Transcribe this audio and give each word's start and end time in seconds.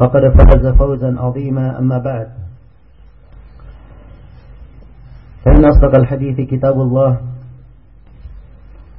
فقد 0.00 0.22
فاز 0.36 0.66
فوزا 0.80 1.10
عظيما 1.20 1.78
أما 1.78 1.98
بعد. 1.98 2.28
فإن 5.44 5.64
أصدق 5.64 5.94
الحديث 5.96 6.40
كتاب 6.50 6.80
الله 6.80 7.20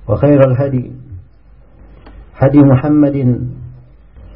وخير 0.07 0.39
الهدي 0.47 0.91
هدي 2.38 2.59
محمد 2.59 3.17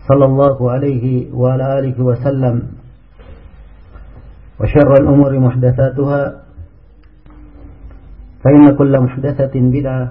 صلى 0.09 0.25
الله 0.25 0.71
عليه 0.71 1.33
وعلى 1.33 1.79
آله 1.79 1.97
وسلم 2.01 2.55
وشر 4.59 4.91
الأمور 5.01 5.39
محدثاتها 5.39 6.21
فإن 8.43 8.75
كل 8.77 8.93
محدثة 9.01 9.53
بدعة 9.55 10.05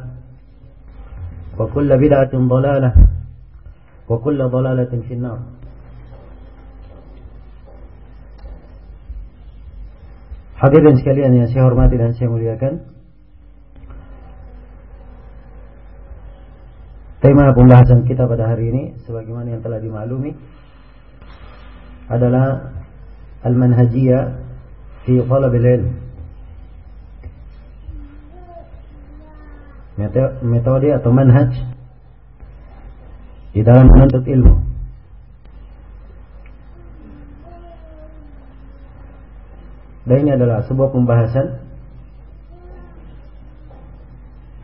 وكل 1.58 1.90
بدعة 1.98 2.32
ضلالة 2.34 2.92
وكل 4.08 4.48
ضلالة 4.48 4.92
في 5.08 5.14
النار. 5.14 5.38
Hadirin 10.54 10.96
sekalian 10.98 11.34
yang 11.34 11.48
saya 11.50 11.66
hormati 11.66 11.98
dan 11.98 12.14
saya 12.14 12.30
muliakan. 12.30 12.94
Tema 17.24 17.56
pembahasan 17.56 18.04
kita 18.04 18.28
pada 18.28 18.52
hari 18.52 18.68
ini 18.68 18.82
Sebagaimana 19.08 19.56
yang 19.56 19.64
telah 19.64 19.80
dimaklumi 19.80 20.36
Adalah 22.12 22.68
Al-Manhajiyah 23.40 24.44
Fi 25.08 25.24
Talabil 25.24 25.64
Ilm 25.64 25.88
Metode 30.44 30.92
atau 30.92 31.10
manhaj 31.16 31.48
Di 33.56 33.64
dalam 33.64 33.88
menuntut 33.88 34.28
ilmu 34.28 34.73
Dan 40.04 40.16
ini 40.20 40.30
adalah 40.36 40.60
sebuah 40.68 40.92
pembahasan 40.92 41.64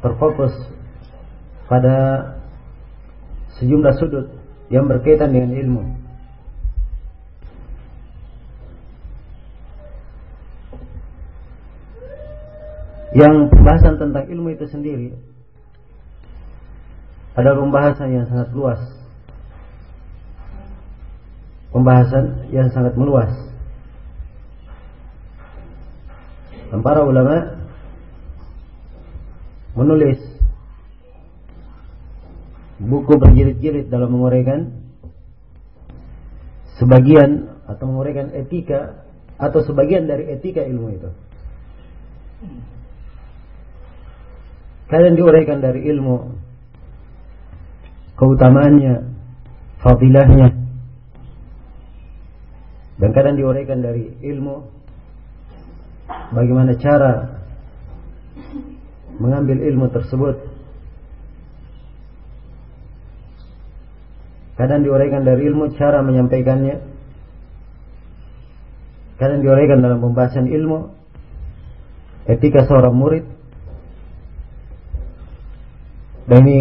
terfokus 0.04 0.52
pada 1.64 1.96
sejumlah 3.56 3.94
sudut 3.96 4.26
yang 4.68 4.84
berkaitan 4.84 5.32
dengan 5.32 5.56
ilmu. 5.56 5.84
Yang 13.10 13.34
pembahasan 13.50 13.98
tentang 13.98 14.24
ilmu 14.30 14.54
itu 14.54 14.70
sendiri 14.70 15.18
adalah 17.34 17.58
pembahasan 17.58 18.08
yang 18.14 18.26
sangat 18.30 18.48
luas. 18.54 18.80
Pembahasan 21.74 22.50
yang 22.54 22.70
sangat 22.70 22.94
meluas. 22.94 23.49
Dan 26.70 26.86
para 26.86 27.02
ulama 27.02 27.58
menulis 29.74 30.22
buku 32.78 33.12
berjilid-jilid 33.18 33.90
dalam 33.90 34.14
menguraikan 34.14 34.70
sebagian 36.80 37.60
atau 37.66 37.84
menguraikan 37.90 38.32
etika 38.32 39.04
atau 39.36 39.60
sebagian 39.66 40.06
dari 40.06 40.30
etika 40.32 40.64
ilmu 40.64 40.88
itu. 40.94 41.10
Kadang 44.90 45.14
diuraikan 45.14 45.62
dari 45.62 45.86
ilmu 45.86 46.34
keutamaannya, 48.18 48.94
fadilahnya, 49.80 50.48
dan 52.98 53.10
kadang 53.16 53.38
diuraikan 53.38 53.80
dari 53.80 54.12
ilmu 54.24 54.79
bagaimana 56.34 56.78
cara 56.78 57.42
mengambil 59.20 59.60
ilmu 59.60 59.86
tersebut. 59.92 60.36
Kadang 64.56 64.84
diuraikan 64.84 65.24
dari 65.24 65.48
ilmu 65.48 65.72
cara 65.76 66.04
menyampaikannya. 66.04 66.76
Kadang 69.16 69.40
diuraikan 69.44 69.84
dalam 69.84 70.00
pembahasan 70.00 70.48
ilmu 70.48 70.92
etika 72.28 72.64
seorang 72.68 72.92
murid. 72.92 73.24
Dan 76.28 76.46
ini 76.46 76.60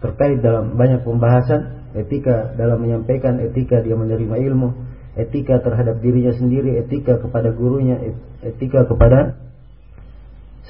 terkait 0.00 0.40
dalam 0.40 0.74
banyak 0.74 1.04
pembahasan 1.04 1.92
etika 1.96 2.52
dalam 2.56 2.80
menyampaikan 2.80 3.40
etika 3.40 3.80
dia 3.80 3.96
menerima 3.96 4.36
ilmu 4.36 4.87
etika 5.18 5.58
terhadap 5.58 5.98
dirinya 5.98 6.30
sendiri, 6.30 6.78
etika 6.78 7.18
kepada 7.18 7.50
gurunya, 7.50 7.98
etika 8.46 8.86
kepada 8.86 9.34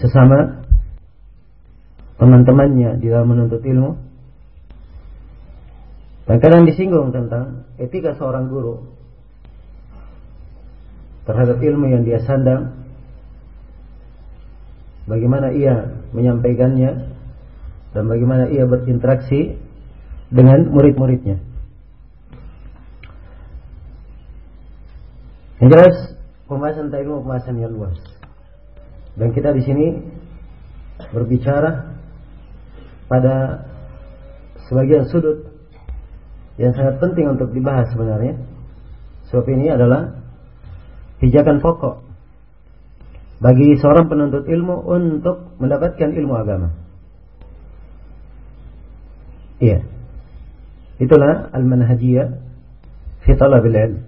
sesama 0.01 0.65
teman-temannya 2.17 2.97
di 2.99 3.07
dalam 3.13 3.29
menuntut 3.29 3.61
ilmu. 3.61 4.09
Dan 6.29 6.37
kadang 6.41 6.65
disinggung 6.69 7.13
tentang 7.13 7.69
etika 7.81 8.17
seorang 8.17 8.49
guru 8.53 8.85
terhadap 11.29 11.61
ilmu 11.61 11.93
yang 11.93 12.09
dia 12.09 12.25
sandang, 12.25 12.73
bagaimana 15.05 15.53
ia 15.53 16.05
menyampaikannya 16.17 16.91
dan 17.93 18.05
bagaimana 18.09 18.49
ia 18.49 18.65
berinteraksi 18.65 19.57
dengan 20.33 20.69
murid-muridnya. 20.73 21.41
Yang 25.59 25.71
jelas 25.75 25.97
pembahasan 26.47 26.91
tentang 26.91 27.03
ilmu 27.07 27.17
pembahasan 27.27 27.57
yang 27.59 27.73
luas. 27.75 27.99
Dan 29.19 29.35
kita 29.35 29.51
di 29.51 29.63
sini 29.67 29.87
berbicara 31.11 31.99
pada 33.11 33.67
sebagian 34.71 35.11
sudut 35.11 35.51
yang 36.59 36.71
sangat 36.75 37.03
penting 37.03 37.27
untuk 37.35 37.51
dibahas 37.51 37.91
sebenarnya. 37.91 38.39
Sebab 39.31 39.45
ini 39.51 39.67
adalah 39.69 40.15
pijakan 41.19 41.59
pokok 41.59 42.07
bagi 43.39 43.79
seorang 43.79 44.07
penuntut 44.07 44.47
ilmu 44.47 44.87
untuk 44.87 45.59
mendapatkan 45.59 46.11
ilmu 46.15 46.35
agama. 46.39 46.69
Iya. 49.59 49.83
Itulah 51.03 51.51
al-manhajiyah 51.51 52.27
fi 53.27 53.31
talabil 53.35 53.75
ilm 53.75 54.08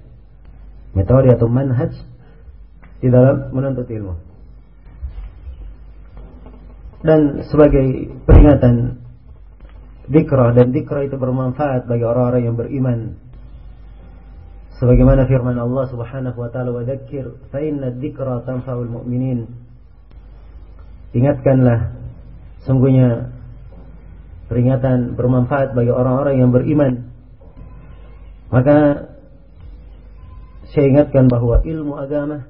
metode 0.96 1.31
atau 1.31 1.46
manhaj 1.46 1.92
di 3.00 3.08
dalam 3.08 3.50
menuntut 3.54 3.87
ilmu. 3.88 4.14
Dan 7.00 7.48
sebagai 7.48 8.12
peringatan 8.28 9.00
dikrah 10.10 10.52
dan 10.52 10.75
dikrah 10.75 11.08
itu 11.08 11.16
bermanfaat 11.16 11.88
bagi 11.88 12.04
orang-orang 12.04 12.42
yang 12.44 12.56
beriman. 12.60 13.16
Sebagaimana 14.76 15.25
firman 15.28 15.56
Allah 15.56 15.88
Subhanahu 15.88 16.37
wa 16.40 16.48
taala 16.52 16.72
wa 16.72 16.84
dzakir 16.84 17.37
fa 17.48 17.60
inna 17.60 17.92
dzikra 17.92 18.44
tanfa'ul 18.44 18.88
mu'minin. 18.88 19.48
Ingatkanlah 21.16 21.96
sungguhnya 22.69 23.32
peringatan 24.52 25.16
bermanfaat 25.16 25.72
bagi 25.72 25.92
orang-orang 25.92 26.42
yang 26.42 26.50
beriman. 26.52 26.92
Maka 28.50 29.08
saya 30.70 30.87
ingatkan 30.87 31.26
bahwa 31.26 31.58
ilmu 31.67 31.99
agama 31.99 32.46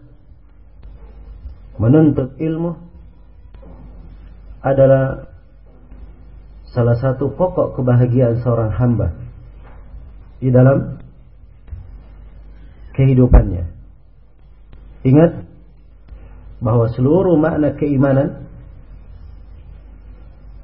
menuntut 1.81 2.37
ilmu 2.37 2.76
adalah 4.61 5.32
salah 6.69 7.00
satu 7.00 7.32
pokok 7.32 7.81
kebahagiaan 7.81 8.44
seorang 8.44 8.76
hamba 8.76 9.17
di 10.37 10.52
dalam 10.52 11.00
kehidupannya. 12.93 13.64
Ingat 15.00 15.49
bahwa 16.61 16.93
seluruh 16.93 17.40
makna 17.40 17.73
keimanan 17.73 18.44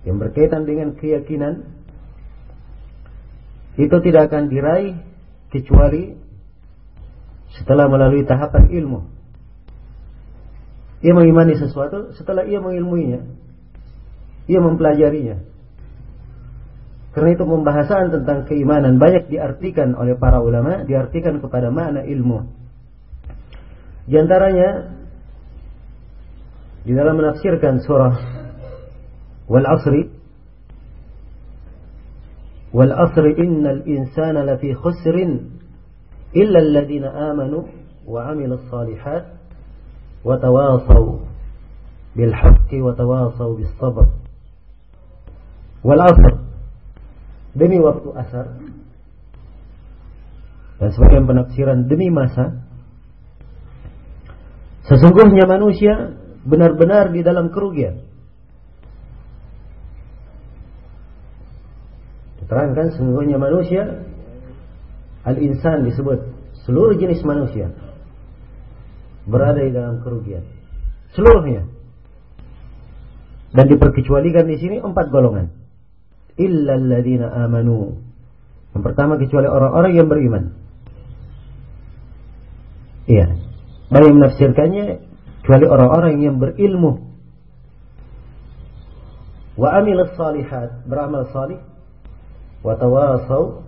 yang 0.04 0.20
berkaitan 0.20 0.68
dengan 0.68 0.92
keyakinan 0.92 1.64
itu 3.80 3.96
tidak 4.04 4.28
akan 4.28 4.52
diraih 4.52 5.00
kecuali 5.48 6.25
setelah 7.56 7.88
melalui 7.88 8.22
tahapan 8.28 8.68
ilmu. 8.68 9.00
Ia 11.04 11.12
mengimani 11.12 11.56
sesuatu 11.60 12.16
setelah 12.16 12.44
ia 12.48 12.60
mengilmuinya. 12.60 13.20
Ia 14.48 14.60
mempelajarinya. 14.62 15.36
Karena 17.16 17.32
itu 17.32 17.44
pembahasan 17.48 18.12
tentang 18.12 18.44
keimanan 18.44 19.00
banyak 19.00 19.32
diartikan 19.32 19.96
oleh 19.96 20.20
para 20.20 20.36
ulama, 20.44 20.84
diartikan 20.84 21.40
kepada 21.40 21.72
makna 21.72 22.04
ilmu. 22.04 22.44
Di 24.06 24.20
antaranya 24.20 24.92
di 26.86 26.92
dalam 26.94 27.18
menafsirkan 27.18 27.82
surah 27.82 28.14
Wal 29.50 29.66
Asri 29.66 30.06
Wal 32.70 32.94
Asri 32.94 33.32
innal 33.42 33.82
insana 33.88 34.46
lafi 34.46 34.70
khusrin 34.70 35.58
illa 36.32 36.58
alladziina 36.58 37.10
amanu 37.30 37.68
wa 38.06 38.30
'amilus 38.30 38.64
shalihat 38.70 39.36
wa 40.24 40.34
tawasaw 40.38 41.22
bil 42.16 42.34
haqqi 42.34 42.80
demi 47.56 47.78
waktu 47.80 48.08
asar 48.12 48.46
dan 50.76 50.88
sebagian 50.92 51.24
penafsiran 51.24 51.88
demi 51.88 52.12
masa 52.12 52.66
sesungguhnya 54.84 55.48
manusia 55.48 56.14
benar-benar 56.46 57.10
di 57.10 57.26
dalam 57.26 57.50
kerugian. 57.50 58.06
Diterangkan 62.38 62.94
sesungguhnya 62.94 63.42
manusia 63.42 64.05
Al-insan 65.26 65.82
disebut 65.82 66.22
seluruh 66.62 66.94
jenis 66.94 67.18
manusia 67.26 67.74
berada 69.26 69.58
di 69.58 69.74
dalam 69.74 70.00
kerugian. 70.06 70.46
Seluruhnya. 71.18 71.66
Dan 73.50 73.66
diperkecualikan 73.66 74.46
di 74.46 74.56
sini 74.62 74.76
empat 74.78 75.10
golongan. 75.10 75.50
Illa 76.38 76.78
alladhina 76.78 77.26
amanu. 77.42 77.98
Yang 78.70 78.82
pertama 78.86 79.18
kecuali 79.18 79.50
orang-orang 79.50 79.92
yang 79.98 80.06
beriman. 80.06 80.44
Iya. 83.10 83.34
Bagi 83.90 84.10
menafsirkannya 84.14 84.84
kecuali 85.42 85.66
orang-orang 85.66 86.14
yang 86.22 86.38
berilmu. 86.38 87.02
Wa 89.56 89.80
amil 89.80 90.04
salihat, 90.14 90.84
beramal 90.86 91.26
salih. 91.32 91.58
Wa 92.60 92.76
tawasaw 92.76 93.65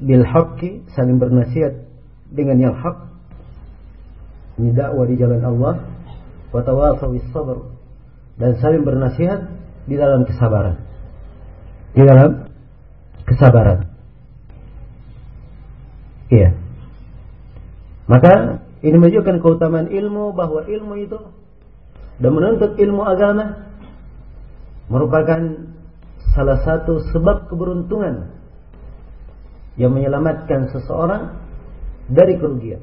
bil 0.00 0.24
haqqi 0.26 0.82
saling 0.94 1.18
bernasihat 1.22 1.86
dengan 2.30 2.58
yang 2.58 2.74
hak. 2.74 2.96
Ini 4.58 4.70
dakwah 4.74 5.06
di 5.06 5.14
jalan 5.18 5.42
Allah 5.42 5.74
wa 6.54 6.60
tawasaw 6.62 7.10
sabr 7.34 7.58
dan 8.38 8.58
saling 8.58 8.86
bernasihat 8.86 9.50
di 9.86 9.94
dalam 9.98 10.26
kesabaran. 10.26 10.78
Di 11.94 12.02
dalam 12.02 12.50
kesabaran. 13.26 13.90
Iya. 16.30 16.50
Maka 18.10 18.64
ini 18.84 18.96
menunjukkan 19.00 19.40
keutamaan 19.40 19.88
ilmu 19.88 20.36
bahwa 20.36 20.66
ilmu 20.66 20.94
itu 21.00 21.18
dan 22.20 22.30
menuntut 22.30 22.76
ilmu 22.76 23.02
agama 23.02 23.64
merupakan 24.92 25.40
salah 26.36 26.60
satu 26.62 27.00
sebab 27.10 27.48
keberuntungan 27.48 28.34
yang 29.74 29.90
menyelamatkan 29.90 30.70
seseorang 30.70 31.34
dari 32.06 32.38
kerugian. 32.38 32.82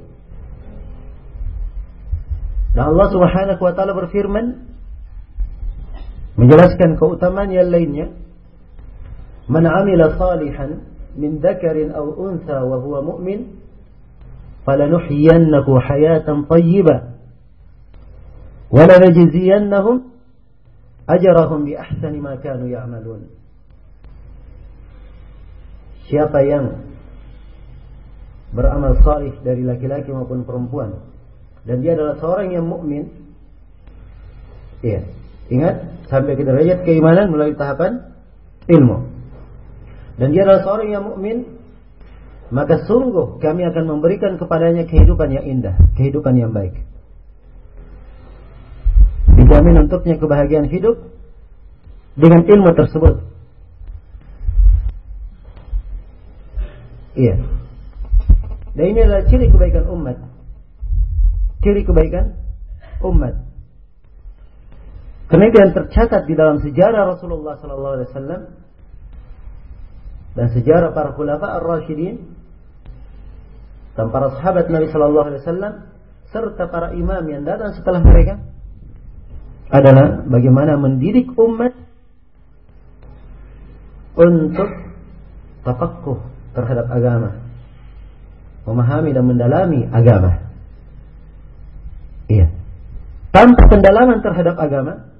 Dan 2.71 2.95
Allah 2.95 3.07
Subhanahu 3.11 3.61
wa 3.61 3.73
taala 3.75 3.91
berfirman 3.95 4.45
menjelaskan 6.39 6.95
keutamaan 6.95 7.51
yang 7.51 7.67
lainnya, 7.67 8.07
"Man 9.51 9.67
'amila 9.67 10.15
salihan 10.15 10.87
min 11.19 11.43
dzakarin 11.43 11.91
aw 11.91 12.07
untha 12.07 12.63
wa 12.63 12.79
huwa 12.79 13.03
mu'min, 13.03 13.59
falanuhyiyannahu 14.63 15.71
hayatan 15.83 16.47
thayyibah 16.47 17.11
wa 18.71 18.83
lanajziyannahum 18.87 20.07
ajrahum 21.11 21.67
bi 21.67 21.75
ahsani 21.75 22.23
ma 22.23 22.39
kanu 22.39 22.71
ya'malun." 22.71 23.40
Siapa 26.11 26.43
yang 26.43 26.83
beramal 28.51 28.99
salih 28.99 29.31
dari 29.47 29.63
laki-laki 29.63 30.11
maupun 30.11 30.43
perempuan 30.43 30.99
dan 31.63 31.79
dia 31.79 31.95
adalah 31.95 32.19
seorang 32.19 32.51
yang 32.51 32.67
mukmin 32.67 33.07
ya 34.83 35.07
ingat 35.47 36.03
sampai 36.11 36.35
ke 36.35 36.43
derajat 36.43 36.83
keimanan 36.83 37.31
melalui 37.31 37.55
tahapan 37.55 38.11
ilmu. 38.67 39.07
Dan 40.19 40.35
dia 40.35 40.43
adalah 40.43 40.61
seorang 40.67 40.89
yang 40.91 41.03
mukmin 41.07 41.47
maka 42.51 42.83
sungguh 42.83 43.39
kami 43.39 43.63
akan 43.63 43.83
memberikan 43.87 44.35
kepadanya 44.35 44.83
kehidupan 44.83 45.31
yang 45.31 45.45
indah 45.47 45.75
kehidupan 45.95 46.35
yang 46.35 46.51
baik. 46.51 46.75
Dijamin 49.31 49.87
untuknya 49.87 50.19
kebahagiaan 50.19 50.67
hidup 50.67 50.99
dengan 52.19 52.43
ilmu 52.43 52.75
tersebut 52.75 53.30
Iya. 57.15 57.35
Dan 58.71 58.85
ini 58.87 58.99
adalah 59.03 59.27
ciri 59.27 59.51
kebaikan 59.51 59.85
umat. 59.91 60.17
Ciri 61.59 61.83
kebaikan 61.83 62.39
umat. 63.03 63.35
Karena 65.27 65.47
yang 65.47 65.71
tercatat 65.71 66.27
di 66.27 66.35
dalam 66.35 66.59
sejarah 66.59 67.15
Rasulullah 67.15 67.55
wasallam 67.55 68.41
dan 70.35 70.47
sejarah 70.51 70.91
para 70.91 71.15
khulafa 71.15 71.59
ar-rasyidin 71.59 72.19
dan 73.95 74.07
para 74.11 74.31
sahabat 74.39 74.71
Nabi 74.71 74.87
sallallahu 74.91 75.27
alaihi 75.27 75.43
wasallam 75.43 75.73
serta 76.31 76.63
para 76.71 76.95
imam 76.95 77.23
yang 77.27 77.43
datang 77.43 77.75
setelah 77.75 77.99
mereka 77.99 78.39
adalah 79.71 80.23
bagaimana 80.27 80.79
mendidik 80.79 81.31
umat 81.35 81.75
untuk 84.15 84.67
tafakkuh 85.63 86.19
terhadap 86.51 86.87
agama. 86.91 87.39
Memahami 88.67 89.09
dan 89.11 89.25
mendalami 89.25 89.89
agama. 89.89 90.41
Iya. 92.29 92.47
Tanpa 93.31 93.63
pendalaman 93.67 94.19
terhadap 94.21 94.55
agama, 94.59 95.11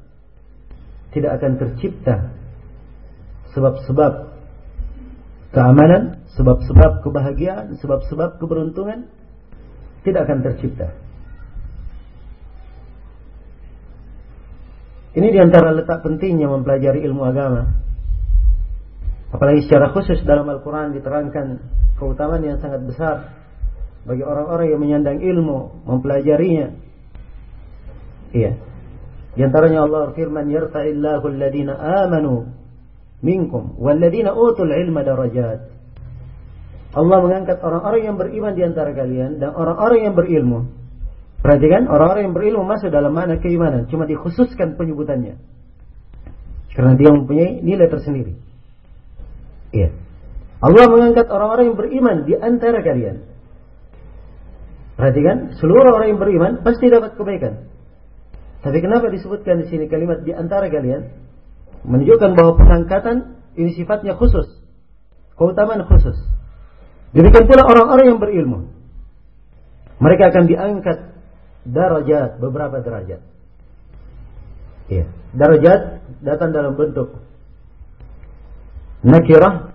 tidak 1.11 1.39
akan 1.39 1.51
tercipta 1.59 2.31
sebab-sebab 3.51 4.31
keamanan, 5.51 6.23
sebab-sebab 6.35 7.03
kebahagiaan, 7.03 7.75
sebab-sebab 7.79 8.39
keberuntungan, 8.39 9.11
tidak 10.07 10.27
akan 10.27 10.39
tercipta. 10.43 10.95
Ini 15.11 15.27
di 15.27 15.39
antara 15.43 15.75
letak 15.75 16.07
pentingnya 16.07 16.47
mempelajari 16.47 17.03
ilmu 17.03 17.27
agama. 17.27 17.90
Apalagi 19.31 19.63
secara 19.63 19.95
khusus 19.95 20.19
dalam 20.27 20.43
Al-Quran 20.51 20.91
diterangkan 20.91 21.63
keutamaan 21.95 22.43
yang 22.43 22.59
sangat 22.59 22.83
besar 22.83 23.15
bagi 24.03 24.25
orang-orang 24.27 24.75
yang 24.75 24.81
menyandang 24.81 25.19
ilmu, 25.23 25.87
mempelajarinya. 25.87 26.75
Iya. 28.35 28.59
Di 29.31 29.41
antaranya 29.47 29.87
Allah 29.87 30.11
firman 30.11 30.51
yarfa'illahu 30.51 31.25
alladhina 31.31 31.79
amanu 32.03 32.51
minkum 33.23 33.79
walladhina 33.79 34.35
utul 34.35 34.67
ilma 34.67 35.07
darajat. 35.07 35.71
Allah 36.91 37.17
mengangkat 37.23 37.63
orang-orang 37.63 38.01
yang 38.03 38.17
beriman 38.19 38.51
di 38.51 38.67
antara 38.67 38.91
kalian 38.91 39.39
dan 39.39 39.55
orang-orang 39.55 40.11
yang 40.11 40.15
berilmu. 40.17 40.67
Perhatikan, 41.39 41.87
orang-orang 41.87 42.29
yang 42.29 42.35
berilmu 42.35 42.63
masuk 42.67 42.91
dalam 42.91 43.15
mana 43.15 43.39
keimanan, 43.39 43.87
cuma 43.87 44.03
dikhususkan 44.03 44.75
penyebutannya. 44.75 45.39
Karena 46.75 46.93
dia 46.99 47.09
mempunyai 47.15 47.63
nilai 47.63 47.87
tersendiri. 47.87 48.50
Iya. 49.71 49.89
Allah 50.61 50.85
mengangkat 50.91 51.25
orang-orang 51.31 51.73
yang 51.73 51.77
beriman 51.79 52.17
di 52.27 52.33
antara 52.37 52.85
kalian. 52.85 53.25
Perhatikan, 54.99 55.57
seluruh 55.57 55.97
orang 55.97 56.13
yang 56.13 56.21
beriman 56.21 56.61
pasti 56.61 56.85
dapat 56.91 57.17
kebaikan. 57.17 57.65
Tapi 58.61 58.77
kenapa 58.77 59.09
disebutkan 59.09 59.65
di 59.65 59.73
sini 59.73 59.89
kalimat 59.89 60.21
di 60.21 60.37
antara 60.37 60.69
kalian? 60.69 61.09
Menunjukkan 61.81 62.37
bahwa 62.37 62.61
pengangkatan 62.61 63.41
ini 63.57 63.73
sifatnya 63.73 64.13
khusus. 64.13 64.45
Keutamaan 65.33 65.81
khusus. 65.89 66.13
Demikian 67.17 67.49
pula 67.49 67.65
orang-orang 67.65 68.05
yang 68.13 68.19
berilmu. 68.21 68.69
Mereka 69.97 70.29
akan 70.29 70.45
diangkat 70.45 70.97
darajat, 71.65 72.37
beberapa 72.37 72.85
derajat. 72.85 73.21
Iya. 74.93 75.05
Darajat 75.33 75.79
datang 76.21 76.53
dalam 76.53 76.77
bentuk 76.77 77.17
nakirah. 79.05 79.73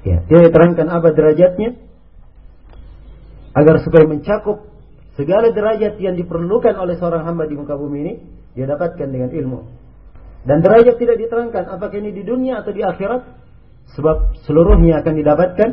Ya, 0.00 0.24
dia 0.24 0.38
diterangkan 0.48 0.88
apa 0.88 1.12
derajatnya 1.12 1.76
agar 3.52 3.84
supaya 3.84 4.08
mencakup 4.08 4.64
segala 5.18 5.52
derajat 5.52 6.00
yang 6.00 6.16
diperlukan 6.16 6.72
oleh 6.80 6.96
seorang 6.96 7.28
hamba 7.28 7.44
di 7.44 7.54
muka 7.60 7.76
bumi 7.76 7.98
ini 8.00 8.14
dia 8.56 8.64
dapatkan 8.64 9.08
dengan 9.12 9.28
ilmu. 9.28 9.60
Dan 10.40 10.64
derajat 10.64 10.96
tidak 10.96 11.20
diterangkan 11.20 11.68
apakah 11.68 12.00
ini 12.00 12.16
di 12.16 12.24
dunia 12.24 12.64
atau 12.64 12.72
di 12.72 12.80
akhirat 12.80 13.22
sebab 13.92 14.40
seluruhnya 14.48 15.04
akan 15.04 15.14
didapatkan 15.20 15.70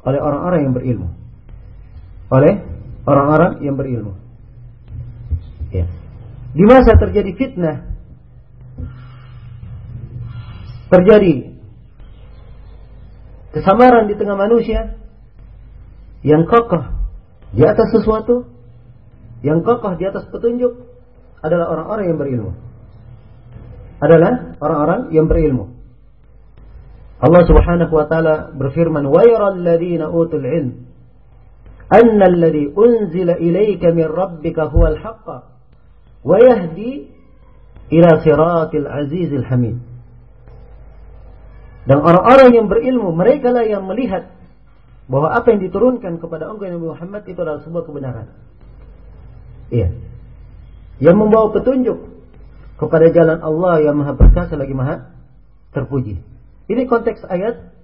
oleh 0.00 0.20
orang-orang 0.20 0.60
yang 0.64 0.72
berilmu. 0.72 1.08
Oleh 2.32 2.54
orang-orang 3.04 3.60
yang 3.60 3.76
berilmu. 3.76 4.16
Ya. 5.76 5.84
Di 6.56 6.64
masa 6.64 6.96
terjadi 6.96 7.36
fitnah 7.36 7.89
terjadi 10.90 11.54
kesamaran 13.54 14.10
di 14.10 14.14
tengah 14.18 14.36
manusia 14.36 14.98
yang 16.26 16.44
kokoh 16.44 16.84
di 17.54 17.62
atas 17.66 17.90
sesuatu 17.94 18.46
yang 19.40 19.64
kokoh 19.64 19.96
di 19.96 20.04
atas 20.04 20.28
petunjuk 20.28 20.84
adalah 21.40 21.72
orang-orang 21.72 22.04
yang 22.12 22.18
berilmu. 22.20 22.52
Adalah 24.00 24.32
orang-orang 24.60 25.00
yang 25.12 25.26
berilmu. 25.28 25.64
Allah 27.20 27.42
Subhanahu 27.44 27.92
wa 27.92 28.06
taala 28.08 28.52
berfirman, 28.56 29.04
"Wa 29.08 29.24
yaral 29.24 29.60
ladzina 29.60 30.08
utul 30.08 30.44
ilm 30.44 30.88
anna 31.90 32.24
alladhi 32.28 32.72
unzila 32.72 33.36
ilayka 33.36 33.92
min 33.92 34.08
rabbika 34.08 34.72
huwal 34.72 34.96
haqq 34.96 35.26
wa 36.24 36.36
yahdi 36.40 37.12
ila 37.92 38.10
siratil 38.24 38.88
azizil 38.88 39.44
hamid." 39.44 39.89
Dan 41.88 42.04
orang-orang 42.04 42.50
yang 42.52 42.66
berilmu, 42.68 43.12
mereka 43.16 43.52
lah 43.52 43.64
yang 43.64 43.88
melihat 43.88 44.28
bahwa 45.10 45.34
apa 45.34 45.50
yang 45.50 45.60
diturunkan 45.64 46.22
kepada 46.22 46.46
engkau 46.46 46.70
Nabi 46.70 46.86
Muhammad 46.86 47.22
itu 47.26 47.40
adalah 47.40 47.64
sebuah 47.64 47.82
kebenaran. 47.88 48.26
Iya. 49.72 49.90
Yang 51.00 51.16
membawa 51.16 51.50
petunjuk 51.50 51.98
kepada 52.76 53.10
jalan 53.10 53.38
Allah 53.40 53.80
yang 53.80 53.96
Maha 53.98 54.14
Perkasa 54.14 54.54
lagi 54.54 54.76
Maha 54.76 55.10
terpuji. 55.72 56.20
Ini 56.70 56.86
konteks 56.86 57.26
ayat 57.26 57.74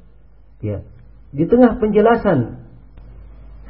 ya. 0.62 0.86
Di 1.34 1.44
tengah 1.50 1.82
penjelasan 1.82 2.62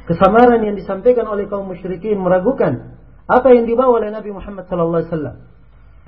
kesamaran 0.05 0.61
yang 0.61 0.77
disampaikan 0.77 1.25
oleh 1.25 1.49
kaum 1.49 1.67
musyrikin 1.67 2.21
meragukan 2.21 2.95
apa 3.27 3.51
yang 3.51 3.67
dibawa 3.67 3.99
oleh 3.99 4.13
Nabi 4.13 4.31
Muhammad 4.31 4.69
sallallahu 4.71 5.01
alaihi 5.03 5.11
wasallam. 5.11 5.35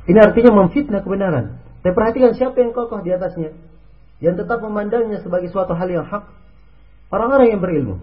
Ini 0.08 0.20
artinya 0.24 0.52
memfitnah 0.56 1.02
kebenaran. 1.04 1.46
Tapi 1.84 1.94
perhatikan 1.96 2.32
siapa 2.38 2.62
yang 2.64 2.72
kokoh 2.72 3.04
di 3.04 3.12
atasnya. 3.12 3.69
Yang 4.20 4.46
tetap 4.46 4.60
memandangnya 4.60 5.24
sebagai 5.24 5.48
suatu 5.52 5.72
hal 5.76 5.88
yang 5.88 6.04
hak 6.04 6.40
Orang-orang 7.10 7.58
yang 7.58 7.62
berilmu. 7.62 7.98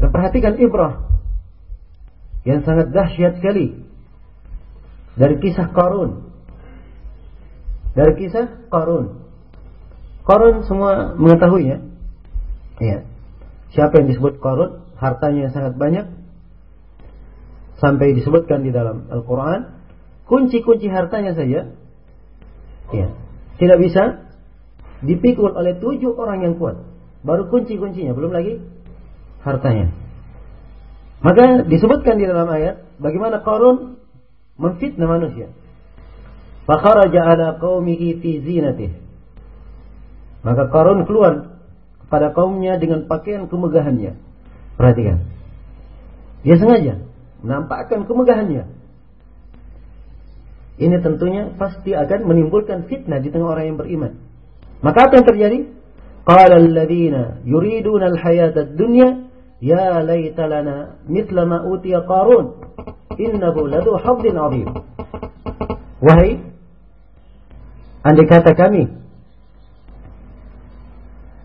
Dan 0.00 0.08
perhatikan 0.10 0.56
ibrah 0.56 1.04
yang 2.48 2.64
sangat 2.64 2.92
dahsyat 2.92 3.40
sekali 3.40 3.84
dari 5.14 5.36
kisah 5.44 5.68
Qarun. 5.70 6.24
Dari 7.94 8.12
kisah 8.16 8.68
Qarun. 8.72 9.22
Qarun 10.24 10.64
semua 10.64 11.14
mengetahuinya. 11.20 11.84
Ya. 12.80 13.04
Siapa 13.76 14.00
yang 14.00 14.08
disebut 14.08 14.40
Qarun? 14.40 14.82
Hartanya 14.96 15.52
sangat 15.52 15.76
banyak. 15.76 16.08
Sampai 17.76 18.16
disebutkan 18.16 18.64
di 18.64 18.72
dalam 18.72 19.12
Al-Quran. 19.12 19.68
Kunci-kunci 20.24 20.88
hartanya 20.88 21.36
saja. 21.36 21.76
Ya. 22.88 23.08
Tidak 23.58 23.78
bisa 23.78 24.26
dipikul 25.04 25.54
oleh 25.54 25.78
tujuh 25.78 26.16
orang 26.16 26.42
yang 26.42 26.54
kuat. 26.58 26.80
Baru 27.24 27.48
kunci-kuncinya, 27.48 28.12
belum 28.12 28.32
lagi 28.34 28.60
hartanya. 29.44 29.92
Maka 31.24 31.64
disebutkan 31.64 32.20
di 32.20 32.28
dalam 32.28 32.44
ayat 32.52 32.84
bagaimana 33.00 33.40
Qarun 33.40 33.96
memfitnah 34.60 35.08
manusia. 35.08 35.48
Fakharaja 36.68 37.20
ala 37.24 37.56
qaumihi 37.56 38.20
fi 38.20 38.30
zinatih. 38.44 38.92
Maka 40.44 40.68
Qarun 40.68 41.08
keluar 41.08 41.60
kepada 42.04 42.36
kaumnya 42.36 42.76
dengan 42.76 43.08
pakaian 43.08 43.48
kemegahannya. 43.48 44.20
Perhatikan. 44.76 45.24
Dia 46.44 46.60
sengaja 46.60 47.00
menampakkan 47.40 48.04
kemegahannya. 48.04 48.68
Ini 50.74 50.96
tentunya 51.02 51.54
pasti 51.54 51.94
akan 51.94 52.26
menimbulkan 52.26 52.90
fitnah 52.90 53.22
di 53.22 53.30
tengah 53.30 53.54
orang 53.54 53.64
yang 53.70 53.78
beriman. 53.78 54.12
Maka 54.82 55.06
apa 55.06 55.22
yang 55.22 55.26
terjadi? 55.26 55.58
Qala 56.26 56.56
alladziina 56.58 57.44
yuriduna 57.46 58.10
al-hayata 58.10 58.66
ad-dunya 58.66 59.30
ya 59.62 60.02
laita 60.02 60.50
lana 60.50 60.98
mithla 61.06 61.46
ma 61.46 61.62
utiya 61.68 62.02
Qarun 62.02 62.58
innahu 63.14 63.70
ladu 63.70 63.94
hadzin 64.00 64.34
'adzim. 64.34 64.68
Wahai 66.02 66.42
andai 68.04 68.28
kata 68.28 68.52
kami 68.52 68.92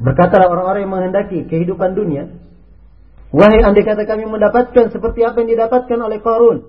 berkatalah 0.04 0.52
orang-orang 0.52 0.84
yang 0.84 0.94
menghendaki 0.96 1.48
kehidupan 1.48 1.96
dunia 1.96 2.36
wahai 3.32 3.64
andai 3.64 3.88
kata 3.88 4.04
kami 4.04 4.28
mendapatkan 4.28 4.92
seperti 4.92 5.24
apa 5.24 5.40
yang 5.44 5.56
didapatkan 5.56 6.00
oleh 6.00 6.20
Qarun 6.20 6.68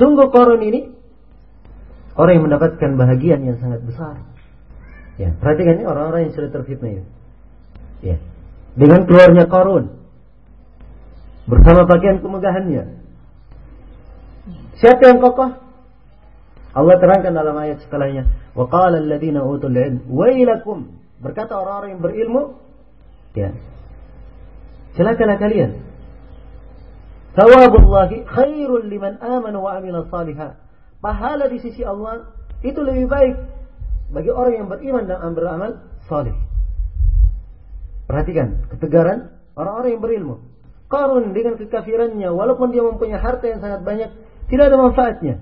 sungguh 0.00 0.32
Qarun 0.32 0.64
ini 0.64 0.80
orang 2.16 2.32
yang 2.40 2.44
mendapatkan 2.48 2.90
bahagian 2.96 3.40
yang 3.44 3.56
sangat 3.60 3.84
besar 3.84 4.16
Ya, 5.16 5.32
perhatikan 5.32 5.80
ini 5.80 5.84
orang-orang 5.88 6.28
yang 6.28 6.34
sudah 6.36 6.52
terfitnah 6.52 7.00
itu. 7.00 7.04
Ya. 8.04 8.16
Dengan 8.76 9.08
keluarnya 9.08 9.48
Qarun 9.48 9.96
bersama 11.48 11.88
pakaian 11.88 12.20
kemegahannya. 12.20 13.00
Siapa 14.76 15.02
yang 15.08 15.24
kokoh? 15.24 15.56
Allah 16.76 16.96
terangkan 17.00 17.32
dalam 17.32 17.56
ayat 17.56 17.80
setelahnya, 17.80 18.28
"Wa 18.52 18.68
qala 18.68 19.00
alladziina 19.00 19.40
utul 19.40 19.72
'ilm 19.72 20.04
wailakum." 20.12 20.92
Berkata 21.24 21.56
orang-orang 21.56 21.96
yang 21.96 22.02
berilmu, 22.04 22.42
ya. 23.32 23.56
Celakalah 25.00 25.40
kalian. 25.40 25.80
Thawabullahi 27.32 28.28
khairul 28.28 28.84
liman 28.84 29.16
amana 29.24 29.56
wa 29.56 29.80
amila 29.80 30.04
salihah. 30.12 30.60
Pahala 31.00 31.46
di 31.52 31.58
sisi 31.60 31.84
Allah 31.84 32.32
itu 32.64 32.80
lebih 32.80 33.06
baik 33.06 33.36
bagi 34.10 34.30
orang 34.30 34.54
yang 34.64 34.68
beriman 34.70 35.04
dan 35.04 35.32
beramal 35.34 35.70
saleh. 36.06 36.34
Perhatikan 38.06 38.70
ketegaran 38.70 39.34
orang-orang 39.58 39.90
yang 39.98 40.02
berilmu. 40.02 40.36
Karun 40.86 41.34
dengan 41.34 41.58
kekafirannya, 41.58 42.30
walaupun 42.30 42.70
dia 42.70 42.86
mempunyai 42.86 43.18
harta 43.18 43.50
yang 43.50 43.58
sangat 43.58 43.82
banyak, 43.82 44.10
tidak 44.46 44.70
ada 44.70 44.76
manfaatnya. 44.78 45.34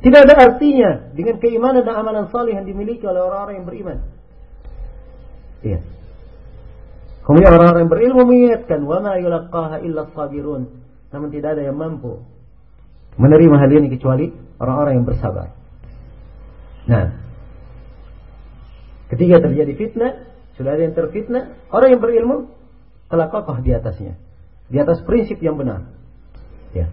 Tidak 0.00 0.20
ada 0.22 0.34
artinya 0.38 1.10
dengan 1.12 1.42
keimanan 1.42 1.82
dan 1.82 1.98
amalan 1.98 2.30
saleh 2.30 2.54
yang 2.54 2.64
dimiliki 2.64 3.02
oleh 3.02 3.20
orang-orang 3.20 3.54
yang 3.60 3.66
beriman. 3.66 3.98
Iya. 5.60 5.80
Kemudian 7.26 7.50
orang-orang 7.52 7.82
yang 7.84 7.92
berilmu 7.92 8.22
mengingatkan, 8.24 8.80
"Wa 8.86 8.98
ma 9.02 9.18
yulaqqaha 9.20 9.76
illa 9.84 10.08
sabirun." 10.14 10.62
Namun 11.10 11.28
tidak 11.34 11.58
ada 11.58 11.62
yang 11.66 11.76
mampu 11.76 12.22
menerima 13.18 13.56
hal 13.58 13.70
ini 13.74 13.90
kecuali 13.90 14.30
orang-orang 14.60 15.00
yang 15.00 15.06
bersabar. 15.08 15.56
Nah, 16.84 17.20
Ketika 19.10 19.42
terjadi 19.42 19.72
fitnah, 19.74 20.12
sudah 20.54 20.78
ada 20.78 20.86
yang 20.86 20.94
terfitnah, 20.94 21.58
orang 21.74 21.98
yang 21.98 22.00
berilmu 22.00 22.54
telah 23.10 23.26
kokoh 23.26 23.58
di 23.58 23.74
atasnya. 23.74 24.14
Di 24.70 24.78
atas 24.78 25.02
prinsip 25.02 25.42
yang 25.42 25.58
benar. 25.58 25.90
Ya. 26.70 26.86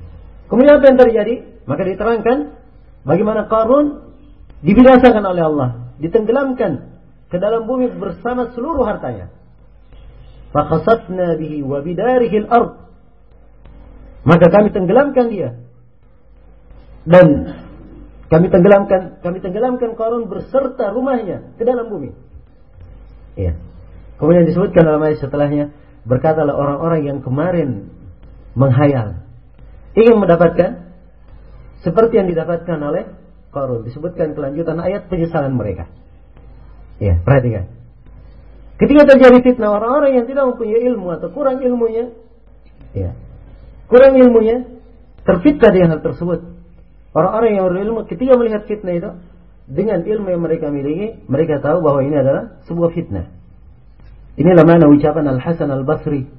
Kemudian 0.50 0.82
apa 0.82 0.86
yang 0.90 0.98
terjadi? 0.98 1.36
Maka 1.70 1.86
diterangkan 1.86 2.38
bagaimana 3.06 3.46
Qarun 3.46 4.18
dibinasakan 4.66 5.22
oleh 5.22 5.44
Allah, 5.46 5.70
ditenggelamkan 6.02 6.98
ke 7.30 7.38
dalam 7.38 7.70
bumi 7.70 7.94
bersama 7.94 8.50
seluruh 8.58 8.82
hartanya. 8.90 9.30
Fakhasatna 10.50 11.38
bihi 11.38 11.62
wa 11.62 11.86
bidarihi 11.86 12.50
al-ard. 12.50 12.82
Maka 14.26 14.50
kami 14.50 14.74
tenggelamkan 14.74 15.30
dia. 15.30 15.54
Dan 17.08 17.56
kami 18.28 18.52
tenggelamkan 18.52 19.24
kami 19.24 19.40
tenggelamkan 19.40 19.96
Qarun 19.96 20.28
berserta 20.28 20.92
rumahnya 20.92 21.56
ke 21.56 21.64
dalam 21.64 21.88
bumi. 21.88 22.12
Iya. 23.40 23.56
Kemudian 24.20 24.44
disebutkan 24.44 24.84
dalam 24.84 25.00
ayat 25.00 25.24
setelahnya, 25.24 25.72
berkatalah 26.04 26.52
orang-orang 26.52 27.08
yang 27.08 27.20
kemarin 27.24 27.94
menghayal 28.58 29.24
ingin 29.96 30.20
mendapatkan 30.20 30.92
seperti 31.86 32.20
yang 32.20 32.28
didapatkan 32.28 32.78
oleh 32.84 33.08
Qarun. 33.56 33.88
Disebutkan 33.88 34.36
kelanjutan 34.36 34.76
ayat 34.84 35.08
penyesalan 35.08 35.56
mereka. 35.56 35.88
Ya, 37.00 37.22
perhatikan. 37.24 37.72
Ketika 38.78 39.16
terjadi 39.16 39.38
fitnah 39.42 39.74
orang-orang 39.74 40.22
yang 40.22 40.26
tidak 40.28 40.44
mempunyai 40.54 40.82
ilmu 40.92 41.08
atau 41.16 41.30
kurang 41.34 41.62
ilmunya, 41.64 42.14
ya, 42.94 43.16
kurang 43.90 44.18
ilmunya, 44.18 44.66
terfitnah 45.26 45.72
dengan 45.72 45.90
hal 45.98 46.02
tersebut. 46.04 46.57
Orang-orang 47.18 47.58
yang 47.58 47.66
berilmu 47.74 48.06
ketika 48.06 48.38
melihat 48.38 48.70
fitnah 48.70 48.94
itu, 48.94 49.10
dengan 49.66 50.06
ilmu 50.06 50.30
yang 50.30 50.42
mereka 50.46 50.70
miliki, 50.70 51.18
mereka 51.26 51.58
tahu 51.58 51.82
bahwa 51.82 52.06
ini 52.06 52.14
adalah 52.14 52.62
sebuah 52.70 52.94
fitnah. 52.94 53.34
Inilah 54.38 54.62
mana 54.62 54.86
ucapan 54.86 55.26
Al 55.26 55.42
Hasan 55.42 55.74
Al 55.74 55.82
Basri 55.82 56.30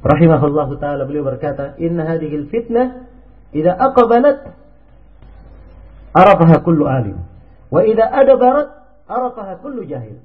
rahimahullah 0.00 0.68
taala 0.80 1.04
beliau 1.04 1.28
berkata, 1.28 1.76
"Inna 1.76 2.08
hadhihi 2.08 2.40
al-fitnah 2.40 3.04
idza 3.52 3.76
aqbalat 3.76 4.56
arafaha 6.16 6.56
kullu 6.64 6.88
alim, 6.88 7.20
wa 7.68 7.84
idza 7.84 8.08
adbarat 8.08 8.72
arafaha 9.04 9.60
kullu 9.60 9.84
jahil." 9.84 10.24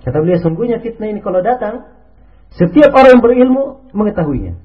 Kata 0.00 0.16
beliau, 0.16 0.40
sungguhnya 0.40 0.80
fitnah 0.80 1.12
ini 1.12 1.20
kalau 1.20 1.44
datang, 1.44 1.92
setiap 2.56 2.88
orang 2.96 3.20
yang 3.20 3.22
berilmu 3.22 3.92
mengetahuinya. 3.92 4.56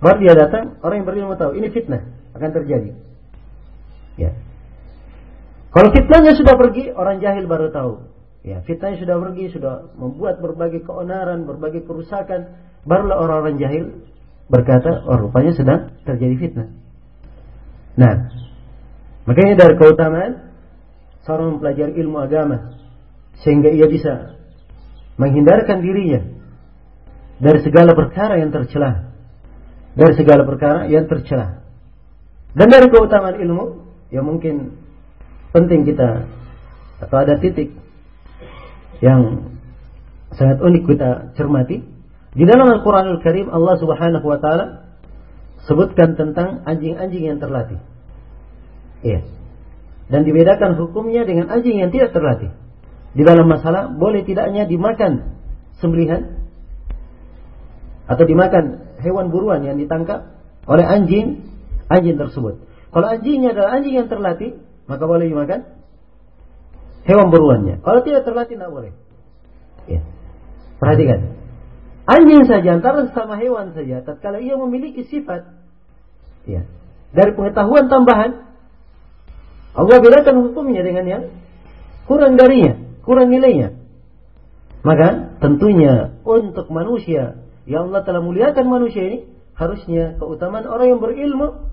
Baru 0.00 0.16
dia 0.24 0.32
datang, 0.32 0.80
orang 0.80 1.04
yang 1.04 1.08
berilmu 1.12 1.36
tahu 1.36 1.60
ini 1.60 1.68
fitnah 1.68 2.21
akan 2.32 2.50
terjadi. 2.52 2.96
Ya. 4.16 4.36
Kalau 5.72 5.88
fitnahnya 5.88 6.36
sudah 6.36 6.54
pergi, 6.60 6.92
orang 6.92 7.24
jahil 7.24 7.48
baru 7.48 7.72
tahu. 7.72 7.92
Ya, 8.44 8.60
fitnahnya 8.66 9.00
sudah 9.00 9.16
pergi, 9.22 9.44
sudah 9.56 9.94
membuat 9.96 10.42
berbagai 10.44 10.84
keonaran, 10.84 11.48
berbagai 11.48 11.88
kerusakan, 11.88 12.52
barulah 12.84 13.16
orang-orang 13.16 13.56
jahil 13.56 13.84
berkata, 14.52 15.00
oh 15.08 15.16
rupanya 15.16 15.56
sedang 15.56 15.96
terjadi 16.04 16.34
fitnah. 16.36 16.68
Nah, 17.96 18.28
makanya 19.24 19.64
dari 19.64 19.74
keutamaan 19.80 20.52
seorang 21.24 21.56
mempelajari 21.56 21.96
ilmu 22.02 22.18
agama 22.20 22.76
sehingga 23.40 23.70
ia 23.72 23.88
bisa 23.88 24.36
menghindarkan 25.16 25.80
dirinya 25.80 26.20
dari 27.38 27.62
segala 27.62 27.94
perkara 27.94 28.42
yang 28.42 28.50
tercela, 28.50 29.14
dari 29.94 30.12
segala 30.18 30.42
perkara 30.44 30.90
yang 30.90 31.06
tercela. 31.06 31.61
Dan 32.52 32.68
dari 32.68 32.86
keutamaan 32.92 33.40
ilmu 33.40 33.64
yang 34.12 34.28
mungkin 34.28 34.76
penting 35.56 35.88
kita 35.88 36.28
atau 37.00 37.16
ada 37.16 37.40
titik 37.40 37.72
yang 39.00 39.50
sangat 40.36 40.60
unik 40.60 40.84
kita 40.88 41.10
cermati 41.36 41.80
di 42.32 42.44
dalam 42.48 42.68
Al-Qur'anul 42.72 43.20
Karim 43.20 43.52
Allah 43.52 43.76
Subhanahu 43.76 44.24
wa 44.24 44.38
taala 44.40 44.66
sebutkan 45.68 46.16
tentang 46.16 46.64
anjing-anjing 46.64 47.24
yang 47.28 47.38
terlatih. 47.40 47.80
Iya. 49.04 49.24
Dan 50.08 50.28
dibedakan 50.28 50.76
hukumnya 50.76 51.24
dengan 51.24 51.48
anjing 51.48 51.80
yang 51.80 51.90
tidak 51.92 52.12
terlatih. 52.12 52.52
Di 53.12 53.22
dalam 53.24 53.48
masalah 53.48 53.92
boleh 53.92 54.24
tidaknya 54.24 54.64
dimakan 54.64 55.36
sembelihan 55.80 56.40
atau 58.08 58.24
dimakan 58.24 58.96
hewan 59.04 59.28
buruan 59.28 59.60
yang 59.64 59.76
ditangkap 59.76 60.32
oleh 60.64 60.84
anjing 60.84 61.44
anjing 61.92 62.16
tersebut. 62.16 62.64
Kalau 62.92 63.06
anjingnya 63.08 63.52
adalah 63.52 63.80
anjing 63.80 63.94
yang 64.00 64.08
terlatih, 64.08 64.60
maka 64.88 65.04
boleh 65.04 65.28
dimakan 65.28 65.68
hewan 67.04 67.28
buruannya. 67.28 67.80
Kalau 67.84 68.00
tidak 68.04 68.24
terlatih 68.24 68.56
tidak 68.56 68.72
boleh. 68.72 68.92
Ya. 69.88 70.00
Perhatikan. 70.80 71.38
Anjing 72.02 72.42
saja 72.50 72.82
antara 72.82 73.06
sama 73.14 73.38
hewan 73.38 73.76
saja, 73.78 74.02
tatkala 74.02 74.42
ia 74.42 74.58
memiliki 74.58 75.06
sifat 75.06 75.46
ya, 76.50 76.66
dari 77.14 77.30
pengetahuan 77.38 77.86
tambahan, 77.86 78.42
Allah 79.72 79.98
bedakan 80.02 80.50
hukumnya 80.50 80.82
dengan 80.82 81.04
yang 81.06 81.22
kurang 82.10 82.34
darinya, 82.34 82.74
kurang 83.06 83.30
nilainya. 83.30 83.78
Maka 84.82 85.38
tentunya 85.38 86.18
untuk 86.26 86.66
manusia 86.74 87.38
yang 87.70 87.94
Allah 87.94 88.02
telah 88.02 88.18
muliakan 88.18 88.66
manusia 88.66 89.06
ini 89.06 89.18
harusnya 89.54 90.18
keutamaan 90.18 90.66
orang 90.66 90.98
yang 90.98 91.00
berilmu 91.00 91.71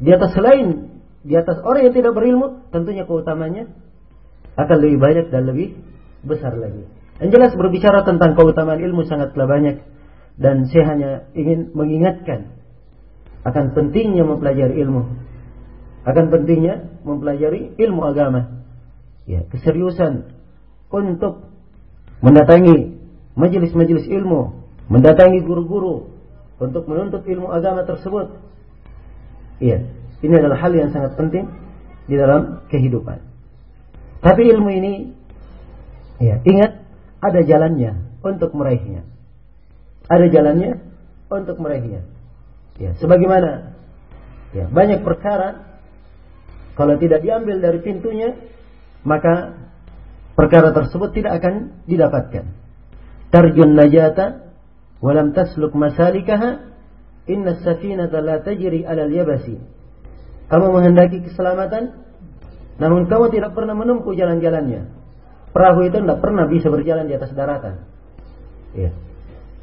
di 0.00 0.10
atas 0.12 0.36
selain 0.36 0.96
di 1.26 1.34
atas 1.34 1.58
orang 1.66 1.90
yang 1.90 1.94
tidak 1.96 2.14
berilmu, 2.14 2.70
tentunya 2.70 3.02
keutamanya 3.02 3.66
akan 4.54 4.76
lebih 4.78 4.98
banyak 5.02 5.26
dan 5.34 5.42
lebih 5.50 5.74
besar 6.22 6.54
lagi. 6.54 6.86
Yang 7.18 7.30
jelas 7.34 7.52
berbicara 7.58 8.04
tentang 8.06 8.38
keutamaan 8.38 8.78
ilmu 8.78 9.08
sangatlah 9.08 9.48
banyak 9.48 9.82
dan 10.36 10.68
saya 10.68 10.84
hanya 10.92 11.10
ingin 11.32 11.72
mengingatkan 11.72 12.56
akan 13.46 13.72
pentingnya 13.72 14.26
mempelajari 14.26 14.74
ilmu. 14.82 15.02
Akan 16.06 16.30
pentingnya 16.30 16.86
mempelajari 17.02 17.74
ilmu 17.78 18.02
agama. 18.06 18.62
Ya, 19.26 19.42
keseriusan 19.50 20.30
untuk 20.90 21.50
mendatangi 22.22 22.94
majelis-majelis 23.34 24.06
ilmu, 24.06 24.66
mendatangi 24.86 25.42
guru-guru 25.42 26.14
untuk 26.62 26.86
menuntut 26.86 27.26
ilmu 27.26 27.50
agama 27.50 27.82
tersebut. 27.82 28.38
Iya, 29.56 29.88
ini 30.20 30.34
adalah 30.36 30.60
hal 30.60 30.72
yang 30.76 30.92
sangat 30.92 31.16
penting 31.16 31.48
di 32.06 32.14
dalam 32.14 32.64
kehidupan. 32.68 33.24
Tapi 34.20 34.42
ilmu 34.52 34.68
ini, 34.68 34.92
ya, 36.20 36.40
ingat 36.44 36.82
ada 37.24 37.40
jalannya 37.40 38.20
untuk 38.20 38.52
meraihnya. 38.52 39.04
Ada 40.06 40.26
jalannya 40.28 40.82
untuk 41.32 41.56
meraihnya. 41.58 42.04
Ya, 42.76 42.92
sebagaimana 43.00 43.72
ya, 44.52 44.68
banyak 44.68 45.00
perkara 45.00 45.66
kalau 46.76 47.00
tidak 47.00 47.24
diambil 47.24 47.56
dari 47.56 47.80
pintunya, 47.80 48.36
maka 49.00 49.56
perkara 50.36 50.76
tersebut 50.76 51.16
tidak 51.16 51.40
akan 51.40 51.80
didapatkan. 51.88 52.44
Tarjun 53.32 53.72
najata 53.72 54.52
walam 55.00 55.32
tasluk 55.32 55.72
masalikaha 55.72 56.75
inna 57.26 57.58
safinata 57.62 58.22
la 58.22 58.42
tajri 58.42 58.86
alal 58.86 59.10
yabasi 59.10 59.76
kamu 60.46 60.66
menghendaki 60.70 61.26
keselamatan, 61.26 62.06
namun 62.78 63.10
kamu 63.10 63.34
tidak 63.34 63.50
pernah 63.58 63.74
menempuh 63.74 64.14
jalan-jalannya. 64.14 64.86
Perahu 65.50 65.80
itu 65.88 65.98
tidak 65.98 66.20
pernah 66.22 66.44
bisa 66.46 66.70
berjalan 66.70 67.10
di 67.10 67.14
atas 67.18 67.34
daratan. 67.34 67.82
Ya. 68.76 68.94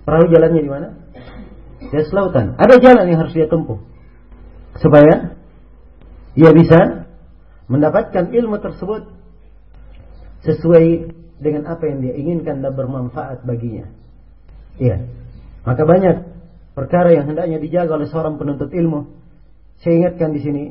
Perahu 0.03 0.27
jalannya 0.27 0.61
di 0.61 0.71
mana? 0.71 0.87
Di 1.87 1.95
atas 1.95 2.11
lautan. 2.11 2.59
Ada 2.59 2.83
jalan 2.83 3.05
yang 3.07 3.19
harus 3.23 3.31
dia 3.31 3.47
tempuh. 3.47 3.79
Supaya 4.81 5.37
ia 6.35 6.51
bisa 6.51 7.07
mendapatkan 7.71 8.33
ilmu 8.33 8.59
tersebut 8.59 9.07
sesuai 10.43 11.15
dengan 11.39 11.71
apa 11.71 11.87
yang 11.87 12.03
dia 12.03 12.13
inginkan 12.19 12.59
dan 12.59 12.75
bermanfaat 12.75 13.47
baginya. 13.47 13.87
Iya. 14.81 15.07
Maka 15.63 15.87
banyak 15.87 16.32
perkara 16.73 17.13
yang 17.13 17.29
hendaknya 17.29 17.61
dijaga 17.61 17.97
oleh 17.97 18.09
seorang 18.09 18.37
penuntut 18.41 18.73
ilmu 18.73 19.23
saya 19.81 19.93
ingatkan 19.99 20.31
di 20.31 20.41
sini 20.41 20.63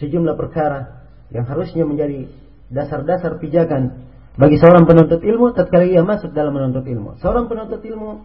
sejumlah 0.00 0.34
perkara 0.34 1.06
yang 1.30 1.46
harusnya 1.46 1.86
menjadi 1.86 2.26
dasar-dasar 2.70 3.38
pijakan 3.38 4.10
bagi 4.38 4.56
seorang 4.56 4.86
penuntut 4.86 5.20
ilmu 5.20 5.52
tatkala 5.52 5.86
ia 5.86 6.02
masuk 6.06 6.32
dalam 6.32 6.54
menuntut 6.54 6.86
ilmu. 6.86 7.18
Seorang 7.20 7.50
penuntut 7.50 7.82
ilmu 7.82 8.24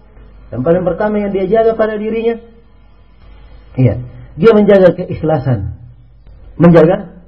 yang 0.53 0.61
paling 0.61 0.85
pertama 0.85 1.19
yang 1.19 1.33
dia 1.33 1.49
jaga 1.49 1.73
pada 1.73 1.97
dirinya 1.97 2.37
iya, 3.75 3.99
dia 4.37 4.51
menjaga 4.53 4.93
keikhlasan. 4.95 5.75
Menjaga 6.55 7.19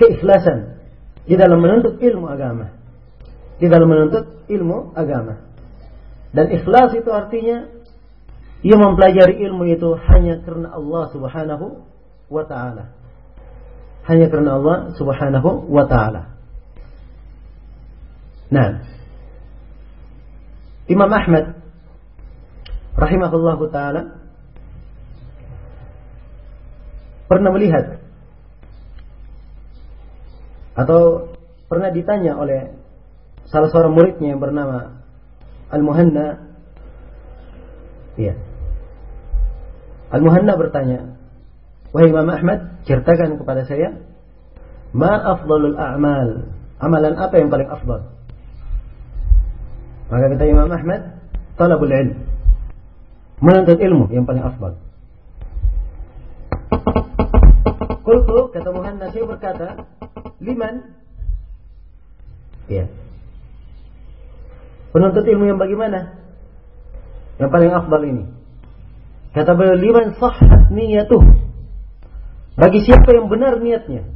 keikhlasan 0.00 0.82
di 1.24 1.38
dalam 1.38 1.62
menuntut 1.62 2.02
ilmu 2.02 2.26
agama. 2.26 2.74
Di 3.62 3.70
dalam 3.70 3.86
menuntut 3.86 4.44
ilmu 4.50 4.92
agama. 4.98 5.40
Dan 6.34 6.50
ikhlas 6.50 6.90
itu 6.98 7.06
artinya 7.14 7.70
ia 8.64 8.76
mempelajari 8.80 9.44
ilmu 9.44 9.68
itu 9.68 9.92
hanya 10.08 10.40
karena 10.40 10.72
Allah 10.72 11.12
Subhanahu 11.12 11.84
wa 12.32 12.44
taala. 12.48 12.96
Hanya 14.08 14.32
karena 14.32 14.56
Allah 14.56 14.76
Subhanahu 14.96 15.68
wa 15.68 15.84
taala. 15.84 16.32
Nah, 18.48 18.80
Imam 20.88 21.10
Ahmad 21.12 21.60
rahimahullah 22.96 23.58
taala 23.68 24.02
pernah 27.28 27.50
melihat 27.52 28.00
atau 30.72 31.32
pernah 31.68 31.92
ditanya 31.92 32.32
oleh 32.40 32.72
salah 33.44 33.68
seorang 33.68 33.92
muridnya 33.92 34.32
yang 34.34 34.40
bernama 34.40 35.04
Al-Muhanna 35.68 36.54
Iya. 38.14 38.34
Al-Muhanna 40.14 40.54
bertanya, 40.54 41.18
"Wahai 41.90 42.14
Imam 42.14 42.30
Ahmad, 42.30 42.78
ceritakan 42.86 43.34
kepada 43.34 43.66
saya, 43.66 43.98
ma 44.94 45.10
afdalul 45.34 45.74
a'mal? 45.74 46.54
Amalan 46.78 47.18
apa 47.18 47.34
yang 47.42 47.50
paling 47.50 47.66
afdal?" 47.66 48.14
Maka 50.14 50.24
kata 50.30 50.44
Imam 50.46 50.70
Ahmad, 50.70 51.18
talabul 51.58 51.90
ilm. 51.90 52.14
Menuntut 53.42 53.82
ilmu 53.82 54.06
yang 54.14 54.22
paling 54.22 54.46
afdal. 54.46 54.78
Kultu, 58.04 58.52
kata 58.52 58.68
Muhammad 58.70 59.10
saya 59.10 59.24
berkata, 59.26 59.68
liman? 60.38 60.94
Ya. 62.68 62.86
Penuntut 64.94 65.24
ilmu 65.26 65.44
yang 65.50 65.58
bagaimana? 65.58 66.14
Yang 67.42 67.50
paling 67.50 67.72
afdal 67.74 68.02
ini. 68.06 68.24
Kata 69.34 69.50
beliau, 69.58 69.74
liman 69.74 70.14
sahhat 70.14 70.70
niyatuh. 70.70 71.22
Bagi 72.54 72.86
siapa 72.86 73.10
yang 73.10 73.26
benar 73.26 73.58
niatnya. 73.58 74.06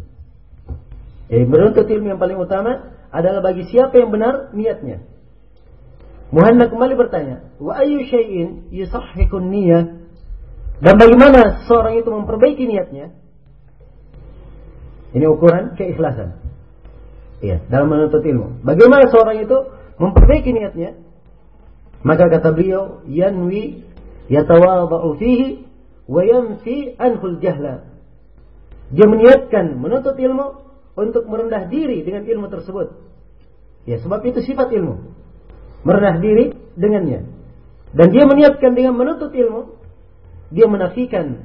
Jadi 1.26 1.44
menuntut 1.44 1.90
ilmu 1.90 2.14
yang 2.14 2.20
paling 2.22 2.38
utama 2.38 2.94
adalah 3.10 3.42
bagi 3.42 3.66
siapa 3.66 3.98
yang 3.98 4.14
benar 4.14 4.54
niatnya. 4.54 5.02
Muhammad 6.30 6.70
kembali 6.70 6.94
bertanya, 6.94 7.50
wa 7.58 7.82
ayu 7.82 8.04
syai'in 8.06 8.68
yusahhikun 8.70 9.48
niyah? 9.48 9.84
Dan 10.78 10.94
bagaimana 10.94 11.66
seorang 11.66 11.98
itu 11.98 12.08
memperbaiki 12.14 12.64
niatnya? 12.68 13.10
Ini 15.16 15.24
ukuran 15.26 15.74
keikhlasan. 15.74 16.36
Ya, 17.42 17.64
dalam 17.66 17.90
menuntut 17.90 18.22
ilmu. 18.22 18.62
Bagaimana 18.62 19.08
seorang 19.10 19.42
itu 19.42 19.56
memperbaiki 19.98 20.52
niatnya? 20.54 20.94
Maka 22.06 22.30
kata 22.30 22.54
beliau, 22.54 23.02
yanwi 23.10 23.87
yatawadha'u 24.28 25.16
fihi 25.16 25.64
wa 26.08 26.22
yanfi 26.24 26.96
anhul 26.96 27.40
jahla. 27.40 27.88
Dia 28.88 29.04
meniatkan 29.04 29.76
menuntut 29.76 30.16
ilmu 30.16 30.64
untuk 30.96 31.28
merendah 31.28 31.68
diri 31.68 32.00
dengan 32.04 32.24
ilmu 32.24 32.48
tersebut. 32.48 32.96
Ya, 33.84 34.00
sebab 34.00 34.24
itu 34.24 34.40
sifat 34.44 34.72
ilmu 34.72 35.18
merendah 35.86 36.18
diri 36.18 36.54
dengannya. 36.74 37.26
Dan 37.94 38.12
dia 38.12 38.24
meniatkan 38.28 38.76
dengan 38.76 38.94
menuntut 38.96 39.32
ilmu, 39.32 39.80
dia 40.52 40.68
menafikan, 40.68 41.40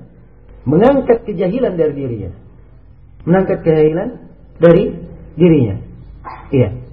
mengangkat 0.68 1.24
kejahilan 1.24 1.80
dari 1.80 1.94
dirinya. 1.96 2.32
Mengangkat 3.24 3.64
kejahilan 3.64 4.10
dari 4.60 4.92
dirinya. 5.40 5.76
Iya. 6.52 6.84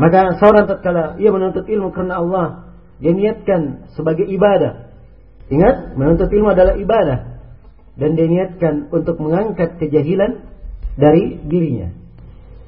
Maka 0.00 0.40
seorang 0.40 0.64
tatkala 0.64 1.20
ia 1.20 1.28
menuntut 1.28 1.68
ilmu 1.68 1.92
karena 1.92 2.24
Allah, 2.24 2.46
dia 3.04 3.12
niatkan 3.12 3.92
sebagai 3.92 4.24
ibadah. 4.24 4.89
Ingat, 5.50 5.98
menuntut 5.98 6.30
ilmu 6.30 6.54
adalah 6.54 6.78
ibadah. 6.78 7.42
Dan 7.98 8.14
dia 8.14 8.30
niatkan 8.30 8.88
untuk 8.94 9.18
mengangkat 9.18 9.76
kejahilan 9.82 10.46
dari 10.94 11.42
dirinya. 11.42 11.90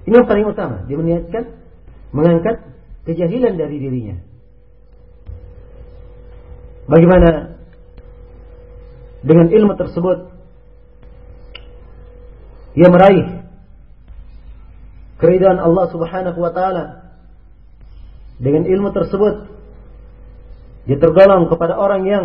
Ini 0.03 0.15
yang 0.19 0.29
paling 0.29 0.47
utama. 0.51 0.83
Dia 0.91 0.99
meniatkan 0.99 1.47
mengangkat 2.11 2.67
kejahilan 3.07 3.55
dari 3.55 3.77
dirinya. 3.79 4.17
Bagaimana 6.91 7.55
dengan 9.23 9.47
ilmu 9.55 9.79
tersebut 9.79 10.19
ia 12.75 12.91
meraih 12.91 13.47
keridhaan 15.23 15.63
Allah 15.63 15.87
Subhanahu 15.95 16.39
wa 16.43 16.51
taala 16.51 17.15
dengan 18.43 18.67
ilmu 18.67 18.91
tersebut 18.91 19.47
dia 20.91 20.99
tergolong 20.99 21.47
kepada 21.47 21.79
orang 21.79 22.03
yang 22.03 22.25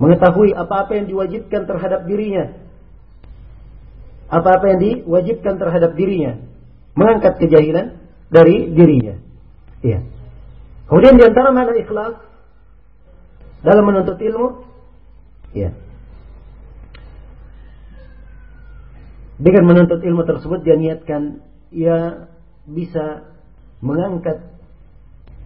mengetahui 0.00 0.56
apa-apa 0.56 0.96
yang 0.96 1.06
diwajibkan 1.06 1.68
terhadap 1.68 2.08
dirinya 2.08 2.56
apa-apa 4.30 4.64
yang 4.72 4.78
diwajibkan 4.80 5.58
terhadap 5.58 5.92
dirinya 5.98 6.38
mengangkat 6.94 7.38
kejahilan 7.42 7.98
dari 8.30 8.70
dirinya. 8.70 9.18
Iya. 9.82 10.06
Kemudian 10.86 11.18
di 11.18 11.24
antara 11.26 11.50
makna 11.50 11.74
ikhlas 11.78 12.14
dalam 13.60 13.84
menuntut 13.84 14.18
ilmu, 14.18 14.66
ya. 15.54 15.74
Dengan 19.40 19.64
menuntut 19.66 20.04
ilmu 20.04 20.22
tersebut 20.28 20.62
dia 20.62 20.76
niatkan 20.76 21.40
ia 21.72 22.28
bisa 22.68 23.24
mengangkat 23.80 24.46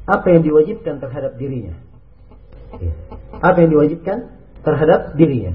apa 0.05 0.27
yang 0.29 0.43
diwajibkan 0.45 1.01
terhadap 1.01 1.41
dirinya. 1.41 1.73
Ya. 2.83 2.93
Apa 3.39 3.65
yang 3.65 3.71
diwajibkan 3.71 4.35
terhadap 4.65 5.15
dirinya. 5.15 5.55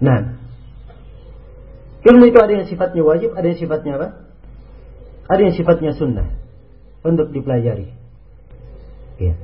Nah, 0.00 0.40
Ilmu 2.00 2.24
itu 2.32 2.38
ada 2.40 2.52
yang 2.56 2.64
sifatnya 2.64 3.02
wajib, 3.04 3.36
ada 3.36 3.44
yang 3.44 3.60
sifatnya 3.60 3.92
apa? 4.00 4.08
Ada 5.28 5.40
yang 5.44 5.54
sifatnya 5.54 5.92
sunnah 5.92 6.28
untuk 7.04 7.28
dipelajari. 7.28 7.92
Ya. 9.20 9.36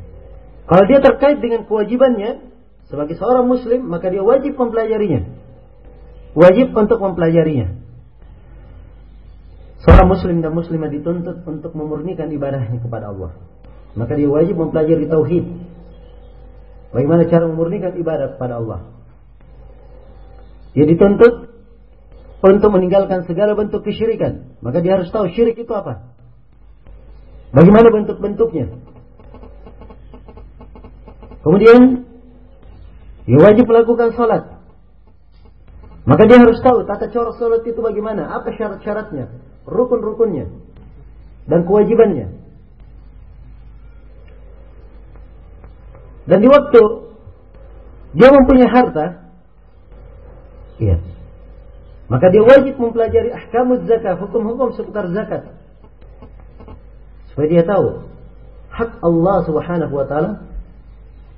Kalau 0.66 0.84
dia 0.88 0.98
terkait 1.04 1.38
dengan 1.38 1.68
kewajibannya 1.68 2.40
sebagai 2.88 3.14
seorang 3.20 3.44
muslim, 3.44 3.84
maka 3.84 4.08
dia 4.08 4.24
wajib 4.24 4.56
mempelajarinya. 4.56 5.28
Wajib 6.32 6.72
untuk 6.72 6.96
mempelajarinya. 6.96 7.76
Seorang 9.84 10.08
muslim 10.08 10.40
dan 10.40 10.56
muslimah 10.56 10.90
dituntut 10.90 11.44
untuk 11.44 11.76
memurnikan 11.76 12.32
ibadahnya 12.32 12.80
kepada 12.80 13.12
Allah. 13.12 13.36
Maka 13.94 14.16
dia 14.16 14.26
wajib 14.32 14.56
mempelajari 14.56 15.04
tauhid. 15.06 15.44
Bagaimana 16.94 17.26
cara 17.26 17.44
memurnikan 17.50 17.94
ibadah 17.98 18.36
kepada 18.36 18.62
Allah? 18.62 18.80
Dia 20.76 20.84
dituntut 20.84 21.50
untuk 22.44 22.70
meninggalkan 22.70 23.24
segala 23.24 23.56
bentuk 23.56 23.82
kesyirikan. 23.82 24.60
Maka 24.60 24.84
dia 24.84 25.00
harus 25.00 25.08
tahu 25.08 25.32
syirik 25.32 25.56
itu 25.56 25.72
apa. 25.72 26.12
Bagaimana 27.50 27.88
bentuk-bentuknya. 27.88 28.76
Kemudian 31.40 32.04
dia 33.26 33.38
wajib 33.42 33.64
melakukan 33.66 34.14
sholat. 34.14 34.56
Maka 36.06 36.22
dia 36.30 36.38
harus 36.38 36.62
tahu 36.62 36.86
tata 36.86 37.10
cara 37.10 37.34
sholat 37.34 37.66
itu 37.66 37.82
bagaimana, 37.82 38.30
apa 38.30 38.54
syarat-syaratnya, 38.54 39.26
rukun-rukunnya, 39.66 40.46
dan 41.50 41.66
kewajibannya. 41.66 42.45
Dan 46.26 46.42
di 46.42 46.48
waktu 46.50 46.82
dia 48.18 48.28
mempunyai 48.34 48.66
harta, 48.66 49.30
iya, 50.82 50.98
maka 52.10 52.30
dia 52.30 52.42
wajib 52.42 52.74
mempelajari 52.78 53.30
ahkamuz 53.30 53.86
zakat, 53.86 54.18
hukum-hukum 54.18 54.74
seputar 54.74 55.06
zakat. 55.14 55.54
Supaya 57.30 57.46
dia 57.50 57.62
tahu 57.62 58.06
hak 58.70 58.90
Allah 59.02 59.36
Subhanahu 59.46 59.94
wa 59.94 60.06
taala 60.06 60.46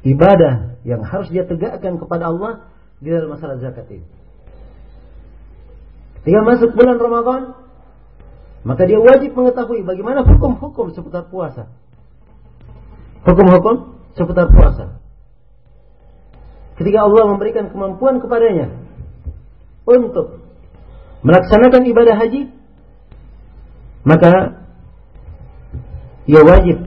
ibadah 0.06 0.78
yang 0.86 1.04
harus 1.04 1.28
dia 1.28 1.44
tegakkan 1.44 2.00
kepada 2.00 2.32
Allah 2.32 2.64
di 3.02 3.12
dalam 3.12 3.32
masalah 3.32 3.60
zakat 3.60 3.84
ini. 3.92 4.06
Ketika 6.22 6.40
masuk 6.44 6.70
bulan 6.76 6.96
Ramadan, 7.00 7.42
maka 8.64 8.84
dia 8.84 9.00
wajib 9.00 9.32
mengetahui 9.32 9.84
bagaimana 9.84 10.24
hukum-hukum 10.24 10.92
seputar 10.92 11.28
puasa. 11.32 11.72
Hukum-hukum 13.24 13.97
seputar 14.18 14.50
puasa. 14.50 14.98
Ketika 16.74 17.06
Allah 17.06 17.30
memberikan 17.30 17.70
kemampuan 17.70 18.18
kepadanya 18.18 18.74
untuk 19.86 20.42
melaksanakan 21.22 21.82
ibadah 21.86 22.14
haji, 22.18 22.50
maka 24.06 24.62
ia 26.28 26.42
wajib 26.42 26.86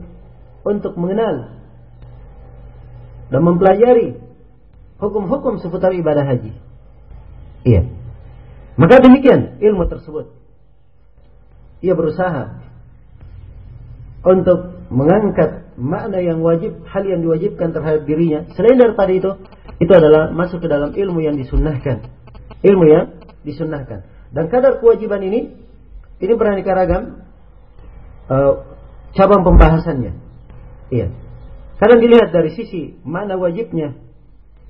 untuk 0.62 0.96
mengenal 0.96 1.60
dan 3.28 3.40
mempelajari 3.42 4.20
hukum-hukum 5.00 5.58
seputar 5.58 5.92
ibadah 5.96 6.24
haji. 6.24 6.52
Iya. 7.66 7.88
Maka 8.78 9.02
demikian 9.02 9.60
ilmu 9.60 9.88
tersebut. 9.90 10.32
Ia 11.82 11.92
berusaha 11.98 12.62
untuk 14.22 14.86
mengangkat 14.88 15.61
makna 15.76 16.20
yang 16.20 16.44
wajib, 16.44 16.84
hal 16.88 17.04
yang 17.04 17.24
diwajibkan 17.24 17.72
terhadap 17.72 18.02
dirinya. 18.04 18.48
Selain 18.56 18.76
daripada 18.76 19.12
itu, 19.12 19.30
itu 19.80 19.92
adalah 19.92 20.30
masuk 20.30 20.62
ke 20.62 20.68
dalam 20.68 20.92
ilmu 20.92 21.20
yang 21.24 21.36
disunnahkan. 21.38 22.06
Ilmu 22.62 22.84
yang 22.86 23.06
disunnahkan. 23.42 24.06
Dan 24.32 24.48
kadar 24.48 24.80
kewajiban 24.80 25.20
ini 25.24 25.52
ini 26.22 26.32
beraneka 26.38 26.72
ragam. 26.72 27.26
Uh, 28.30 28.72
cabang 29.12 29.44
pembahasannya. 29.44 30.12
Iya. 30.88 31.12
Kadang 31.76 31.98
dilihat 31.98 32.30
dari 32.30 32.54
sisi 32.54 32.94
mana 33.02 33.34
wajibnya 33.34 33.98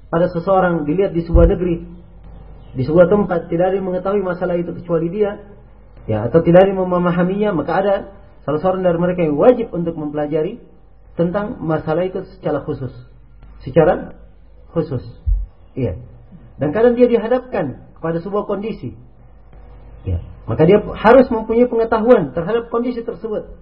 pada 0.09 0.33
seseorang 0.33 0.89
dilihat 0.89 1.13
di 1.13 1.23
sebuah 1.25 1.47
negeri, 1.53 1.85
di 2.73 2.83
sebuah 2.83 3.13
tempat 3.13 3.53
tidak 3.53 3.73
ada 3.73 3.77
yang 3.77 3.89
mengetahui 3.93 4.23
masalah 4.25 4.57
itu 4.57 4.73
kecuali 4.73 5.13
dia, 5.13 5.45
ya 6.09 6.25
atau 6.25 6.41
tidak 6.41 6.65
ada 6.65 6.69
yang 6.73 6.81
memahaminya, 6.89 7.51
maka 7.53 7.73
ada 7.85 7.95
salah 8.49 8.61
seorang 8.65 8.81
dari 8.81 8.97
mereka 8.97 9.21
yang 9.29 9.37
wajib 9.37 9.71
untuk 9.77 9.95
mempelajari 9.95 10.59
tentang 11.19 11.61
masalah 11.61 12.09
itu 12.09 12.25
secara 12.39 12.65
khusus, 12.65 12.93
secara 13.65 14.17
khusus. 14.73 15.05
Iya. 15.77 16.01
Dan 16.57 16.73
kadang 16.77 16.95
dia 16.97 17.09
dihadapkan 17.09 17.93
kepada 17.97 18.21
sebuah 18.21 18.45
kondisi, 18.49 18.97
ya 20.05 20.21
maka 20.43 20.67
dia 20.67 20.83
harus 20.83 21.27
mempunyai 21.31 21.71
pengetahuan 21.71 22.35
terhadap 22.35 22.67
kondisi 22.69 23.07
tersebut. 23.07 23.55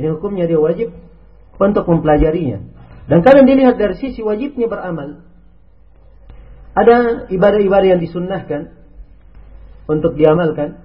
Ini 0.00 0.16
hukumnya 0.16 0.48
dia 0.48 0.56
wajib 0.56 0.96
untuk 1.60 1.84
mempelajarinya. 1.84 2.64
Dan 3.04 3.20
kadang 3.20 3.44
dilihat 3.44 3.76
dari 3.76 4.00
sisi 4.00 4.24
wajibnya 4.24 4.70
beramal. 4.70 5.20
Ada 6.72 7.28
ibadah-ibadah 7.28 7.88
yang 7.98 8.00
disunnahkan 8.00 8.72
untuk 9.90 10.16
diamalkan. 10.16 10.80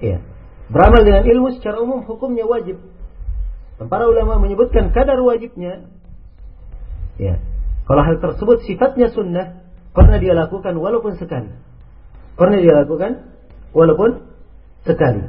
Ya. 0.00 0.24
Beramal 0.72 1.04
dengan 1.04 1.22
ilmu 1.26 1.48
secara 1.58 1.82
umum 1.82 2.06
hukumnya 2.08 2.48
wajib. 2.48 2.80
Dan 3.76 3.86
para 3.92 4.08
ulama 4.08 4.40
menyebutkan 4.40 4.92
kadar 4.92 5.20
wajibnya. 5.20 5.84
Ya. 7.20 7.40
Kalau 7.86 8.02
hal 8.02 8.18
tersebut 8.18 8.66
sifatnya 8.66 9.12
sunnah, 9.12 9.62
pernah 9.92 10.18
dia 10.18 10.32
lakukan 10.32 10.74
walaupun 10.76 11.16
sekali. 11.20 11.52
Pernah 12.36 12.58
dia 12.60 12.74
lakukan 12.76 13.32
walaupun 13.76 14.26
sekali. 14.84 15.24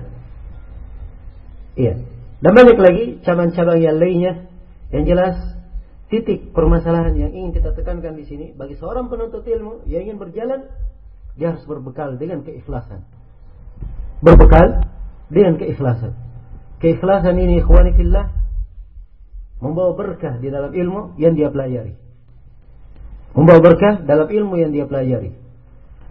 Iya. 1.78 2.02
Dan 2.42 2.52
banyak 2.54 2.78
lagi 2.78 3.04
cabang-cabang 3.26 3.80
yang 3.82 3.98
lainnya 3.98 4.34
yang 4.94 5.04
jelas 5.04 5.36
titik 6.08 6.56
permasalahan 6.56 7.14
yang 7.20 7.32
ingin 7.36 7.52
kita 7.52 7.76
tekankan 7.76 8.16
di 8.16 8.24
sini 8.24 8.46
bagi 8.56 8.80
seorang 8.80 9.12
penuntut 9.12 9.44
ilmu 9.44 9.84
yang 9.90 10.08
ingin 10.08 10.18
berjalan 10.22 10.72
dia 11.36 11.54
harus 11.54 11.64
berbekal 11.68 12.18
dengan 12.18 12.42
keikhlasan. 12.42 13.06
Berbekal 14.24 14.90
dengan 15.30 15.60
keikhlasan. 15.62 16.27
Keikhlasan 16.78 17.36
ini 17.42 17.66
ikhwani 17.66 17.98
fillah 17.98 18.30
membawa 19.58 19.98
berkah 19.98 20.38
di 20.38 20.54
dalam 20.54 20.70
ilmu 20.70 21.18
yang 21.18 21.34
dia 21.34 21.50
pelajari. 21.50 21.98
Membawa 23.34 23.60
berkah 23.62 24.06
dalam 24.06 24.30
ilmu 24.30 24.56
yang 24.62 24.72
dia 24.74 24.86
pelajari. 24.86 25.34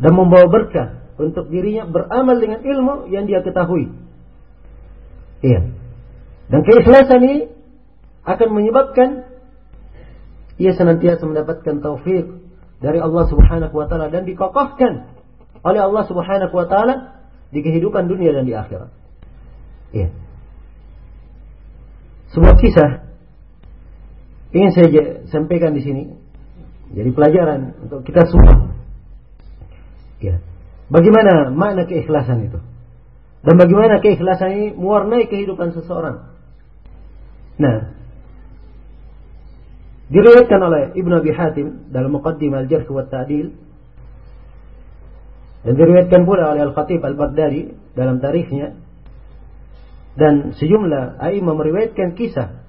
Dan 0.03 0.13
membawa 0.13 0.47
berkah 0.51 1.07
untuk 1.17 1.49
dirinya 1.49 1.89
beramal 1.89 2.37
dengan 2.37 2.61
ilmu 2.61 3.09
yang 3.09 3.25
dia 3.31 3.41
ketahui. 3.41 3.89
Iya. 5.41 5.71
Dan 6.51 6.61
keikhlasan 6.63 7.21
ini 7.23 7.39
akan 8.27 8.49
menyebabkan 8.51 9.09
ia 10.57 10.73
senantiasa 10.75 11.23
mendapatkan 11.25 11.85
taufik 11.85 12.27
dari 12.81 12.99
Allah 13.01 13.25
Subhanahu 13.29 13.75
wa 13.75 13.87
taala 13.89 14.09
dan 14.13 14.25
dikokohkan 14.25 15.09
oleh 15.63 15.81
Allah 15.81 16.05
Subhanahu 16.09 16.53
wa 16.53 16.67
taala 16.67 16.95
di 17.55 17.63
kehidupan 17.63 18.11
dunia 18.11 18.35
dan 18.35 18.45
di 18.45 18.55
akhirat. 18.57 18.91
Iya. 19.95 20.26
Sebuah 22.35 22.57
kisah 22.59 22.91
ingin 24.57 24.73
saya 24.73 25.03
sampaikan 25.29 25.77
di 25.77 25.83
sini 25.85 26.03
jadi 26.95 27.11
pelajaran 27.11 27.77
untuk 27.83 28.07
kita 28.07 28.27
semua. 28.31 28.73
Ya. 30.23 30.41
Bagaimana 30.87 31.51
makna 31.51 31.85
keikhlasan 31.85 32.47
itu? 32.47 32.63
Dan 33.43 33.55
bagaimana 33.59 33.99
keikhlasan 33.99 34.51
ini 34.55 34.67
mewarnai 34.75 35.27
kehidupan 35.27 35.75
seseorang? 35.75 36.31
Nah, 37.59 37.97
Diriwayatkan 40.07 40.61
oleh 40.63 40.83
Ibnu 40.95 41.19
Abi 41.19 41.35
Hatim 41.35 41.91
dalam 41.91 42.15
Muqaddim 42.15 42.55
Al-Jarh 42.55 42.87
wa 42.95 43.03
Ta'dil 43.11 43.51
dan 45.67 45.73
diriwayatkan 45.75 46.23
pula 46.23 46.55
oleh 46.55 46.63
Al-Khatib 46.63 47.03
Al-Baghdadi 47.03 47.75
dalam 47.99 48.23
tarikhnya 48.23 48.79
dan 50.17 50.57
sejumlah 50.57 51.21
aimah 51.21 51.55
meriwayatkan 51.55 52.17
kisah 52.17 52.65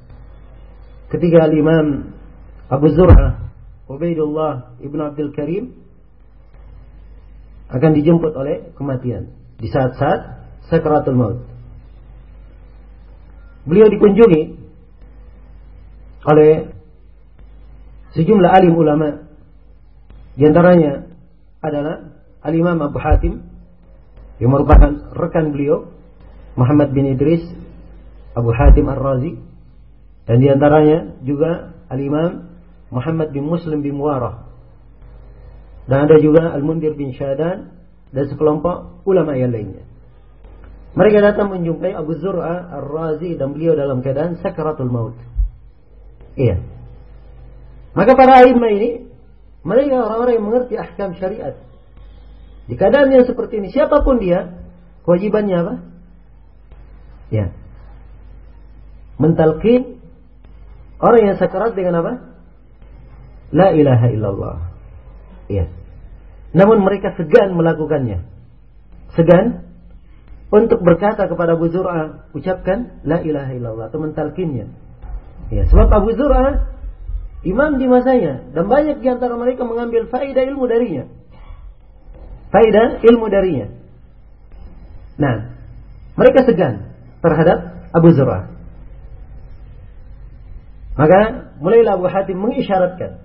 ketika 1.07 1.47
Imam 1.47 2.12
Abu 2.67 2.91
Zur'ah 2.91 3.47
Ubaidullah 3.88 4.75
Ibnu 4.83 5.01
Abdul 5.01 5.31
Karim 5.31 5.71
akan 7.71 7.91
dijemput 7.95 8.36
oleh 8.36 8.71
kematian 8.75 9.31
di 9.60 9.67
saat-saat 9.67 10.19
sakaratul 10.67 11.15
maut. 11.15 11.39
Beliau 13.67 13.91
dikunjungi 13.91 14.43
oleh 16.27 16.71
sejumlah 18.15 18.51
alim 18.51 18.75
ulama 18.75 19.27
di 20.36 20.43
antaranya 20.47 21.07
adalah 21.60 22.15
Al-Imam 22.43 22.79
Abu 22.79 22.99
Hatim 22.99 23.43
yang 24.39 24.51
merupakan 24.53 25.12
rekan 25.12 25.51
beliau 25.51 25.96
Muhammad 26.58 26.89
bin 26.91 27.13
Idris 27.13 27.46
Abu 28.34 28.50
Hatim 28.52 28.89
Ar-Razi 28.89 29.38
dan 30.26 30.41
di 30.41 30.50
antaranya 30.50 31.15
juga 31.24 31.78
Al-Imam 31.88 32.50
Muhammad 32.89 33.32
bin 33.32 33.46
Muslim 33.46 33.86
bin 33.86 33.96
Muwarah 33.96 34.50
dan 35.88 36.10
ada 36.10 36.20
juga 36.20 36.52
Al-Mundir 36.52 36.98
bin 37.00 37.15
Syadan 37.15 37.72
dan 38.12 38.24
sekelompok 38.28 39.08
ulama 39.08 39.39
yang 39.39 39.56
lainnya. 39.56 39.88
Mereka 40.98 41.22
datang 41.22 41.54
menjumpai 41.54 41.93
Abu 41.93 42.17
Zur'a 42.17 42.74
Ar-Razi 42.82 43.38
dan 43.38 43.54
beliau 43.54 43.78
dalam 43.78 44.02
keadaan 44.02 44.41
sakaratul 44.41 44.89
maut. 44.89 45.15
Iya. 46.36 46.60
Maka 47.93 48.13
para 48.13 48.46
imam 48.46 48.65
ini 48.67 49.10
mereka 49.65 50.06
orang-orang 50.06 50.34
yang 50.38 50.46
mengerti 50.46 50.74
ahkam 50.78 51.17
syariat. 51.17 51.56
Di 52.67 52.76
keadaan 52.76 53.10
yang 53.13 53.24
seperti 53.24 53.63
ini 53.63 53.72
siapa 53.72 54.04
pun 54.04 54.20
dia, 54.20 54.58
kewajibannya 55.08 55.56
apa? 55.56 55.76
Ya. 57.34 57.52
Mentalkin 59.18 60.00
orang 61.02 61.22
yang 61.34 61.38
sakarat 61.42 61.74
dengan 61.74 62.00
apa? 62.00 62.13
La 63.52 63.72
ilaha 63.74 64.08
illallah. 64.12 64.58
Ya. 65.48 65.72
Namun 66.56 66.84
mereka 66.84 67.16
segan 67.16 67.56
melakukannya. 67.56 68.24
Segan 69.16 69.68
untuk 70.48 70.80
berkata 70.80 71.28
kepada 71.28 71.60
Abu 71.60 71.68
Zur'ah, 71.68 72.32
ucapkan 72.32 73.04
la 73.04 73.20
ilaha 73.20 73.52
illallah 73.52 73.86
atau 73.92 74.00
mentalkinnya. 74.00 74.72
Ya, 75.52 75.68
sebab 75.68 75.92
Abu 75.92 76.16
Zur'ah 76.16 76.72
imam 77.44 77.80
di 77.80 77.88
masanya 77.88 78.48
dan 78.56 78.68
banyak 78.68 79.04
di 79.04 79.08
antara 79.12 79.36
mereka 79.36 79.68
mengambil 79.68 80.08
faedah 80.08 80.44
ilmu 80.48 80.66
darinya. 80.68 81.04
Faedah 82.52 83.04
ilmu 83.04 83.28
darinya. 83.28 83.68
Nah, 85.20 85.52
mereka 86.16 86.48
segan 86.48 86.87
terhadap 87.21 87.89
Abu 87.93 88.13
Zur'ah. 88.13 88.51
Maka 90.97 91.53
mulailah 91.62 92.01
Abu 92.01 92.10
Hatim 92.10 92.38
mengisyaratkan. 92.41 93.21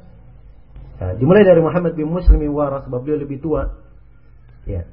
Ya, 1.00 1.16
dimulai 1.16 1.42
dari 1.42 1.64
Muhammad 1.64 1.96
bin 1.96 2.12
Muslim 2.12 2.38
bin 2.38 2.52
Warah 2.52 2.84
sebab 2.84 3.00
beliau 3.02 3.18
lebih 3.24 3.40
tua. 3.40 3.80
Ya. 4.68 4.84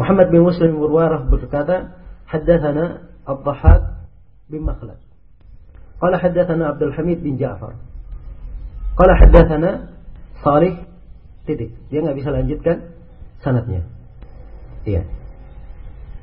Muhammad 0.00 0.32
bin 0.32 0.42
Muslim 0.42 0.74
bin 0.74 0.88
Warah 0.88 1.28
berkata, 1.28 2.00
"Haddatsana 2.26 3.04
Abdahak 3.28 4.08
bin 4.48 4.64
Makhlad." 4.64 4.98
Qala 6.02 6.18
haddatsana 6.18 6.74
Abdul 6.74 6.90
Hamid 6.98 7.22
bin 7.22 7.38
Ja'far. 7.38 7.78
Qala 8.98 9.14
haddatsana 9.14 9.94
Salih 10.42 10.82
titik. 11.46 11.78
Dia 11.94 12.02
nggak 12.02 12.18
bisa 12.18 12.34
lanjutkan 12.34 12.90
sanatnya. 13.38 13.86
Iya. 14.82 15.06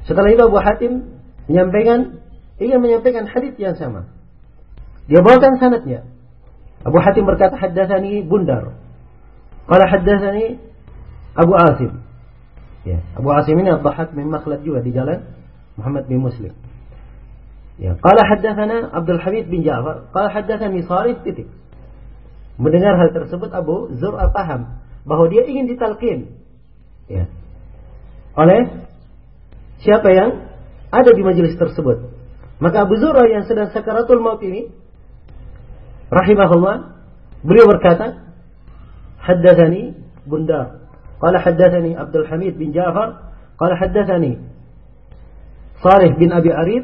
Setelah 0.03 0.35
itu 0.35 0.43
Abu 0.43 0.59
Hatim 0.59 1.18
menyampaikan 1.49 2.21
ingin 2.61 2.79
menyampaikan 2.79 3.25
hadis 3.25 3.57
yang 3.57 3.73
sama. 3.73 4.05
Dia 5.09 5.25
bawakan 5.25 5.57
sanatnya. 5.57 6.05
Abu 6.85 7.01
Hatim 7.01 7.25
berkata 7.25 7.57
haddatsani 7.57 8.23
Bundar. 8.23 8.77
Qala 9.65 9.85
haddatsani 9.89 10.61
Abu 11.33 11.53
Asim. 11.57 12.05
Ya, 12.85 13.01
Abu 13.17 13.33
Asim 13.33 13.57
ini 13.59 13.73
Abdahak 13.73 14.15
bin 14.15 14.29
Makhlad 14.31 14.63
juga 14.63 14.79
di 14.85 14.93
jalan 14.93 15.25
Muhammad 15.75 16.07
bin 16.07 16.23
Muslim. 16.23 16.53
Ya, 17.79 17.95
qala 17.99 18.23
haddatsana 18.27 18.91
Abdul 18.91 19.19
Hamid 19.23 19.47
bin 19.47 19.63
Ja'far, 19.63 20.11
qala 20.11 20.29
haddatsani 20.31 20.83
Sarif 20.83 21.23
titik. 21.25 21.47
Mendengar 22.59 22.99
hal 22.99 23.15
tersebut 23.15 23.55
Abu 23.55 23.95
Zur'a 23.95 24.35
paham 24.35 24.83
bahwa 25.07 25.31
dia 25.31 25.47
ingin 25.47 25.71
ditalkin. 25.71 26.37
Ya. 27.07 27.31
Oleh 28.35 28.83
siapa 29.79 30.11
yang 30.11 30.48
ada 30.89 31.09
di 31.13 31.21
majelis 31.21 31.53
tersebut. 31.57 32.09
Maka 32.59 32.83
Abu 32.83 32.99
Zura 32.99 33.23
yang 33.29 33.47
sedang 33.47 33.71
sakaratul 33.71 34.19
maut 34.19 34.43
ini 34.43 34.67
rahimahullah 36.11 36.99
beliau 37.45 37.65
berkata 37.71 38.35
haddathani 39.23 39.95
Bundar 40.27 40.83
qala 41.23 41.39
haddathani 41.39 41.95
Abdul 41.95 42.27
Hamid 42.27 42.59
bin 42.59 42.75
Ja'far 42.75 43.31
qala 43.55 43.79
haddathani 43.79 44.43
Salih 45.79 46.19
bin 46.19 46.35
Abi 46.35 46.51
Arif 46.51 46.83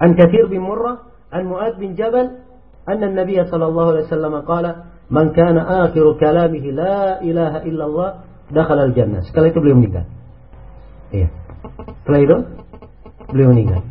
an 0.00 0.16
Kathir 0.16 0.48
bin 0.48 0.64
Murrah 0.64 1.04
an 1.28 1.44
Mu'ad 1.44 1.76
bin 1.76 1.92
Jabal 1.92 2.40
anna 2.88 3.04
an-nabiy 3.12 3.44
sallallahu 3.44 3.88
alaihi 3.92 4.06
wasallam 4.08 4.34
qala 4.48 4.70
man 5.12 5.36
kana 5.36 5.84
akhiru 5.84 6.16
kalamihi 6.16 6.72
la 6.72 7.20
ilaha 7.20 7.58
illallah 7.68 8.10
dakhala 8.48 8.88
al-jannah. 8.88 9.20
Sekali 9.28 9.52
itu 9.52 9.60
beliau 9.60 9.76
meninggal. 9.76 10.08
Iya. 11.12 11.28
Setelah 12.02 12.20
itu 12.24 12.36
beliau 13.32 13.50
meninggal. 13.56 13.82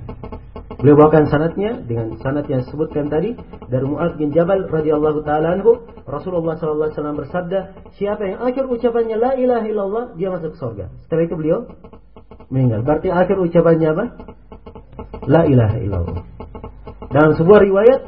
Beliau 0.81 0.97
bawakan 0.97 1.29
sanatnya 1.29 1.77
dengan 1.85 2.17
sanat 2.25 2.49
yang 2.49 2.65
disebutkan 2.65 3.05
tadi 3.05 3.37
dari 3.69 3.85
Mu'ad 3.85 4.17
bin 4.17 4.33
Jabal 4.33 4.65
radhiyallahu 4.65 5.21
taala 5.21 5.53
anhu, 5.59 5.85
Rasulullah 6.09 6.57
sallallahu 6.57 6.89
alaihi 6.89 6.97
wasallam 6.97 7.17
bersabda, 7.21 7.59
siapa 8.01 8.23
yang 8.25 8.39
akhir 8.41 8.65
ucapannya 8.65 9.17
la 9.17 9.37
ilaha 9.37 9.65
illallah, 9.69 10.03
dia 10.17 10.33
masuk 10.33 10.57
surga. 10.57 10.89
Setelah 11.05 11.23
itu 11.29 11.35
beliau 11.37 11.59
meninggal. 12.49 12.81
Berarti 12.81 13.13
akhir 13.13 13.37
ucapannya 13.37 13.87
apa? 13.93 14.05
La 15.29 15.45
ilaha 15.45 15.77
illallah. 15.77 16.21
Dalam 17.13 17.31
sebuah 17.37 17.61
riwayat 17.61 18.01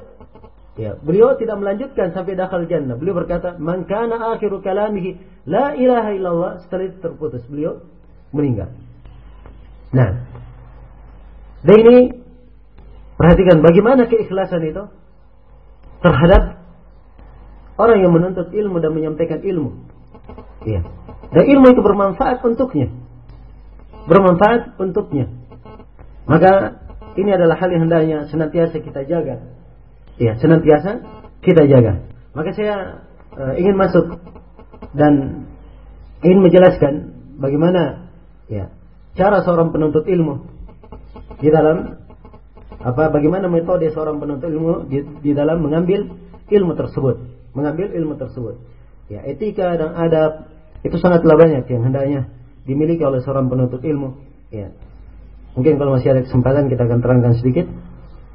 Ya, 0.73 0.97
beliau 0.97 1.37
tidak 1.37 1.61
melanjutkan 1.61 2.17
sampai 2.17 2.33
dakal 2.33 2.65
jannah. 2.65 2.97
Beliau 2.97 3.13
berkata, 3.13 3.61
"Man 3.61 3.85
kana 3.85 4.33
akhiru 4.33 4.57
kalamihi 4.65 5.21
la 5.45 5.77
ilaha 5.77 6.09
illallah." 6.17 6.51
Setelah 6.65 6.89
itu 6.89 6.97
terputus, 6.97 7.45
beliau 7.45 7.85
meninggal. 8.33 8.73
Nah, 9.93 10.25
dan 11.63 11.75
ini 11.79 11.95
perhatikan 13.15 13.63
bagaimana 13.63 14.07
keikhlasan 14.11 14.67
itu 14.67 14.83
terhadap 16.03 16.59
orang 17.79 18.03
yang 18.03 18.11
menuntut 18.11 18.51
ilmu 18.51 18.83
dan 18.83 18.91
menyampaikan 18.91 19.39
ilmu. 19.39 19.71
Iya. 20.67 20.83
Dan 21.31 21.43
ilmu 21.47 21.65
itu 21.71 21.81
bermanfaat 21.81 22.43
untuknya. 22.43 22.91
Bermanfaat 24.05 24.75
untuknya. 24.75 25.31
Maka 26.27 26.83
ini 27.15 27.31
adalah 27.31 27.55
hal 27.55 27.71
yang 27.71 27.87
hendaknya 27.87 28.27
senantiasa 28.27 28.79
kita 28.83 29.07
jaga 29.07 29.39
Ya, 30.21 30.37
senantiasa 30.37 31.01
kita 31.41 31.65
jaga. 31.65 32.05
Maka 32.37 32.53
saya 32.53 33.01
uh, 33.33 33.53
ingin 33.57 33.73
masuk 33.73 34.21
dan 34.93 35.45
ingin 36.21 36.39
menjelaskan 36.45 36.93
bagaimana 37.41 38.13
ya 38.45 38.69
cara 39.17 39.41
seorang 39.41 39.73
penuntut 39.73 40.05
ilmu 40.05 40.52
di 41.43 41.51
dalam 41.51 41.99
apa 42.79 43.03
bagaimana 43.11 43.51
metode 43.51 43.91
seorang 43.91 44.23
penuntut 44.23 44.47
ilmu 44.47 44.87
di, 44.87 45.03
di 45.19 45.31
dalam 45.35 45.59
mengambil 45.59 46.07
ilmu 46.47 46.73
tersebut, 46.79 47.19
mengambil 47.51 47.91
ilmu 47.91 48.15
tersebut. 48.15 48.63
Ya, 49.11 49.19
etika 49.27 49.75
dan 49.75 49.91
adab 49.99 50.47
itu 50.87 50.95
sangatlah 50.99 51.35
banyak 51.35 51.67
yang 51.67 51.83
hendaknya 51.83 52.31
dimiliki 52.63 53.03
oleh 53.03 53.19
seorang 53.19 53.51
penuntut 53.51 53.83
ilmu. 53.83 54.23
Ya. 54.51 54.71
Mungkin 55.53 55.77
kalau 55.77 55.99
masih 55.99 56.15
ada 56.15 56.21
kesempatan 56.25 56.71
kita 56.71 56.87
akan 56.87 56.99
terangkan 57.03 57.33
sedikit 57.37 57.67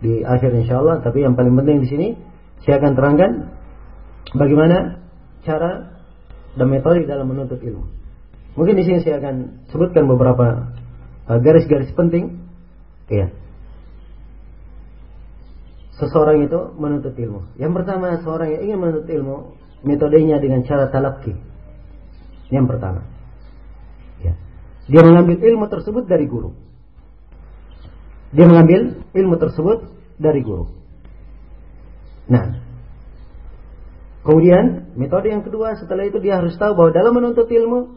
di 0.04 0.22
akhir 0.22 0.54
insya 0.54 0.78
Allah. 0.80 1.02
Tapi 1.02 1.24
yang 1.24 1.34
paling 1.34 1.56
penting 1.56 1.82
di 1.82 1.88
sini 1.88 2.06
saya 2.62 2.78
akan 2.78 2.92
terangkan 2.94 3.30
bagaimana 4.36 5.02
cara 5.42 5.98
dan 6.54 6.68
metode 6.68 7.06
dalam 7.08 7.26
menuntut 7.28 7.58
ilmu. 7.60 7.84
Mungkin 8.58 8.74
di 8.74 8.84
sini 8.86 8.98
saya 9.02 9.22
akan 9.22 9.66
sebutkan 9.70 10.10
beberapa 10.10 10.74
uh, 11.30 11.38
garis-garis 11.38 11.90
penting. 11.94 12.47
Ya. 13.08 13.32
Seseorang 15.98 16.46
itu 16.46 16.60
menuntut 16.78 17.16
ilmu. 17.18 17.58
Yang 17.58 17.72
pertama, 17.82 18.22
seorang 18.22 18.54
yang 18.54 18.62
ingin 18.70 18.78
menuntut 18.78 19.06
ilmu, 19.10 19.36
metodenya 19.82 20.38
dengan 20.38 20.62
cara 20.62 20.86
talaki. 20.92 21.34
Yang 22.54 22.66
pertama. 22.70 23.02
Ya. 24.22 24.38
Dia 24.86 25.02
mengambil 25.02 25.42
ilmu 25.42 25.66
tersebut 25.66 26.06
dari 26.06 26.30
guru. 26.30 26.54
Dia 28.30 28.44
mengambil 28.44 29.02
ilmu 29.16 29.36
tersebut 29.40 29.78
dari 30.20 30.44
guru. 30.44 30.68
Nah, 32.28 32.60
kemudian 34.20 34.92
metode 35.00 35.32
yang 35.32 35.40
kedua 35.40 35.80
setelah 35.80 36.04
itu 36.04 36.20
dia 36.20 36.36
harus 36.36 36.52
tahu 36.60 36.76
bahwa 36.76 36.92
dalam 36.92 37.16
menuntut 37.16 37.48
ilmu 37.48 37.96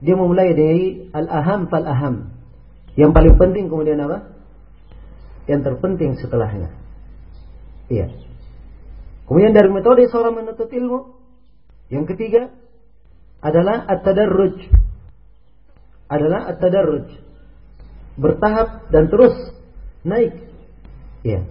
dia 0.00 0.16
memulai 0.16 0.56
dari 0.56 1.12
al-aham 1.12 1.68
fal 1.68 1.84
aham. 1.84 2.39
Yang 2.98 3.10
paling 3.14 3.34
penting 3.38 3.64
kemudian 3.70 3.98
apa? 4.02 4.30
Yang 5.46 5.60
terpenting 5.70 6.18
setelahnya. 6.18 6.70
Iya. 7.90 8.10
Kemudian 9.26 9.54
dari 9.54 9.70
metode 9.70 10.06
seorang 10.10 10.42
menuntut 10.42 10.70
ilmu 10.70 11.14
yang 11.90 12.06
ketiga 12.06 12.50
adalah 13.42 13.86
at-tadarruj. 13.86 14.58
Adalah 16.10 16.50
at-tadarruj 16.50 17.30
bertahap 18.20 18.92
dan 18.92 19.08
terus 19.08 19.34
naik. 20.04 20.36
Ya. 21.24 21.46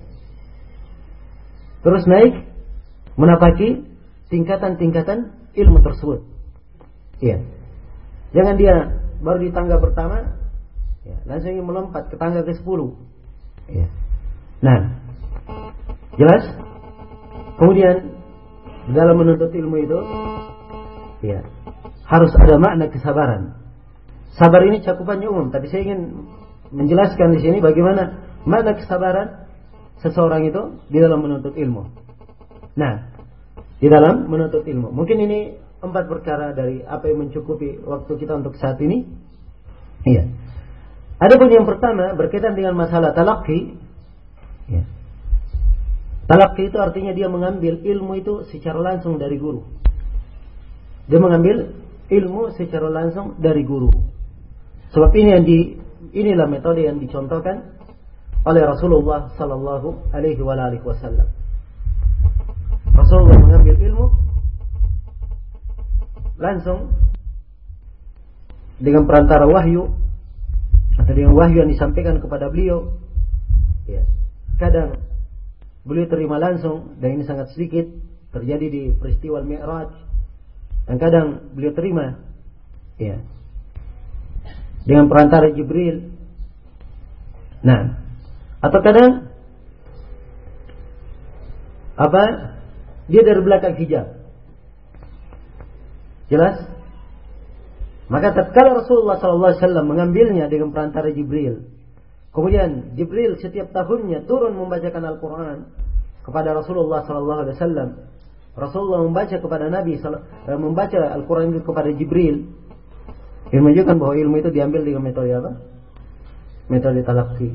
Terus 1.81 2.03
naik 2.05 2.45
menapaki 3.17 3.83
tingkatan-tingkatan 4.29 5.33
ilmu 5.57 5.79
tersebut. 5.81 6.21
Ya. 7.19 7.41
Jangan 8.31 8.55
dia 8.55 8.75
baru 9.19 9.39
di 9.41 9.51
tangga 9.51 9.81
pertama 9.81 10.38
ya, 11.05 11.17
langsung 11.27 11.55
ingin 11.55 11.65
melompat 11.65 12.09
ke 12.11 12.15
tangga 12.15 12.41
ke-10. 12.43 12.79
Ya. 13.69 13.87
Nah, 14.59 14.79
jelas? 16.19 16.43
Kemudian 17.59 18.15
dalam 18.91 19.15
menuntut 19.19 19.51
ilmu 19.51 19.75
itu 19.83 19.99
ya, 21.23 21.43
harus 22.07 22.31
ada 22.35 22.55
makna 22.57 22.87
kesabaran. 22.89 23.59
Sabar 24.39 24.63
ini 24.63 24.79
cakupannya 24.79 25.27
umum, 25.27 25.51
tapi 25.51 25.67
saya 25.67 25.83
ingin 25.83 26.31
menjelaskan 26.71 27.35
di 27.35 27.39
sini 27.43 27.57
bagaimana 27.59 28.23
mana 28.47 28.71
kesabaran 28.77 29.49
seseorang 29.99 30.47
itu 30.47 30.79
di 30.87 30.97
dalam 31.03 31.19
menuntut 31.19 31.53
ilmu. 31.59 31.91
Nah, 32.79 33.11
di 33.79 33.87
dalam 33.91 34.27
menuntut 34.31 34.63
ilmu. 34.63 34.91
Mungkin 34.95 35.17
ini 35.19 35.39
empat 35.79 36.11
perkara 36.11 36.51
dari 36.51 36.83
apa 36.83 37.07
yang 37.07 37.27
mencukupi 37.27 37.83
waktu 37.83 38.11
kita 38.15 38.39
untuk 38.39 38.55
saat 38.59 38.79
ini. 38.83 39.07
Iya. 40.07 40.27
Ada 41.19 41.35
pun 41.35 41.51
yang 41.51 41.67
pertama 41.67 42.15
berkaitan 42.15 42.55
dengan 42.55 42.79
masalah 42.79 43.11
talaki. 43.11 43.75
Ya. 44.71 44.87
Talaki 46.31 46.71
itu 46.71 46.77
artinya 46.79 47.11
dia 47.11 47.27
mengambil 47.27 47.83
ilmu 47.83 48.15
itu 48.15 48.33
secara 48.47 48.79
langsung 48.79 49.19
dari 49.19 49.35
guru. 49.35 49.67
Dia 51.11 51.19
mengambil 51.19 51.75
ilmu 52.07 52.55
secara 52.55 52.87
langsung 52.87 53.35
dari 53.41 53.67
guru. 53.67 53.91
Sebab 54.95 55.11
ini 55.13 55.29
yang 55.29 55.43
di 55.45 55.59
Inilah 56.09 56.49
metode 56.49 56.81
yang 56.81 56.97
dicontohkan 56.97 57.75
oleh 58.41 58.63
Rasulullah 58.65 59.29
sallallahu 59.37 60.09
alaihi 60.15 60.41
wasallam. 60.81 61.27
Rasulullah 62.95 63.37
mengambil 63.37 63.75
ilmu 63.77 64.07
langsung 66.39 66.95
dengan 68.79 69.05
perantara 69.05 69.45
wahyu 69.45 69.91
atau 71.09 71.17
dengan 71.17 71.33
wahyu 71.33 71.65
yang 71.65 71.73
disampaikan 71.73 72.21
kepada 72.21 72.53
beliau. 72.53 72.93
Ya. 73.89 74.05
Kadang 74.61 75.01
beliau 75.81 76.05
terima 76.05 76.37
langsung 76.37 77.01
dan 77.01 77.17
ini 77.17 77.25
sangat 77.25 77.49
sedikit 77.57 77.89
terjadi 78.29 78.69
di 78.69 78.83
peristiwa 78.93 79.41
Mi'raj. 79.41 79.89
Dan 80.85 81.01
kadang 81.01 81.49
beliau 81.57 81.73
terima 81.73 82.21
ya 83.01 83.25
dengan 84.85 85.09
perantara 85.09 85.49
Jibril. 85.49 86.13
Nah, 87.65 87.97
atau 88.61 88.79
kadang 88.85 89.33
apa? 91.97 92.53
Dia 93.09 93.25
dari 93.25 93.41
belakang 93.41 93.73
hijab. 93.81 94.13
Jelas? 96.29 96.69
Maka 98.09 98.33
tatkala 98.33 98.81
Rasulullah 98.81 99.21
SAW 99.21 99.85
mengambilnya 99.85 100.49
dengan 100.49 100.73
perantara 100.73 101.13
Jibril, 101.13 101.69
kemudian 102.33 102.97
Jibril 102.97 103.37
setiap 103.37 103.69
tahunnya 103.69 104.25
turun 104.25 104.57
membacakan 104.57 105.05
Al-Quran 105.05 105.69
kepada 106.25 106.57
Rasulullah 106.57 107.05
SAW. 107.05 108.09
Rasulullah 108.57 109.01
membaca 109.05 109.35
kepada 109.37 109.69
Nabi 109.69 110.01
eh, 110.01 110.57
membaca 110.57 110.99
Al-Quran 111.15 111.61
kepada 111.61 111.93
Jibril 111.93 112.49
yang 113.53 113.61
menunjukkan 113.65 113.95
bahwa 114.01 114.13
ilmu 114.17 114.35
itu 114.41 114.49
diambil 114.51 114.81
dengan 114.81 115.05
metode 115.05 115.31
apa? 115.31 115.51
Metode 116.69 117.05
talaki. 117.05 117.49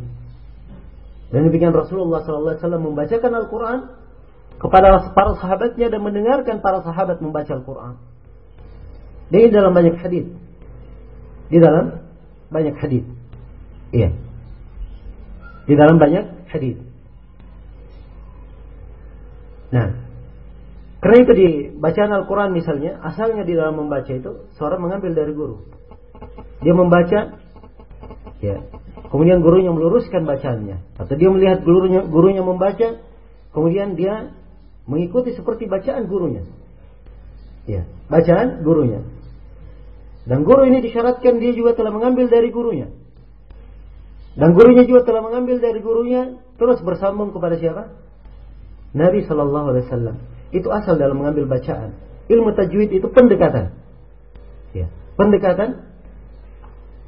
Dan 1.35 1.51
demikian 1.51 1.75
Rasulullah 1.75 2.23
SAW 2.23 2.79
membacakan 2.79 3.33
Al-Quran 3.43 3.79
kepada 4.63 5.11
para 5.11 5.35
sahabatnya 5.35 5.91
dan 5.91 6.01
mendengarkan 6.03 6.63
para 6.63 6.79
sahabat 6.87 7.19
membaca 7.19 7.51
Al-Quran. 7.51 7.99
Di 9.35 9.51
dalam 9.51 9.75
banyak 9.75 9.99
hadis. 9.99 10.44
Di 11.49 11.59
dalam 11.61 12.01
banyak 12.49 12.77
hadis. 12.79 13.05
Iya. 13.93 14.11
Di 15.65 15.75
dalam 15.77 15.97
banyak 15.97 16.51
hadis. 16.51 16.77
Nah, 19.75 19.91
karena 21.05 21.17
itu 21.21 21.33
di 21.37 21.49
bacaan 21.77 22.17
Al-Quran 22.17 22.57
misalnya, 22.57 22.97
asalnya 23.03 23.45
di 23.45 23.53
dalam 23.53 23.77
membaca 23.77 24.09
itu, 24.09 24.49
seorang 24.57 24.81
mengambil 24.81 25.13
dari 25.13 25.33
guru. 25.37 25.67
Dia 26.65 26.73
membaca, 26.73 27.37
ya. 28.41 28.57
Kemudian 29.13 29.45
gurunya 29.45 29.71
meluruskan 29.71 30.25
bacaannya. 30.27 30.97
Atau 30.97 31.15
dia 31.15 31.29
melihat 31.31 31.63
gurunya, 31.63 32.03
gurunya 32.09 32.43
membaca, 32.43 32.99
kemudian 33.53 33.95
dia 33.95 34.33
mengikuti 34.89 35.37
seperti 35.37 35.69
bacaan 35.69 36.09
gurunya. 36.09 36.43
Ya, 37.69 37.85
bacaan 38.09 38.65
gurunya. 38.65 39.05
Dan 40.25 40.43
guru 40.45 40.65
ini 40.65 40.81
disyaratkan 40.81 41.37
dia 41.37 41.53
juga 41.53 41.77
telah 41.77 41.93
mengambil 41.93 42.33
dari 42.33 42.49
gurunya. 42.49 42.89
Dan 44.35 44.57
gurunya 44.57 44.83
juga 44.89 45.07
telah 45.07 45.23
mengambil 45.23 45.61
dari 45.61 45.79
gurunya 45.85 46.41
terus 46.57 46.81
bersambung 46.81 47.31
kepada 47.31 47.61
siapa? 47.61 47.93
Nabi 48.97 49.23
Shallallahu 49.27 49.67
Alaihi 49.75 49.85
Wasallam. 49.87 50.17
Itu 50.55 50.73
asal 50.73 50.97
dalam 50.97 51.21
mengambil 51.21 51.51
bacaan. 51.51 51.99
Ilmu 52.31 52.57
tajwid 52.57 52.91
itu 52.95 53.07
pendekatan. 53.13 53.75
Ya, 54.73 54.89
pendekatan. 55.19 55.87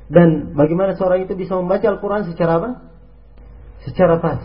Dan 0.07 0.55
bagaimana 0.55 0.95
seorang 0.95 1.27
itu 1.27 1.35
bisa 1.35 1.59
membaca 1.59 1.83
Al-Quran 1.83 2.31
secara 2.31 2.53
apa? 2.63 2.71
Secara 3.83 4.23
pas. 4.23 4.43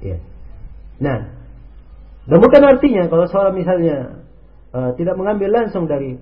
Ya. 0.00 0.22
Nah, 1.00 1.40
dan 2.28 2.38
bukan 2.40 2.62
artinya 2.64 3.08
kalau 3.08 3.28
seorang 3.28 3.56
misalnya 3.56 4.24
uh, 4.72 4.94
tidak 4.96 5.16
mengambil 5.16 5.52
langsung 5.52 5.88
dari 5.88 6.20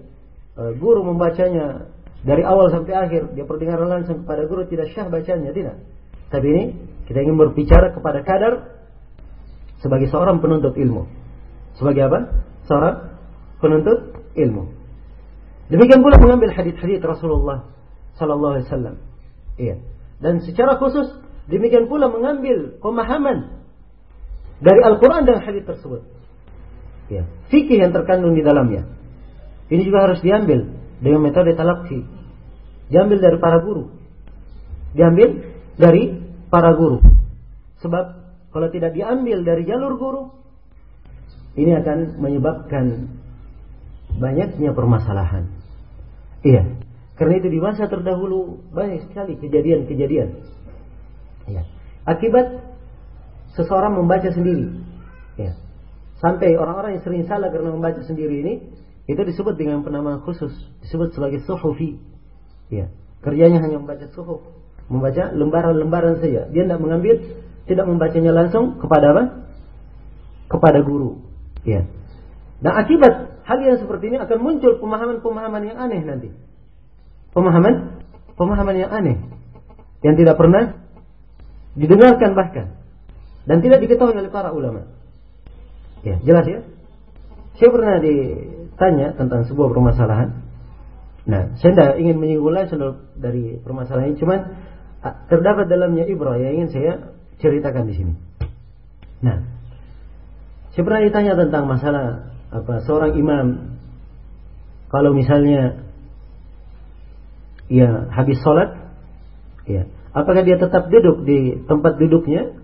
guru 0.59 1.07
membacanya 1.07 1.87
dari 2.27 2.43
awal 2.43 2.75
sampai 2.75 2.95
akhir, 2.99 3.31
dia 3.39 3.47
perdengaran 3.47 3.87
langsung 3.87 4.27
kepada 4.27 4.43
guru 4.51 4.67
tidak 4.67 4.91
syah 4.91 5.07
bacanya, 5.07 5.55
tidak. 5.55 5.79
Tapi 6.29 6.47
ini 6.51 6.65
kita 7.07 7.23
ingin 7.23 7.39
berbicara 7.39 7.95
kepada 7.95 8.27
kadar 8.27 8.83
sebagai 9.79 10.11
seorang 10.11 10.43
penuntut 10.43 10.75
ilmu. 10.75 11.07
Sebagai 11.79 12.11
apa? 12.11 12.19
Seorang 12.67 12.95
penuntut 13.63 14.19
ilmu. 14.35 14.75
Demikian 15.71 16.03
pula 16.03 16.19
mengambil 16.19 16.51
hadis-hadis 16.51 16.99
Rasulullah 17.07 17.71
sallallahu 18.19 18.59
alaihi 18.59 18.67
wasallam. 18.67 18.97
Iya. 19.55 19.77
Dan 20.19 20.43
secara 20.43 20.75
khusus 20.83 21.07
demikian 21.47 21.87
pula 21.87 22.11
mengambil 22.11 22.83
pemahaman 22.83 23.63
dari 24.59 24.81
Al-Quran 24.83 25.23
dan 25.23 25.39
hadis 25.39 25.63
tersebut. 25.63 26.03
Ya. 27.07 27.31
Fikih 27.47 27.79
yang 27.79 27.95
terkandung 27.95 28.35
di 28.35 28.43
dalamnya. 28.43 28.98
Ini 29.69 29.83
juga 29.85 30.09
harus 30.09 30.21
diambil 30.25 30.65
dengan 30.99 31.21
metode 31.21 31.53
talakhi. 31.53 32.01
Diambil 32.89 33.19
dari 33.21 33.37
para 33.37 33.61
guru. 33.61 33.93
Diambil 34.97 35.29
dari 35.77 36.17
para 36.49 36.73
guru. 36.73 37.05
Sebab 37.85 38.05
kalau 38.49 38.69
tidak 38.73 38.97
diambil 38.97 39.45
dari 39.45 39.69
jalur 39.69 40.01
guru, 40.01 40.23
ini 41.55 41.77
akan 41.77 42.17
menyebabkan 42.17 43.13
banyaknya 44.17 44.73
permasalahan. 44.73 45.53
Iya. 46.41 46.81
Karena 47.19 47.35
itu 47.43 47.49
di 47.51 47.61
masa 47.61 47.91
terdahulu 47.91 48.63
banyak 48.73 49.11
sekali 49.11 49.37
kejadian-kejadian. 49.37 50.39
Ya. 51.51 51.63
Akibat 52.09 52.63
seseorang 53.59 53.99
membaca 53.99 54.31
sendiri. 54.31 54.71
Ya. 55.37 55.59
Sampai 56.23 56.55
orang-orang 56.55 56.99
yang 56.99 57.05
sering 57.05 57.25
salah 57.27 57.51
karena 57.51 57.75
membaca 57.75 58.01
sendiri 58.07 58.43
ini 58.43 58.55
itu 59.09 59.21
disebut 59.25 59.57
dengan 59.57 59.81
penamaan 59.81 60.21
khusus, 60.21 60.53
disebut 60.85 61.17
sebagai 61.17 61.41
suhufi. 61.49 61.97
Ya. 62.69 62.93
Kerjanya 63.25 63.65
hanya 63.65 63.81
membaca 63.81 64.05
suhuf, 64.13 64.45
membaca 64.93 65.33
lembaran-lembaran 65.33 66.21
saja. 66.21 66.45
Dia 66.53 66.63
tidak 66.69 66.79
mengambil, 66.85 67.41
tidak 67.65 67.89
membacanya 67.89 68.37
langsung 68.37 68.77
kepada 68.77 69.17
apa? 69.17 69.23
Kepada 70.53 70.85
guru. 70.85 71.25
Ya. 71.65 71.89
Dan 72.61 72.73
akibat 72.77 73.41
hal 73.49 73.59
yang 73.65 73.81
seperti 73.81 74.13
ini 74.13 74.21
akan 74.21 74.39
muncul 74.45 74.77
pemahaman-pemahaman 74.77 75.63
yang 75.65 75.79
aneh 75.81 76.05
nanti. 76.05 76.29
Pemahaman, 77.33 78.05
pemahaman 78.37 78.77
yang 78.77 78.93
aneh 78.93 79.25
yang 80.05 80.21
tidak 80.21 80.37
pernah 80.37 80.79
didengarkan 81.75 82.37
bahkan 82.37 82.67
dan 83.49 83.65
tidak 83.65 83.81
diketahui 83.81 84.15
oleh 84.15 84.29
para 84.29 84.53
ulama. 84.53 84.85
Ya, 86.05 86.21
jelas 86.23 86.45
ya? 86.45 86.61
Saya 87.59 87.71
pernah 87.75 87.99
ditanya 88.79 89.11
tentang 89.19 89.43
sebuah 89.43 89.75
permasalahan. 89.75 90.39
Nah, 91.27 91.59
saya 91.59 91.75
tidak 91.75 91.93
ingin 91.99 92.23
menyinggung 92.23 92.55
langsung 92.55 92.79
dari 93.19 93.59
permasalahan 93.59 94.15
ini, 94.15 94.23
cuman 94.23 94.41
ah, 95.03 95.27
terdapat 95.27 95.67
dalamnya 95.67 96.07
ibrah 96.07 96.39
yang 96.39 96.63
ingin 96.63 96.71
saya 96.71 96.93
ceritakan 97.43 97.91
di 97.91 97.95
sini. 97.99 98.15
Nah, 99.27 99.43
saya 100.71 100.83
pernah 100.87 101.03
ditanya 101.03 101.35
tentang 101.35 101.67
masalah 101.67 102.07
apa 102.55 102.87
seorang 102.87 103.19
imam 103.19 103.47
kalau 104.95 105.11
misalnya 105.11 105.83
ya 107.67 108.15
habis 108.15 108.39
sholat, 108.47 108.79
ya 109.67 109.91
apakah 110.15 110.47
dia 110.47 110.55
tetap 110.55 110.87
duduk 110.87 111.27
di 111.27 111.67
tempat 111.67 111.99
duduknya 111.99 112.55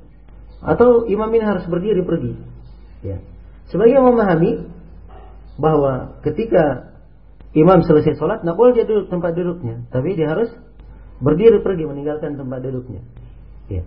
atau 0.62 1.10
imam 1.10 1.28
ini 1.34 1.42
harus 1.42 1.66
berdiri 1.66 2.06
pergi. 2.06 2.38
Ya. 3.02 3.18
Sebagai 3.68 3.98
memahami 3.98 4.73
bahwa 5.60 6.18
ketika 6.26 6.94
imam 7.54 7.86
selesai 7.86 8.18
sholat, 8.18 8.42
tidak 8.42 8.56
boleh 8.58 8.72
dia 8.74 8.86
duduk 8.86 9.06
tempat 9.10 9.32
duduknya, 9.38 9.86
tapi 9.94 10.18
dia 10.18 10.30
harus 10.34 10.50
berdiri 11.22 11.62
pergi 11.62 11.84
meninggalkan 11.86 12.34
tempat 12.34 12.60
duduknya. 12.62 13.02
Ya. 13.70 13.82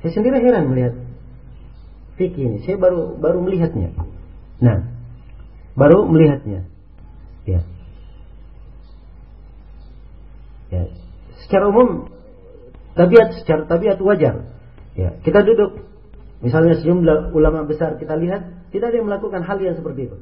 Saya 0.00 0.12
sendiri 0.14 0.40
heran 0.40 0.70
melihat 0.70 0.94
fikih 2.16 2.44
ini. 2.54 2.58
Saya 2.64 2.80
baru 2.80 3.18
baru 3.18 3.42
melihatnya. 3.44 3.94
Nah, 4.62 4.90
baru 5.74 6.06
melihatnya. 6.06 6.66
Ya. 7.44 7.60
Ya. 10.72 10.82
Secara 11.46 11.70
umum 11.70 12.10
tabiat 12.96 13.38
secara 13.42 13.66
tabiat 13.66 13.98
wajar. 14.02 14.50
Ya, 14.98 15.14
kita 15.22 15.46
duduk 15.46 15.88
Misalnya 16.38 16.78
sejumlah 16.78 17.34
ulama 17.34 17.66
besar 17.66 17.98
kita 17.98 18.14
lihat 18.14 18.70
tidak 18.70 18.94
ada 18.94 18.96
yang 19.02 19.10
melakukan 19.10 19.42
hal 19.42 19.58
yang 19.58 19.74
seperti 19.74 20.06
itu. 20.06 20.16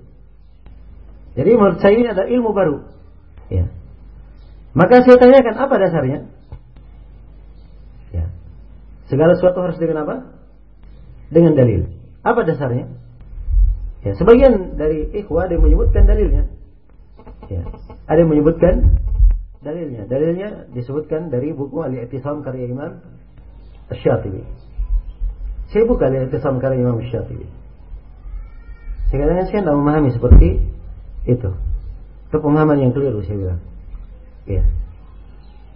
Jadi 1.37 1.51
menurut 1.53 1.79
saya 1.85 1.95
ini 2.01 2.09
ada 2.09 2.25
ilmu 2.25 2.51
baru. 2.57 2.81
Ya. 3.53 3.69
Maka 4.73 5.05
saya 5.05 5.21
tanyakan 5.21 5.55
apa 5.61 5.75
dasarnya? 5.77 6.19
Ya. 8.11 8.33
Segala 9.13 9.37
sesuatu 9.37 9.61
harus 9.61 9.77
dengan 9.77 10.09
apa? 10.09 10.17
Dengan 11.29 11.53
dalil. 11.53 11.93
Apa 12.25 12.49
dasarnya? 12.49 12.89
Ya, 14.01 14.17
sebagian 14.17 14.81
dari 14.81 15.13
ikhwah 15.13 15.47
ada 15.47 15.61
yang 15.61 15.65
menyebutkan 15.69 16.09
dalilnya. 16.09 16.49
Ya. 17.53 17.63
Ada 18.09 18.25
yang 18.25 18.31
menyebutkan 18.33 18.75
dalilnya. 19.61 20.09
Dalilnya 20.09 20.49
disebutkan 20.73 21.29
dari 21.29 21.53
buku 21.53 21.85
Al-I'tisam 21.85 22.41
karya 22.41 22.71
Imam 22.71 23.03
Asy-Syatibi. 23.93 24.47
Saya 25.71 25.83
buka 25.85 26.07
kesan 26.31 26.63
karya 26.63 26.79
Imam 26.79 27.03
Syafi'i. 27.03 27.47
Sekarang 29.11 29.39
saya 29.47 29.63
tidak 29.63 29.77
memahami 29.77 30.11
seperti 30.15 30.76
itu. 31.27 31.51
Itu 32.31 32.37
pemahaman 32.39 32.79
yang 32.81 32.93
keliru 32.95 33.23
saya 33.27 33.37
bilang. 33.39 33.61
Ya. 34.47 34.63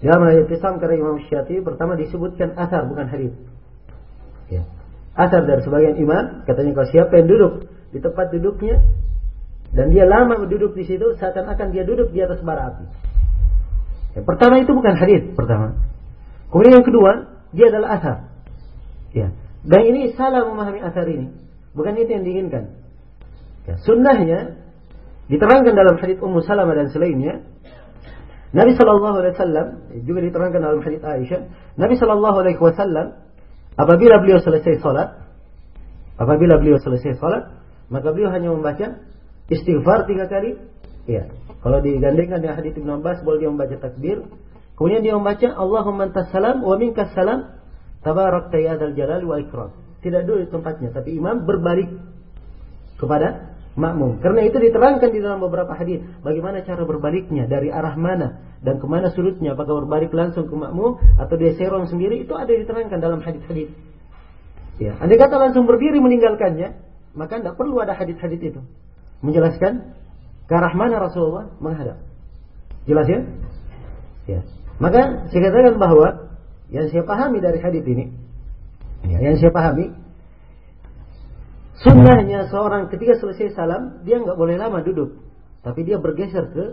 Dalam 0.00 0.24
ayat 0.24 0.48
Islam 0.48 0.80
karya 0.80 0.96
Imam 0.96 1.20
Syafi'i 1.28 1.60
pertama 1.60 1.92
disebutkan 1.98 2.56
asar 2.56 2.88
bukan 2.88 3.06
hadis. 3.10 3.34
Ya. 4.48 4.64
Asar 5.12 5.44
dari 5.44 5.60
sebagian 5.60 6.00
imam 6.00 6.46
katanya 6.48 6.72
kalau 6.72 6.88
siapa 6.88 7.12
yang 7.20 7.28
duduk 7.28 7.52
di 7.92 7.98
tempat 8.00 8.32
duduknya 8.32 8.80
dan 9.76 9.92
dia 9.92 10.08
lama 10.08 10.40
duduk 10.48 10.72
di 10.72 10.88
situ 10.88 11.18
seakan-akan 11.20 11.74
dia 11.74 11.84
duduk 11.84 12.14
di 12.14 12.24
atas 12.24 12.40
bara 12.40 12.72
api. 12.72 12.84
Ya, 14.16 14.20
pertama 14.24 14.58
itu 14.58 14.72
bukan 14.72 14.94
hadis 14.96 15.22
pertama. 15.36 15.76
Kemudian 16.48 16.80
yang 16.80 16.86
kedua 16.86 17.10
dia 17.52 17.68
adalah 17.68 18.00
asar. 18.00 18.16
Ya. 19.12 19.34
Dan 19.60 19.80
ini 19.84 20.16
salah 20.16 20.48
memahami 20.48 20.80
asar 20.80 21.04
ini. 21.04 21.28
Bukan 21.76 21.92
itu 22.00 22.10
yang 22.10 22.24
diinginkan. 22.24 22.64
Ya, 23.68 23.76
sunnahnya 23.84 24.59
diterangkan 25.30 25.72
dalam 25.72 25.94
hadits 26.02 26.18
Ummu 26.18 26.42
Salamah 26.42 26.74
dan 26.74 26.90
selainnya. 26.90 27.46
Nabi 28.50 28.74
Shallallahu 28.74 29.16
Alaihi 29.22 29.34
Wasallam 29.38 29.66
juga 30.02 30.20
diterangkan 30.26 30.58
dalam 30.58 30.80
hadits 30.82 31.06
Aisyah. 31.06 31.40
Nabi 31.78 31.94
Shallallahu 31.94 32.36
Alaihi 32.42 32.58
Wasallam 32.58 33.06
apabila 33.78 34.18
beliau 34.18 34.42
selesai 34.42 34.82
salat, 34.82 35.22
apabila 36.18 36.58
beliau 36.58 36.82
selesai 36.82 37.14
salat, 37.22 37.54
maka 37.86 38.10
beliau 38.10 38.34
hanya 38.34 38.50
membaca 38.50 38.98
istighfar 39.46 40.10
tiga 40.10 40.26
kali. 40.26 40.58
Ya, 41.06 41.30
kalau 41.62 41.78
digandengkan 41.78 42.42
dengan 42.42 42.58
hadits 42.58 42.76
Ibn 42.76 42.98
Abbas, 42.98 43.22
boleh 43.22 43.38
dia 43.46 43.50
membaca 43.50 43.76
takbir. 43.78 44.26
Kemudian 44.74 45.00
dia 45.06 45.14
membaca 45.14 45.46
Allahumma 45.54 46.10
antas 46.10 46.28
salam 46.34 46.66
wa 46.66 46.74
minkas 46.74 47.14
salam 47.14 47.60
Tabarak 48.00 48.48
tayyadal 48.48 48.96
jalal 48.96 49.22
wa 49.28 49.36
ikram. 49.36 49.70
Tidak 50.00 50.24
di 50.24 50.48
tempatnya, 50.48 50.88
tapi 50.96 51.20
imam 51.20 51.44
berbalik 51.44 51.92
kepada 52.96 53.49
makmum. 53.78 54.18
Karena 54.18 54.46
itu 54.46 54.58
diterangkan 54.58 55.10
di 55.10 55.20
dalam 55.22 55.38
beberapa 55.42 55.74
hadis 55.76 56.02
bagaimana 56.24 56.62
cara 56.66 56.82
berbaliknya 56.82 57.46
dari 57.46 57.70
arah 57.70 57.94
mana 57.94 58.42
dan 58.64 58.82
ke 58.82 58.86
mana 58.86 59.14
sudutnya. 59.14 59.54
Apakah 59.54 59.84
berbalik 59.84 60.10
langsung 60.10 60.50
ke 60.50 60.54
makmum 60.56 60.98
atau 61.18 61.34
dia 61.38 61.54
serong 61.54 61.86
sendiri 61.86 62.22
itu 62.26 62.34
ada 62.34 62.50
diterangkan 62.50 62.98
dalam 62.98 63.20
hadis-hadis. 63.22 63.70
Ya, 64.80 64.96
andai 64.96 65.20
kata 65.20 65.36
langsung 65.36 65.68
berdiri 65.68 66.00
meninggalkannya, 66.00 66.72
maka 67.12 67.36
tidak 67.36 67.60
perlu 67.60 67.84
ada 67.84 67.92
hadis-hadis 67.92 68.40
itu 68.40 68.60
menjelaskan 69.20 69.92
ke 70.48 70.52
arah 70.56 70.72
mana 70.72 70.96
Rasulullah 70.98 71.52
menghadap. 71.60 72.00
Jelas 72.88 73.06
ya? 73.06 73.20
Ya. 74.24 74.40
Maka 74.80 75.28
saya 75.28 75.40
katakan 75.52 75.76
bahwa 75.76 76.32
yang 76.72 76.88
saya 76.88 77.04
pahami 77.04 77.44
dari 77.44 77.60
hadis 77.60 77.84
ini, 77.84 78.08
ya, 79.04 79.20
yang 79.20 79.36
saya 79.36 79.52
pahami, 79.52 79.92
Sunnahnya 81.80 82.52
seorang 82.52 82.92
ketika 82.92 83.16
selesai 83.16 83.56
salam, 83.56 84.04
dia 84.04 84.20
nggak 84.20 84.36
boleh 84.36 84.60
lama 84.60 84.84
duduk. 84.84 85.16
Tapi 85.64 85.80
dia 85.84 85.96
bergeser 85.96 86.52
ke 86.52 86.64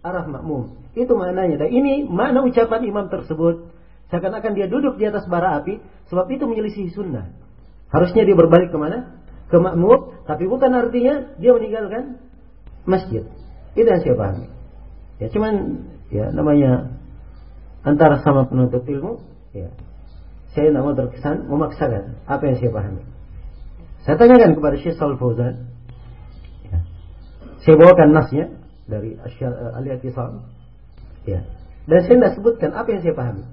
arah 0.00 0.24
makmum. 0.24 0.76
Itu 0.96 1.16
maknanya. 1.16 1.64
Dan 1.64 1.68
ini 1.72 2.04
mana 2.08 2.40
ucapan 2.44 2.80
imam 2.84 3.12
tersebut. 3.12 3.72
Seakan-akan 4.08 4.52
dia 4.56 4.68
duduk 4.68 4.96
di 4.96 5.04
atas 5.08 5.28
bara 5.28 5.60
api. 5.60 5.80
Sebab 6.08 6.28
itu 6.32 6.44
menyelisih 6.48 6.92
sunnah. 6.92 7.32
Harusnya 7.92 8.24
dia 8.24 8.36
berbalik 8.36 8.72
ke 8.72 8.78
mana? 8.80 9.20
Ke 9.52 9.56
makmum. 9.60 10.24
Tapi 10.24 10.44
bukan 10.48 10.72
artinya 10.72 11.36
dia 11.40 11.52
meninggalkan 11.52 12.20
masjid. 12.88 13.24
Itu 13.76 13.88
yang 13.88 14.00
saya 14.00 14.16
pahami. 14.16 14.46
Ya 15.20 15.28
cuman 15.32 15.54
ya 16.08 16.24
namanya 16.32 17.00
antara 17.84 18.20
sama 18.24 18.48
penuntut 18.48 18.84
ilmu 18.88 19.20
ya 19.52 19.70
saya 20.56 20.70
tidak 20.70 20.82
mau 20.82 20.94
terkesan 20.94 21.36
memaksakan 21.50 22.02
apa 22.24 22.42
yang 22.48 22.56
saya 22.60 22.70
pahami. 22.70 23.02
Saya 24.04 24.20
tanyakan 24.20 24.52
kepada 24.60 24.76
Syekh 24.76 25.00
Salih 25.00 25.16
Fauzan. 25.16 25.64
Ya. 26.68 26.78
Saya 27.64 27.74
bawakan 27.80 28.12
nasnya 28.12 28.52
dari 28.84 29.16
uh, 29.16 29.78
Al-I'tisam. 29.80 30.44
Ya. 31.24 31.48
Dan 31.88 31.98
saya 32.04 32.16
tidak 32.20 32.32
sebutkan 32.36 32.70
apa 32.76 32.88
yang 32.92 33.00
saya 33.00 33.16
pahami. 33.16 33.44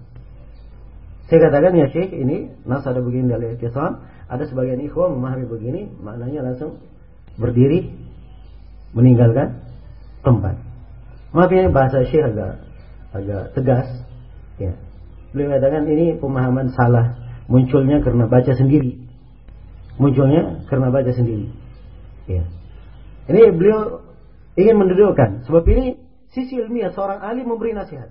Saya 1.32 1.48
katakan 1.48 1.72
ya 1.80 1.88
Syekh 1.88 2.12
ini 2.12 2.52
nas 2.68 2.84
ada 2.84 3.00
begini 3.00 3.32
dari 3.32 3.56
Al-I'tisam. 3.56 4.04
Ada 4.28 4.44
sebagian 4.52 4.84
ikhwan 4.84 5.16
memahami 5.16 5.48
begini. 5.48 5.88
Maknanya 6.04 6.44
langsung 6.44 6.84
berdiri. 7.40 7.88
Meninggalkan 8.92 9.56
tempat. 10.20 10.60
Maaf 11.32 11.48
ya 11.48 11.72
bahasa 11.72 12.04
Syekh 12.04 12.28
agak 12.28 12.60
agak 13.16 13.56
tegas. 13.56 13.88
Ya. 14.60 14.76
Beliau 15.32 15.56
katakan 15.56 15.88
ini 15.88 16.20
pemahaman 16.20 16.76
salah. 16.76 17.16
Munculnya 17.48 18.04
karena 18.04 18.28
baca 18.28 18.52
sendiri 18.52 19.11
munculnya 20.02 20.66
karena 20.66 20.90
baca 20.90 21.14
sendiri. 21.14 21.54
Ya. 22.26 22.44
Ini 23.30 23.54
beliau 23.54 24.02
ingin 24.58 24.76
mendudukkan. 24.82 25.46
Sebab 25.46 25.64
ini 25.70 26.02
sisi 26.34 26.58
ilmiah 26.58 26.90
seorang 26.90 27.22
ahli 27.22 27.46
memberi 27.46 27.78
nasihat. 27.78 28.10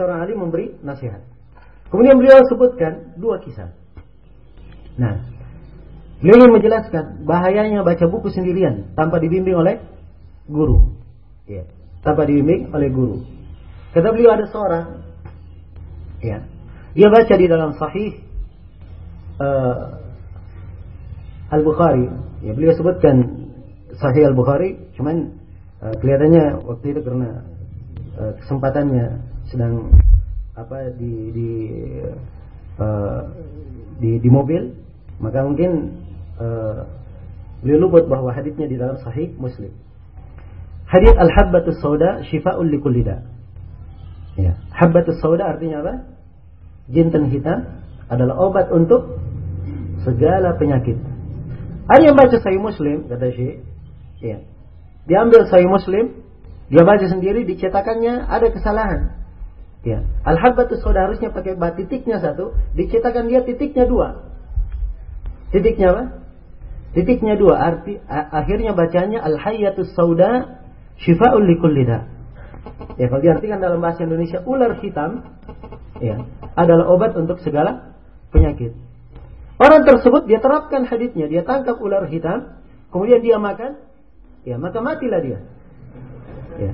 Seorang 0.00 0.24
ahli 0.24 0.32
memberi 0.32 0.80
nasihat. 0.80 1.20
Kemudian 1.92 2.16
beliau 2.16 2.40
sebutkan 2.48 3.20
dua 3.20 3.42
kisah. 3.44 3.76
Nah, 4.96 5.28
beliau 6.24 6.40
ingin 6.40 6.52
menjelaskan 6.56 7.04
bahayanya 7.28 7.84
baca 7.84 8.08
buku 8.08 8.32
sendirian 8.32 8.96
tanpa 8.96 9.20
dibimbing 9.20 9.58
oleh 9.58 9.76
guru. 10.48 10.96
Ya, 11.44 11.68
tanpa 12.00 12.24
dibimbing 12.24 12.72
oleh 12.72 12.88
guru. 12.88 13.26
Kata 13.90 14.14
beliau 14.14 14.38
ada 14.38 14.46
seorang, 14.46 15.02
ya, 16.22 16.46
dia 16.94 17.08
baca 17.10 17.34
di 17.34 17.46
dalam 17.50 17.74
sahih 17.74 18.22
uh, 19.42 20.09
Al-Bukhari. 21.50 22.06
Ya, 22.46 22.54
beliau 22.54 22.72
sebutkan 22.78 23.46
Sahih 23.98 24.30
Al-Bukhari, 24.30 24.78
cuman 24.94 25.34
uh, 25.82 25.94
kelihatannya 25.98 26.62
waktu 26.62 26.94
itu 26.94 27.00
karena 27.02 27.42
uh, 28.16 28.32
kesempatannya 28.38 29.20
sedang 29.50 29.90
apa 30.54 30.94
di 30.94 31.34
di 31.34 31.50
uh, 32.78 33.22
di, 33.98 34.22
di 34.22 34.30
mobil, 34.30 34.78
maka 35.18 35.42
mungkin 35.44 36.00
uh, 36.38 36.86
beliau 37.60 37.90
luput 37.90 38.06
bahwa 38.06 38.30
hadisnya 38.32 38.70
di 38.70 38.78
dalam 38.78 38.96
Sahih 39.02 39.34
Muslim. 39.36 39.74
Hadis 40.86 41.14
Al-Habbatus 41.14 41.78
Sauda 41.78 42.26
Shifa'ul 42.26 42.66
likulli 42.66 43.06
Ya, 44.38 44.58
Habbatus 44.74 45.18
Sauda 45.22 45.50
artinya 45.54 45.82
apa? 45.86 45.94
Jinten 46.90 47.30
hitam 47.30 47.82
adalah 48.10 48.34
obat 48.38 48.70
untuk 48.74 49.18
segala 50.02 50.58
penyakit. 50.58 51.09
Ada 51.90 52.02
yang 52.06 52.16
baca 52.16 52.36
Sahih 52.38 52.62
Muslim, 52.62 53.10
kata 53.10 53.34
Syekh. 53.34 53.66
Ya. 54.22 54.46
Diambil 55.10 55.50
Sahih 55.50 55.66
Muslim, 55.66 56.22
dia 56.70 56.86
baca 56.86 57.02
sendiri, 57.02 57.42
dicetakannya 57.42 58.30
ada 58.30 58.46
kesalahan. 58.54 59.18
Ya. 59.82 60.06
Al-Habbatus 60.22 60.86
Soda 60.86 61.10
harusnya 61.10 61.34
pakai 61.34 61.58
bat 61.58 61.74
titiknya 61.74 62.22
satu, 62.22 62.54
dicetakan 62.78 63.26
dia 63.26 63.42
titiknya 63.42 63.90
dua. 63.90 64.22
Titiknya 65.50 65.88
apa? 65.90 66.04
Titiknya 66.94 67.34
dua, 67.34 67.58
arti 67.58 67.98
akhirnya 68.10 68.70
bacanya 68.74 69.22
Al-Hayyatus 69.26 69.90
Sauda 69.98 70.62
Shifa'ul 71.02 71.42
likullida. 71.42 72.06
Ya, 73.00 73.08
kalau 73.08 73.22
diartikan 73.24 73.58
dalam 73.58 73.82
bahasa 73.82 74.04
Indonesia 74.04 74.44
ular 74.46 74.78
hitam 74.78 75.26
ya, 75.98 76.22
adalah 76.54 76.86
obat 76.92 77.16
untuk 77.16 77.40
segala 77.42 77.96
penyakit. 78.30 78.76
Orang 79.60 79.84
tersebut 79.84 80.24
dia 80.24 80.40
terapkan 80.40 80.88
hadisnya, 80.88 81.28
dia 81.28 81.44
tangkap 81.44 81.76
ular 81.84 82.08
hitam, 82.08 82.56
kemudian 82.88 83.20
dia 83.20 83.36
makan, 83.36 83.76
ya 84.48 84.56
maka 84.56 84.80
matilah 84.80 85.20
dia. 85.20 85.38
Ya. 86.56 86.72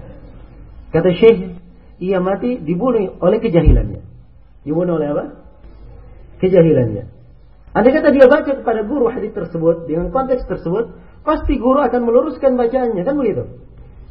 Kata 0.94 1.10
Syekh, 1.18 1.58
ia 1.98 2.22
mati 2.22 2.62
dibunuh 2.62 3.18
oleh 3.18 3.42
kejahilannya. 3.42 4.06
Dibunuh 4.62 5.02
oleh 5.02 5.08
apa? 5.18 5.24
Kejahilannya. 6.38 7.10
Andai 7.74 7.92
kata 7.92 8.08
dia 8.14 8.30
baca 8.30 8.52
kepada 8.54 8.86
guru 8.86 9.10
hadis 9.10 9.34
tersebut 9.34 9.90
dengan 9.90 10.14
konteks 10.14 10.46
tersebut, 10.46 10.94
pasti 11.26 11.58
guru 11.58 11.82
akan 11.82 12.06
meluruskan 12.06 12.54
bacaannya, 12.54 13.02
kan 13.02 13.18
begitu? 13.18 13.50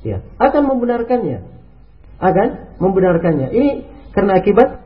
Ya, 0.04 0.20
akan 0.38 0.68
membenarkannya. 0.68 1.48
Akan 2.20 2.76
membenarkannya. 2.78 3.56
Ini 3.56 3.70
karena 4.12 4.38
akibat 4.38 4.84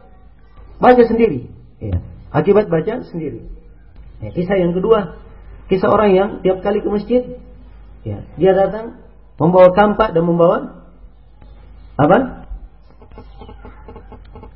baca 0.78 1.04
sendiri. 1.10 1.50
Ya, 1.82 2.06
akibat 2.32 2.70
baca 2.70 3.04
sendiri. 3.10 3.59
Ya, 4.20 4.30
kisah 4.36 4.58
yang 4.60 4.76
kedua, 4.76 5.20
kisah 5.72 5.88
orang 5.88 6.12
yang 6.12 6.30
tiap 6.44 6.60
kali 6.60 6.84
ke 6.84 6.90
masjid, 6.92 7.22
ya, 8.04 8.28
dia 8.36 8.52
datang 8.52 9.00
membawa 9.40 9.72
kampak 9.72 10.12
dan 10.12 10.24
membawa 10.28 10.84
apa? 11.96 12.48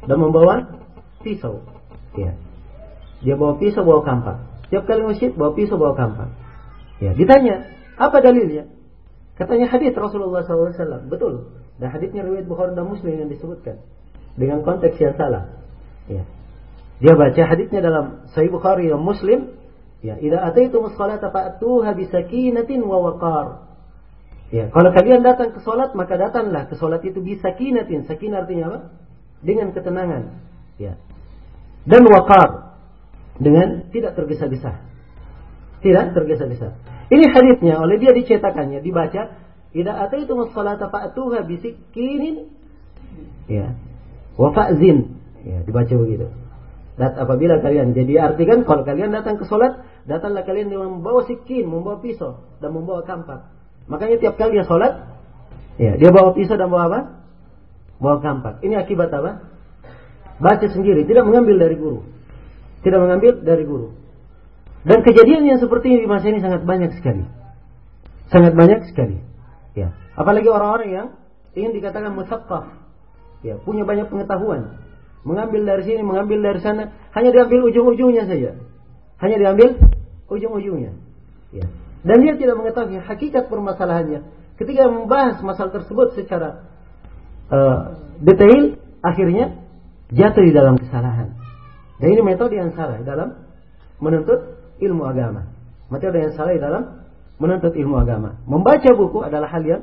Dan 0.04 0.18
membawa 0.20 0.84
pisau. 1.24 1.64
Ya. 2.20 2.36
Dia 3.24 3.40
bawa 3.40 3.56
pisau, 3.56 3.88
bawa 3.88 4.04
kampak. 4.04 4.68
Tiap 4.68 4.84
kali 4.84 5.02
masjid 5.08 5.32
bawa 5.32 5.56
pisau, 5.56 5.80
bawa 5.80 5.96
kampak. 5.96 6.28
Ya, 7.00 7.16
ditanya, 7.16 7.72
apa 7.96 8.20
dalilnya? 8.20 8.68
Katanya 9.34 9.72
hadis 9.72 9.96
Rasulullah 9.98 10.46
SAW. 10.46 11.10
Betul. 11.10 11.50
Dan 11.82 11.90
hadisnya 11.90 12.22
riwayat 12.22 12.46
Bukhari 12.46 12.78
dan 12.78 12.86
Muslim 12.86 13.18
yang 13.18 13.30
disebutkan 13.34 13.82
dengan 14.38 14.62
konteks 14.62 14.98
yang 15.02 15.18
salah. 15.18 15.50
Ya. 16.06 16.28
Dia 17.04 17.20
baca 17.20 17.42
hadisnya 17.44 17.84
dalam 17.84 18.24
Sahih 18.32 18.48
Bukhari 18.48 18.88
dan 18.88 19.04
Muslim, 19.04 19.52
ya, 20.00 20.16
"Idza 20.16 20.40
ataitum 20.40 20.88
as-salata 20.88 21.36
fa'tuha 21.36 21.92
bisakinatin 22.00 22.80
wa 22.80 23.12
waqar." 23.12 23.68
Ya, 24.56 24.72
kalau 24.72 24.96
kalian 24.96 25.20
datang 25.20 25.52
ke 25.52 25.60
salat, 25.66 25.92
maka 26.00 26.16
datanglah 26.16 26.70
ke 26.72 26.80
salat 26.80 27.04
itu 27.04 27.20
bisakinatin. 27.20 28.08
Sakin 28.08 28.38
artinya 28.38 28.72
apa? 28.72 28.80
Dengan 29.44 29.76
ketenangan. 29.76 30.40
Ya. 30.80 30.96
Dan 31.84 32.08
waqar 32.08 32.80
dengan 33.36 33.92
tidak 33.92 34.16
tergesa-gesa. 34.16 34.80
Tidak 35.84 36.16
tergesa-gesa. 36.16 36.80
Ini 37.12 37.26
hadisnya 37.36 37.84
oleh 37.84 38.00
dia 38.00 38.16
dicetakannya, 38.16 38.80
dibaca, 38.80 39.36
"Idza 39.76 39.92
ataitum 40.08 40.48
as-salata 40.48 40.88
fa'tuha 40.88 41.44
bisikinin." 41.44 42.48
Ya. 43.52 43.76
Wa 44.40 44.56
fa'zin. 44.56 45.20
Ya, 45.44 45.60
dibaca 45.68 45.92
begitu. 46.00 46.32
Dan 46.94 47.18
apabila 47.18 47.58
kalian 47.58 47.98
jadi 47.98 48.34
artikan 48.34 48.62
kalau 48.70 48.86
kalian 48.86 49.10
datang 49.10 49.42
ke 49.42 49.50
sholat, 49.50 49.82
datanglah 50.06 50.46
kalian 50.46 50.70
dengan 50.70 51.02
membawa 51.02 51.26
sikin, 51.26 51.66
membawa 51.66 51.98
pisau 51.98 52.46
dan 52.62 52.70
membawa 52.70 53.02
kampak. 53.02 53.50
Makanya 53.90 54.22
tiap 54.22 54.38
kali 54.38 54.62
dia 54.62 54.66
sholat, 54.70 55.02
ya 55.82 55.98
dia 55.98 56.14
bawa 56.14 56.38
pisau 56.38 56.54
dan 56.54 56.70
bawa 56.70 56.84
apa? 56.94 57.00
Bawa 57.98 58.18
kampak. 58.22 58.62
Ini 58.62 58.78
akibat 58.86 59.10
apa? 59.10 59.42
Baca 60.38 60.66
sendiri, 60.70 61.02
tidak 61.10 61.26
mengambil 61.26 61.66
dari 61.66 61.76
guru. 61.82 62.06
Tidak 62.86 63.00
mengambil 63.02 63.42
dari 63.42 63.64
guru. 63.66 63.90
Dan 64.86 65.02
kejadian 65.02 65.50
yang 65.50 65.58
seperti 65.58 65.98
ini 65.98 66.06
di 66.06 66.10
masa 66.12 66.30
ini 66.30 66.44
sangat 66.44 66.62
banyak 66.62 66.94
sekali. 66.94 67.26
Sangat 68.30 68.54
banyak 68.54 68.86
sekali. 68.92 69.18
Ya. 69.74 69.98
Apalagi 70.14 70.46
orang-orang 70.46 70.90
yang 70.94 71.08
ingin 71.58 71.74
dikatakan 71.74 72.14
musaqqaf. 72.14 72.70
Ya, 73.42 73.58
punya 73.60 73.84
banyak 73.84 74.08
pengetahuan 74.08 74.83
mengambil 75.24 75.64
dari 75.64 75.84
sini, 75.88 76.02
mengambil 76.04 76.40
dari 76.44 76.60
sana, 76.60 76.92
hanya 77.16 77.32
diambil 77.32 77.72
ujung-ujungnya 77.72 78.28
saja. 78.28 78.60
Hanya 79.24 79.38
diambil 79.40 79.80
ujung-ujungnya. 80.28 80.92
Ya. 81.56 81.66
Dan 82.04 82.18
dia 82.24 82.36
tidak 82.36 82.60
mengetahui 82.60 83.00
hakikat 83.00 83.48
permasalahannya. 83.48 84.28
Ketika 84.60 84.92
membahas 84.92 85.40
masalah 85.40 85.72
tersebut 85.72 86.20
secara 86.20 86.68
uh, 87.48 87.98
detail, 88.20 88.76
akhirnya 89.00 89.64
jatuh 90.12 90.44
di 90.44 90.52
dalam 90.52 90.76
kesalahan. 90.76 91.32
Dan 91.98 92.08
ini 92.12 92.22
metode 92.22 92.60
yang 92.60 92.76
salah 92.76 93.00
dalam 93.00 93.40
menuntut 94.04 94.60
ilmu 94.84 95.08
agama. 95.08 95.48
Metode 95.88 96.20
yang 96.20 96.34
salah 96.36 96.54
dalam 96.60 96.84
menuntut 97.40 97.72
ilmu 97.72 97.96
agama. 97.96 98.36
Membaca 98.44 98.92
buku 98.92 99.24
adalah 99.24 99.48
hal 99.48 99.64
yang 99.64 99.82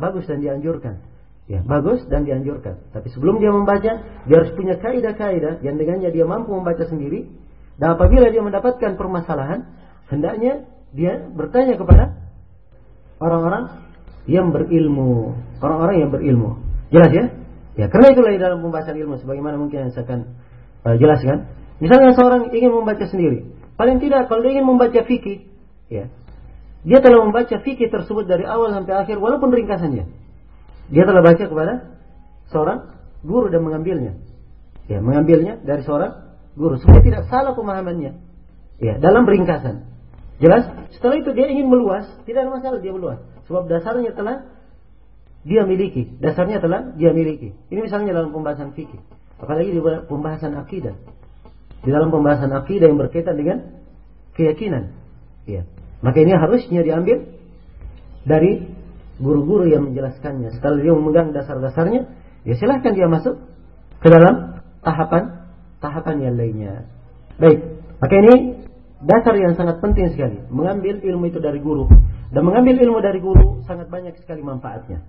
bagus 0.00 0.24
dan 0.24 0.40
dianjurkan. 0.40 1.09
Ya, 1.50 1.66
bagus 1.66 2.06
dan 2.06 2.22
dianjurkan. 2.22 2.78
Tapi 2.94 3.10
sebelum 3.10 3.42
dia 3.42 3.50
membaca, 3.50 4.06
dia 4.06 4.36
harus 4.38 4.54
punya 4.54 4.78
kaidah-kaidah 4.78 5.66
yang 5.66 5.82
dengannya 5.82 6.14
dia 6.14 6.22
mampu 6.22 6.54
membaca 6.54 6.86
sendiri. 6.86 7.26
Dan 7.74 7.98
apabila 7.98 8.30
dia 8.30 8.38
mendapatkan 8.38 8.94
permasalahan, 8.94 9.66
hendaknya 10.06 10.70
dia 10.94 11.18
bertanya 11.18 11.74
kepada 11.74 12.22
orang-orang 13.18 13.82
yang 14.30 14.54
berilmu, 14.54 15.34
orang-orang 15.58 16.06
yang 16.06 16.10
berilmu. 16.14 16.62
Jelas 16.94 17.10
ya? 17.10 17.24
Ya, 17.74 17.86
karena 17.90 18.14
itulah 18.14 18.30
dalam 18.38 18.62
pembahasan 18.62 18.94
ilmu 18.94 19.18
sebagaimana 19.18 19.58
mungkin 19.58 19.88
yang 19.88 19.90
saya 19.90 20.06
akan 20.06 20.20
uh, 20.86 20.94
jelaskan. 21.02 21.50
Misalnya 21.82 22.14
seorang 22.14 22.54
ingin 22.54 22.70
membaca 22.70 23.10
sendiri, 23.10 23.50
paling 23.74 23.98
tidak 23.98 24.30
kalau 24.30 24.46
dia 24.46 24.54
ingin 24.54 24.70
membaca 24.70 25.00
fikih, 25.02 25.50
ya, 25.90 26.14
dia 26.86 26.98
telah 27.02 27.26
membaca 27.26 27.58
fikih 27.58 27.90
tersebut 27.90 28.30
dari 28.30 28.46
awal 28.46 28.70
sampai 28.70 28.94
akhir 29.02 29.18
walaupun 29.18 29.50
ringkasannya. 29.50 30.19
Dia 30.90 31.06
telah 31.06 31.22
baca 31.22 31.44
kepada 31.46 31.74
seorang 32.50 32.78
guru 33.22 33.46
dan 33.48 33.62
mengambilnya. 33.62 34.18
Ya, 34.90 34.98
mengambilnya 34.98 35.62
dari 35.62 35.86
seorang 35.86 36.34
guru 36.58 36.82
supaya 36.82 37.00
tidak 37.00 37.30
salah 37.30 37.54
pemahamannya. 37.54 38.18
Ya, 38.82 38.98
dalam 38.98 39.22
ringkasan. 39.22 39.86
Jelas? 40.42 40.66
Setelah 40.96 41.20
itu 41.20 41.30
dia 41.36 41.46
ingin 41.46 41.70
meluas, 41.70 42.08
tidak 42.26 42.48
ada 42.48 42.50
masalah 42.50 42.78
dia 42.82 42.90
meluas. 42.90 43.22
Sebab 43.46 43.70
dasarnya 43.70 44.16
telah 44.16 44.50
dia 45.46 45.62
miliki. 45.68 46.16
Dasarnya 46.18 46.58
telah 46.58 46.96
dia 46.96 47.12
miliki. 47.12 47.54
Ini 47.70 47.80
misalnya 47.86 48.16
dalam 48.16 48.32
pembahasan 48.32 48.72
fikih. 48.72 48.98
Apalagi 49.40 49.72
di 49.72 49.80
pembahasan 49.80 50.56
akidah. 50.56 50.96
Di 51.80 51.88
dalam 51.88 52.12
pembahasan 52.12 52.52
akidah 52.52 52.88
yang 52.88 52.98
berkaitan 53.00 53.36
dengan 53.36 53.58
keyakinan. 54.36 54.96
Ya. 55.48 55.64
Maka 56.00 56.24
ini 56.24 56.32
harusnya 56.32 56.80
diambil 56.80 57.28
dari 58.24 58.69
guru-guru 59.20 59.68
yang 59.68 59.92
menjelaskannya. 59.92 60.56
Setelah 60.56 60.80
dia 60.80 60.92
memegang 60.96 61.30
dasar-dasarnya, 61.36 62.08
ya 62.48 62.54
silahkan 62.56 62.96
dia 62.96 63.06
masuk 63.06 63.36
ke 64.00 64.08
dalam 64.08 64.64
tahapan 64.80 65.44
tahapan 65.80 66.16
yang 66.24 66.34
lainnya. 66.36 66.88
Baik, 67.36 67.60
maka 68.00 68.14
ini 68.16 68.34
dasar 69.04 69.34
yang 69.36 69.56
sangat 69.56 69.80
penting 69.80 70.12
sekali. 70.12 70.40
Mengambil 70.52 71.00
ilmu 71.00 71.28
itu 71.28 71.40
dari 71.40 71.60
guru. 71.60 71.88
Dan 72.30 72.46
mengambil 72.46 72.78
ilmu 72.78 72.98
dari 73.02 73.18
guru 73.18 73.64
sangat 73.66 73.90
banyak 73.90 74.14
sekali 74.22 74.44
manfaatnya. 74.44 75.02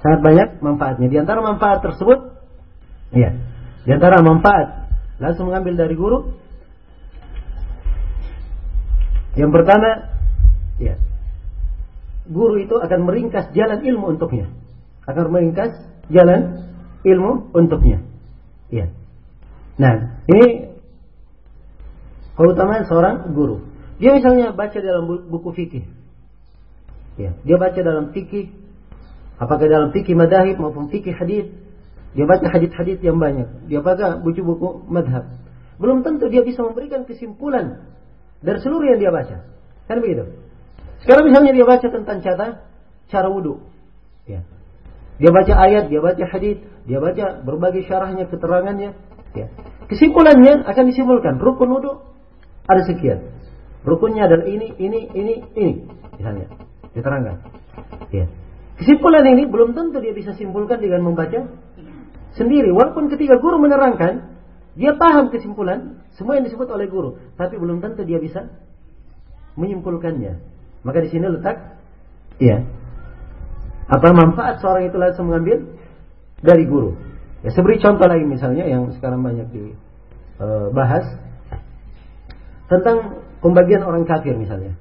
Sangat 0.00 0.20
banyak 0.20 0.48
manfaatnya. 0.62 1.06
Di 1.10 1.16
antara 1.18 1.40
manfaat 1.42 1.82
tersebut, 1.82 2.38
ya, 3.10 3.34
di 3.82 3.90
antara 3.90 4.20
manfaat 4.22 4.94
langsung 5.18 5.50
mengambil 5.50 5.86
dari 5.86 5.94
guru. 5.96 6.18
Yang 9.32 9.50
pertama, 9.54 10.12
ya, 10.76 11.00
guru 12.28 12.62
itu 12.62 12.78
akan 12.78 13.06
meringkas 13.06 13.50
jalan 13.56 13.82
ilmu 13.82 14.16
untuknya. 14.16 14.50
Akan 15.06 15.30
meringkas 15.34 15.74
jalan 16.10 16.70
ilmu 17.02 17.50
untuknya. 17.54 18.02
Ya. 18.70 18.90
Nah, 19.76 20.22
ini 20.30 20.78
keutamaan 22.38 22.86
seorang 22.86 23.34
guru. 23.34 23.66
Dia 23.98 24.14
misalnya 24.14 24.54
baca 24.54 24.78
dalam 24.78 25.06
buku 25.06 25.50
fikih. 25.54 25.84
Ya, 27.20 27.36
dia 27.44 27.56
baca 27.60 27.76
dalam 27.76 28.10
fikih 28.16 28.50
apakah 29.36 29.66
dalam 29.68 29.92
fikih 29.92 30.16
madahib 30.16 30.58
maupun 30.58 30.88
fikih 30.88 31.14
hadis. 31.14 31.50
Dia 32.12 32.28
baca 32.28 32.44
hadis-hadis 32.44 33.00
yang 33.00 33.16
banyak. 33.16 33.68
Dia 33.72 33.80
baca 33.80 34.20
buku-buku 34.20 34.84
madhab. 34.84 35.32
Belum 35.80 36.04
tentu 36.04 36.28
dia 36.28 36.44
bisa 36.44 36.60
memberikan 36.60 37.08
kesimpulan 37.08 37.88
dari 38.44 38.60
seluruh 38.60 38.84
yang 38.84 39.00
dia 39.00 39.08
baca. 39.08 39.48
Kan 39.88 40.04
begitu? 40.04 40.28
Sekarang 41.02 41.28
misalnya 41.28 41.52
dia 41.52 41.66
baca 41.66 41.86
tentang 41.86 42.18
cara 42.22 42.46
cara 43.10 43.28
wudhu. 43.28 43.58
Ya. 44.24 44.46
Dia 45.18 45.30
baca 45.34 45.52
ayat, 45.54 45.90
dia 45.90 46.00
baca 46.00 46.24
hadis, 46.24 46.62
dia 46.86 46.98
baca 47.02 47.42
berbagai 47.42 47.84
syarahnya, 47.86 48.30
keterangannya. 48.30 48.94
Ya. 49.34 49.46
Kesimpulannya 49.90 50.64
akan 50.64 50.84
disimpulkan 50.88 51.42
rukun 51.42 51.68
wudhu 51.68 51.92
ada 52.70 52.82
sekian. 52.86 53.28
Rukunnya 53.82 54.30
adalah 54.30 54.46
ini, 54.46 54.78
ini, 54.78 55.10
ini, 55.10 55.34
ini. 55.58 55.72
Misalnya, 56.14 56.46
diterangkan. 56.94 57.36
Ya. 58.14 58.30
Kesimpulan 58.78 59.26
ini 59.26 59.50
belum 59.50 59.74
tentu 59.74 59.98
dia 59.98 60.14
bisa 60.14 60.34
simpulkan 60.38 60.78
dengan 60.78 61.02
membaca 61.02 61.50
sendiri. 62.38 62.70
Walaupun 62.70 63.10
ketika 63.10 63.42
guru 63.42 63.58
menerangkan, 63.58 64.38
dia 64.78 64.94
paham 64.94 65.34
kesimpulan, 65.34 66.02
semua 66.14 66.38
yang 66.38 66.46
disebut 66.46 66.70
oleh 66.70 66.86
guru. 66.86 67.18
Tapi 67.34 67.58
belum 67.58 67.82
tentu 67.82 68.06
dia 68.06 68.22
bisa 68.22 68.48
menyimpulkannya. 69.58 70.51
Maka 70.82 70.98
di 71.02 71.08
sini 71.14 71.26
letak, 71.30 71.78
ya, 72.42 72.66
apa 73.86 74.08
manfaat 74.14 74.58
seorang 74.58 74.90
itu 74.90 74.98
langsung 74.98 75.30
mengambil 75.30 75.78
dari 76.42 76.66
guru. 76.66 76.98
Ya, 77.42 77.50
seberi 77.50 77.78
contoh 77.82 78.06
lagi 78.06 78.22
misalnya 78.22 78.66
yang 78.66 78.90
sekarang 78.94 79.22
banyak 79.22 79.50
dibahas 79.50 81.06
e, 81.50 81.56
tentang 82.70 83.22
pembagian 83.42 83.82
orang 83.82 84.06
kafir 84.06 84.34
misalnya. 84.38 84.78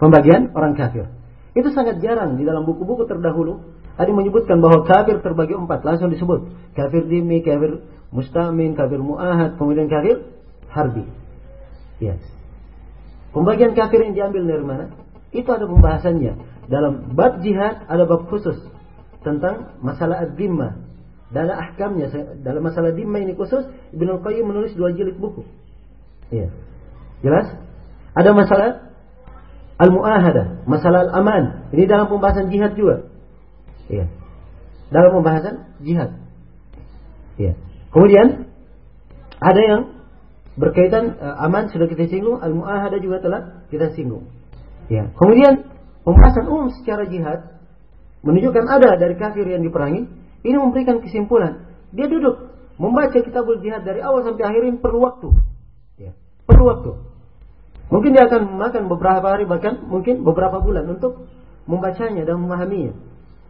Pembagian 0.00 0.52
orang 0.56 0.76
kafir. 0.76 1.08
Itu 1.52 1.72
sangat 1.76 2.00
jarang 2.00 2.40
di 2.40 2.48
dalam 2.48 2.64
buku-buku 2.64 3.04
terdahulu. 3.04 3.60
Ada 4.00 4.08
menyebutkan 4.16 4.64
bahwa 4.64 4.88
kafir 4.88 5.20
terbagi 5.20 5.52
empat. 5.52 5.84
Langsung 5.84 6.08
disebut. 6.08 6.72
Kafir 6.72 7.04
dimi, 7.04 7.44
kafir 7.44 7.84
mustamin, 8.08 8.72
kafir 8.72 8.96
mu'ahad, 8.96 9.60
kemudian 9.60 9.92
kafir 9.92 10.24
harbi. 10.72 11.04
Ya. 12.00 12.16
Pembagian 13.36 13.76
kafir 13.76 14.08
yang 14.08 14.16
diambil 14.16 14.42
dari 14.48 14.64
mana? 14.64 14.84
Itu 15.30 15.48
ada 15.50 15.66
pembahasannya. 15.66 16.32
Dalam 16.66 17.14
bab 17.14 17.42
jihad 17.42 17.86
ada 17.86 18.06
bab 18.06 18.26
khusus 18.30 18.58
tentang 19.22 19.78
masalah 19.82 20.26
ad-dhimma. 20.26 20.90
Dalam 21.30 21.54
ahkamnya, 21.54 22.10
dalam 22.42 22.58
masalah 22.66 22.90
dhimma 22.90 23.22
ini 23.22 23.38
khusus, 23.38 23.62
Ibnu 23.94 24.18
Qayyim 24.18 24.50
menulis 24.50 24.74
dua 24.74 24.90
jilid 24.90 25.14
buku. 25.14 25.46
Ya. 26.34 26.50
Jelas? 27.22 27.54
Ada 28.18 28.34
masalah 28.34 28.90
al-mu'ahadah, 29.78 30.66
masalah 30.66 31.06
al-aman. 31.06 31.70
Ini 31.70 31.86
dalam 31.86 32.10
pembahasan 32.10 32.50
jihad 32.50 32.74
juga. 32.74 33.06
Iya. 33.86 34.10
Dalam 34.90 35.22
pembahasan 35.22 35.54
jihad. 35.86 36.18
Iya. 37.38 37.54
Kemudian 37.94 38.50
ada 39.38 39.60
yang 39.62 39.80
berkaitan 40.58 41.14
uh, 41.14 41.46
aman 41.46 41.70
sudah 41.70 41.86
kita 41.86 42.10
singgung, 42.10 42.42
al-mu'ahadah 42.42 42.98
juga 42.98 43.22
telah 43.22 43.40
kita 43.70 43.94
singgung. 43.94 44.26
Ya. 44.90 45.14
Kemudian 45.14 45.70
pembahasan 46.02 46.50
umum 46.50 46.74
secara 46.74 47.06
jihad 47.06 47.62
menunjukkan 48.26 48.66
ada 48.66 48.98
dari 48.98 49.14
kafir 49.16 49.46
yang 49.46 49.62
diperangi, 49.62 50.10
ini 50.42 50.56
memberikan 50.58 50.98
kesimpulan. 50.98 51.70
Dia 51.94 52.10
duduk 52.10 52.50
membaca 52.76 53.14
kitabul 53.14 53.62
jihad 53.62 53.86
dari 53.86 54.02
awal 54.02 54.26
sampai 54.26 54.44
akhir 54.50 54.62
ini 54.66 54.76
perlu 54.82 54.98
waktu. 55.06 55.28
Ya. 55.96 56.12
Perlu 56.44 56.64
waktu. 56.66 56.90
Mungkin 57.90 58.10
dia 58.14 58.26
akan 58.26 58.54
memakan 58.54 58.82
beberapa 58.90 59.26
hari 59.30 59.46
bahkan 59.46 59.82
mungkin 59.86 60.26
beberapa 60.26 60.62
bulan 60.62 60.86
untuk 60.90 61.26
membacanya 61.70 62.26
dan 62.26 62.42
memahaminya. 62.42 62.94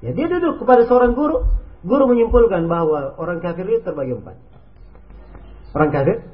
Ya, 0.01 0.17
dia 0.17 0.27
duduk 0.33 0.65
kepada 0.65 0.89
seorang 0.89 1.13
guru, 1.13 1.45
guru 1.85 2.05
menyimpulkan 2.09 2.65
bahwa 2.69 3.17
orang 3.21 3.41
kafir 3.45 3.69
itu 3.69 3.85
terbagi 3.85 4.17
empat. 4.17 4.37
Orang 5.77 5.93
kafir 5.93 6.25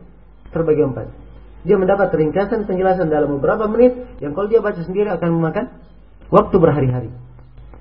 terbagi 0.54 0.82
empat. 0.86 1.25
Dia 1.66 1.74
mendapat 1.74 2.14
ringkasan 2.14 2.70
penjelasan 2.70 3.10
dalam 3.10 3.36
beberapa 3.36 3.66
menit 3.66 4.22
yang 4.22 4.38
kalau 4.38 4.46
dia 4.46 4.62
baca 4.62 4.78
sendiri 4.78 5.10
akan 5.10 5.28
memakan 5.34 5.82
waktu 6.30 6.56
berhari-hari. 6.62 7.10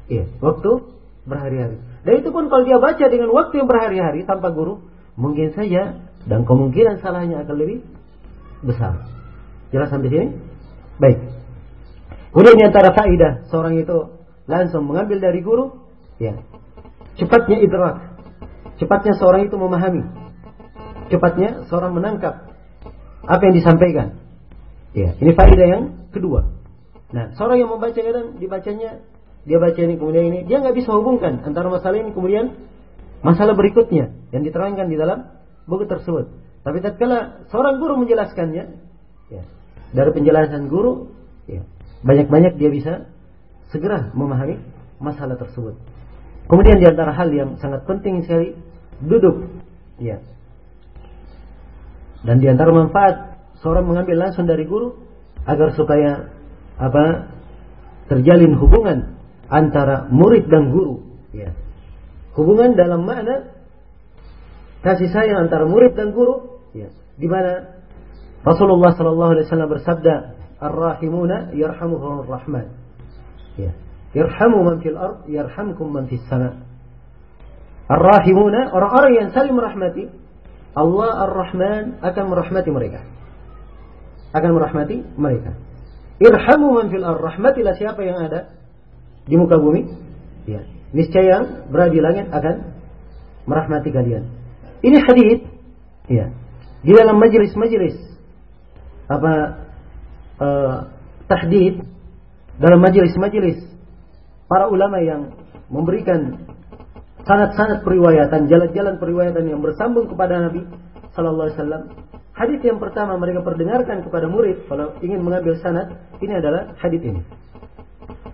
Iya, 0.09 0.25
waktu 0.41 0.89
berhari-hari. 1.29 1.77
Dan 2.01 2.13
itu 2.21 2.29
pun 2.33 2.49
kalau 2.49 2.65
dia 2.65 2.81
baca 2.81 3.05
dengan 3.05 3.29
waktu 3.29 3.61
yang 3.61 3.69
berhari-hari 3.69 4.25
tanpa 4.25 4.49
guru, 4.49 4.81
mungkin 5.13 5.53
saja 5.53 6.01
dan 6.25 6.49
kemungkinan 6.49 6.97
salahnya 7.01 7.45
akan 7.45 7.55
lebih 7.61 7.85
besar. 8.65 9.05
Jelas 9.69 9.93
sampai 9.93 10.09
sini? 10.09 10.27
Baik. 10.97 11.21
Kemudian 12.33 12.57
di 12.57 12.65
antara 12.65 12.89
faidah 12.93 13.45
seorang 13.53 13.77
itu 13.77 13.97
langsung 14.49 14.85
mengambil 14.89 15.21
dari 15.21 15.45
guru, 15.45 15.77
ya. 16.17 16.41
Cepatnya 17.21 17.61
idrak. 17.61 17.95
Cepatnya 18.81 19.13
seorang 19.15 19.47
itu 19.47 19.55
memahami. 19.55 20.03
Cepatnya 21.09 21.69
seorang 21.69 21.95
menangkap 21.95 22.44
apa 23.25 23.41
yang 23.49 23.55
disampaikan. 23.57 24.07
Ya, 24.95 25.11
ini 25.19 25.31
faidah 25.35 25.67
yang 25.67 25.83
kedua. 26.15 26.55
Nah, 27.11 27.35
seorang 27.35 27.59
yang 27.59 27.69
membaca 27.69 27.97
kadang 27.99 28.39
dibacanya 28.39 29.03
dia 29.45 29.57
baca 29.61 29.77
ini 29.77 29.95
kemudian 29.99 30.25
ini, 30.33 30.39
dia 30.49 30.57
nggak 30.57 30.73
bisa 30.73 30.89
hubungkan 30.97 31.45
antara 31.45 31.69
masalah 31.69 32.01
ini 32.01 32.09
kemudian 32.15 32.57
masalah 33.21 33.53
berikutnya 33.53 34.09
yang 34.33 34.41
diterangkan 34.41 34.89
di 34.89 34.97
dalam 34.97 35.29
buku 35.69 35.85
tersebut. 35.85 36.33
Tapi 36.65 36.81
tatkala 36.81 37.45
seorang 37.53 37.77
guru 37.77 38.01
menjelaskannya, 38.01 38.63
ya, 39.29 39.43
dari 39.93 40.11
penjelasan 40.17 40.65
guru, 40.65 41.13
ya, 41.45 41.61
banyak-banyak 42.01 42.57
dia 42.57 42.73
bisa 42.73 42.93
segera 43.69 44.09
memahami 44.17 44.57
masalah 44.97 45.37
tersebut. 45.37 45.77
Kemudian 46.49 46.81
di 46.81 46.85
antara 46.89 47.13
hal 47.13 47.29
yang 47.29 47.57
sangat 47.61 47.85
penting 47.85 48.25
sekali, 48.25 48.57
duduk. 49.01 49.49
Ya. 50.01 50.21
Dan 52.25 52.41
di 52.41 52.49
antara 52.49 52.73
manfaat 52.73 53.37
seorang 53.61 53.85
mengambil 53.85 54.27
langsung 54.27 54.49
dari 54.49 54.65
guru 54.65 54.97
agar 55.45 55.77
supaya 55.77 56.33
apa 56.75 57.29
terjalin 58.09 58.57
hubungan 58.57 59.15
antara 59.47 60.09
murid 60.09 60.49
dan 60.49 60.73
guru. 60.73 61.05
Ya. 61.31 61.53
Hubungan 62.33 62.73
dalam 62.73 63.05
makna 63.05 63.53
kasih 64.81 65.09
sayang 65.13 65.49
antara 65.49 65.65
murid 65.65 65.97
dan 65.97 66.13
guru, 66.13 66.61
ya. 66.73 66.89
di 67.17 67.25
mana 67.25 67.81
Rasulullah 68.45 68.93
Sallallahu 68.93 69.31
Alaihi 69.33 69.45
Wasallam 69.49 69.69
bersabda, 69.73 70.15
ar-rahimuna 70.61 71.57
yarhamuhumur 71.57 72.29
rahman. 72.29 72.69
Ya. 73.57 73.73
Yarhamu 74.13 74.61
man 74.61 74.77
fil 74.85 74.95
ard, 74.95 75.25
yarhamkum 75.25 75.89
man 75.89 76.05
fis 76.05 76.21
sama. 76.29 76.61
Ar-rahimuna 77.89 78.69
orang-orang 78.73 79.11
yang 79.17 79.29
saling 79.33 79.57
merahmati, 79.57 80.09
Allah 80.75 81.11
Ar-Rahman 81.31 82.03
akan 82.03 82.23
merahmati 82.27 82.69
mereka. 82.69 82.99
Akan 84.35 84.51
merahmati 84.51 84.99
mereka. 85.15 85.55
Irhamu 86.19 86.75
man 86.75 86.91
fil 86.91 87.03
ard, 87.03 87.23
rahmatilah 87.23 87.75
siapa 87.79 88.03
yang 88.03 88.19
ada 88.19 88.51
di 89.23 89.35
muka 89.39 89.55
bumi. 89.55 89.87
Ya. 90.47 90.67
Niscaya 90.91 91.27
yang 91.27 91.45
berada 91.71 91.91
di 91.91 91.99
langit 92.03 92.27
akan 92.31 92.75
merahmati 93.47 93.89
kalian. 93.91 94.27
Ini 94.83 94.97
hadis 94.99 95.39
ya. 96.11 96.31
Di 96.85 96.91
dalam 96.93 97.17
majelis-majelis 97.17 97.97
apa 99.05 99.33
uh, 100.37 100.77
tahdid 101.25 101.81
dalam 102.57 102.79
majelis-majelis 102.81 103.61
para 104.45 104.69
ulama 104.69 105.01
yang 105.01 105.33
memberikan 105.69 106.45
sanad-sanad 107.25 107.81
periwayatan, 107.81 108.47
jalan-jalan 108.47 108.95
periwayatan 109.01 109.43
yang 109.49 109.59
bersambung 109.59 110.05
kepada 110.07 110.49
Nabi 110.49 110.65
sallallahu 111.17 111.49
alaihi 111.49 111.57
wasallam. 111.57 111.83
Hadis 112.35 112.59
yang 112.61 112.77
pertama 112.83 113.15
mereka 113.15 113.41
perdengarkan 113.41 114.03
kepada 114.03 114.27
murid 114.27 114.67
kalau 114.67 114.93
ingin 114.99 115.23
mengambil 115.23 115.55
sanad, 115.59 115.97
ini 116.19 116.33
adalah 116.35 116.75
hadis 116.77 117.01
ini. 117.01 117.21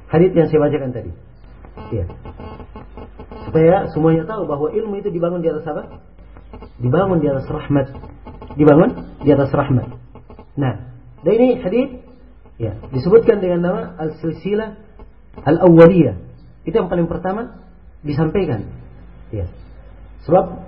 Hadis 0.10 0.36
yang 0.36 0.50
saya 0.52 0.60
bacakan 0.68 0.92
tadi. 0.92 1.12
Ya. 1.94 2.06
Supaya 3.48 3.88
semuanya 3.96 4.28
tahu 4.28 4.44
bahwa 4.50 4.74
ilmu 4.74 5.00
itu 5.00 5.08
dibangun 5.14 5.40
di 5.40 5.50
atas 5.54 5.64
apa? 5.70 6.02
Dibangun 6.82 7.24
di 7.24 7.28
atas 7.32 7.48
rahmat. 7.48 7.88
Dibangun 8.58 8.90
di 9.24 9.30
atas 9.32 9.54
rahmat. 9.54 9.88
Nah, 10.60 10.74
dan 11.22 11.32
ini 11.38 11.62
hadis 11.62 11.88
ya 12.60 12.76
disebutkan 12.92 13.40
dengan 13.40 13.60
nama 13.64 13.82
al-silsilah 14.02 14.82
al-awwaliyah. 15.46 16.18
Itu 16.68 16.76
yang 16.76 16.90
paling 16.90 17.08
pertama 17.08 17.62
disampaikan. 18.02 18.68
Ya. 19.34 19.48
Sebab 20.26 20.62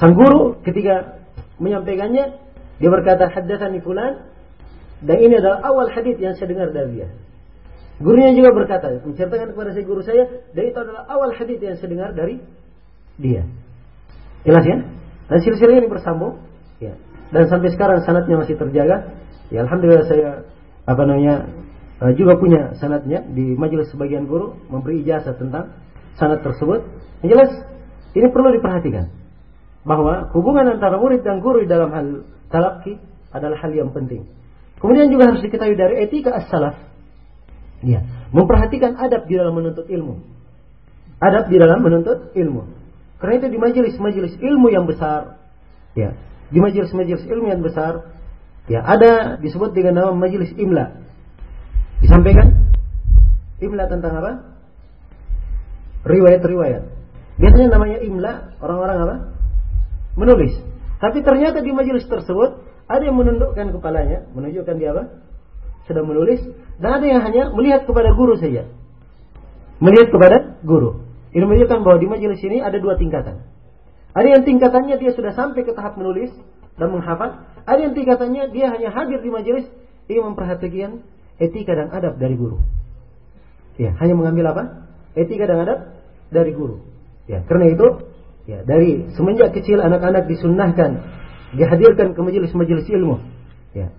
sang 0.00 0.14
guru 0.16 0.60
ketika 0.64 1.20
menyampaikannya 1.60 2.36
dia 2.76 2.90
berkata 2.92 3.32
haddatsani 3.32 3.80
fulan 3.80 4.28
dan 5.04 5.16
ini 5.20 5.36
adalah 5.40 5.60
awal 5.64 5.88
hadis 5.92 6.16
yang 6.16 6.36
saya 6.36 6.48
dengar 6.52 6.72
dari 6.72 7.00
dia. 7.00 7.08
Gurunya 7.96 8.36
juga 8.36 8.52
berkata, 8.52 9.00
menceritakan 9.08 9.56
kepada 9.56 9.72
saya 9.72 9.84
guru 9.88 10.04
saya, 10.04 10.28
dan 10.52 10.62
itu 10.68 10.76
adalah 10.76 11.08
awal 11.08 11.32
hadis 11.32 11.56
yang 11.64 11.80
saya 11.80 11.88
dengar 11.88 12.12
dari 12.12 12.44
dia. 13.16 13.48
Jelas 14.44 14.64
ya? 14.68 14.84
Dan 15.32 15.38
silsilah 15.40 15.80
ini 15.80 15.88
bersambung, 15.88 16.36
ya. 16.76 16.92
Dan 17.32 17.48
sampai 17.48 17.72
sekarang 17.72 18.04
sanatnya 18.04 18.36
masih 18.36 18.60
terjaga. 18.60 19.16
Ya, 19.48 19.64
alhamdulillah 19.64 20.06
saya 20.06 20.44
apa 20.84 21.02
namanya 21.08 21.48
uh, 22.04 22.12
juga 22.14 22.36
punya 22.36 22.76
sanatnya 22.78 23.24
di 23.26 23.56
majelis 23.56 23.90
sebagian 23.90 24.28
guru 24.28 24.60
memberi 24.68 25.02
ijazah 25.02 25.34
tentang 25.34 25.74
sanat 26.16 26.42
tersebut. 26.42 26.84
Yang 27.24 27.30
jelas 27.32 27.50
ini 28.16 28.26
perlu 28.32 28.52
diperhatikan 28.56 29.12
bahwa 29.86 30.32
hubungan 30.34 30.76
antara 30.76 30.98
murid 30.98 31.22
dan 31.22 31.38
guru 31.38 31.62
dalam 31.64 31.94
hal 31.94 32.06
talaki 32.50 32.98
adalah 33.30 33.56
hal 33.62 33.72
yang 33.72 33.94
penting. 33.94 34.26
Kemudian 34.82 35.08
juga 35.08 35.32
harus 35.32 35.40
diketahui 35.40 35.76
dari 35.78 36.04
etika 36.04 36.36
as-salaf. 36.36 36.76
Ya, 37.84 38.02
memperhatikan 38.32 38.96
adab 38.96 39.28
di 39.28 39.36
dalam 39.36 39.54
menuntut 39.56 39.86
ilmu. 39.88 40.20
Adab 41.20 41.48
di 41.48 41.56
dalam 41.56 41.80
menuntut 41.80 42.32
ilmu. 42.36 42.66
Karena 43.20 43.34
itu 43.40 43.46
di 43.48 43.58
majelis-majelis 43.60 44.36
ilmu 44.36 44.68
yang 44.68 44.84
besar, 44.84 45.40
ya, 45.96 46.12
di 46.52 46.58
majelis-majelis 46.60 47.24
ilmu 47.24 47.48
yang 47.48 47.64
besar, 47.64 48.12
ya 48.68 48.84
ada 48.84 49.40
disebut 49.40 49.72
dengan 49.72 49.96
nama 49.96 50.12
majelis 50.12 50.52
imla. 50.52 51.00
Disampaikan 52.04 52.68
imla 53.64 53.88
tentang 53.88 54.12
apa? 54.20 54.32
Riwayat-riwayat. 56.06 56.82
Biasanya 57.36 57.68
namanya 57.68 57.98
imla 58.00 58.32
orang-orang 58.62 58.96
apa? 59.02 59.16
Menulis. 60.16 60.54
Tapi 61.02 61.20
ternyata 61.20 61.60
di 61.60 61.74
majelis 61.74 62.08
tersebut 62.08 62.64
ada 62.86 63.02
yang 63.02 63.18
menundukkan 63.18 63.74
kepalanya, 63.76 64.24
menunjukkan 64.32 64.74
dia 64.78 64.94
apa? 64.94 65.04
Sedang 65.90 66.08
menulis. 66.08 66.40
Dan 66.78 67.02
ada 67.02 67.06
yang 67.06 67.20
hanya 67.26 67.50
melihat 67.52 67.84
kepada 67.84 68.14
guru 68.14 68.38
saja. 68.38 68.70
Melihat 69.82 70.08
kepada 70.14 70.56
guru. 70.64 71.04
Ini 71.36 71.44
menunjukkan 71.44 71.78
bahwa 71.84 71.98
di 72.00 72.08
majelis 72.08 72.40
ini 72.40 72.64
ada 72.64 72.80
dua 72.80 72.96
tingkatan. 72.96 73.44
Ada 74.16 74.40
yang 74.40 74.42
tingkatannya 74.48 74.96
dia 74.96 75.12
sudah 75.12 75.36
sampai 75.36 75.60
ke 75.66 75.76
tahap 75.76 76.00
menulis 76.00 76.32
dan 76.80 76.88
menghafal. 76.88 77.44
Ada 77.68 77.90
yang 77.90 77.92
tingkatannya 77.92 78.48
dia 78.54 78.72
hanya 78.72 78.88
hadir 78.88 79.20
di 79.20 79.28
majelis 79.28 79.68
ingin 80.08 80.32
memperhatikan 80.32 81.04
etika 81.36 81.76
dan 81.76 81.92
adab 81.92 82.16
dari 82.16 82.38
guru. 82.38 82.62
Ya, 83.76 83.92
hanya 84.00 84.16
mengambil 84.16 84.56
apa? 84.56 84.62
Etika 85.12 85.44
dan 85.44 85.60
adab 85.68 85.78
dari 86.30 86.52
guru. 86.54 86.82
Ya, 87.26 87.42
karena 87.46 87.74
itu 87.74 87.86
ya 88.46 88.62
dari 88.62 89.10
semenjak 89.18 89.54
kecil 89.54 89.82
anak-anak 89.82 90.30
disunnahkan 90.30 91.02
dihadirkan 91.54 92.14
ke 92.14 92.20
majelis-majelis 92.22 92.86
ilmu. 92.90 93.22
Ya. 93.74 93.90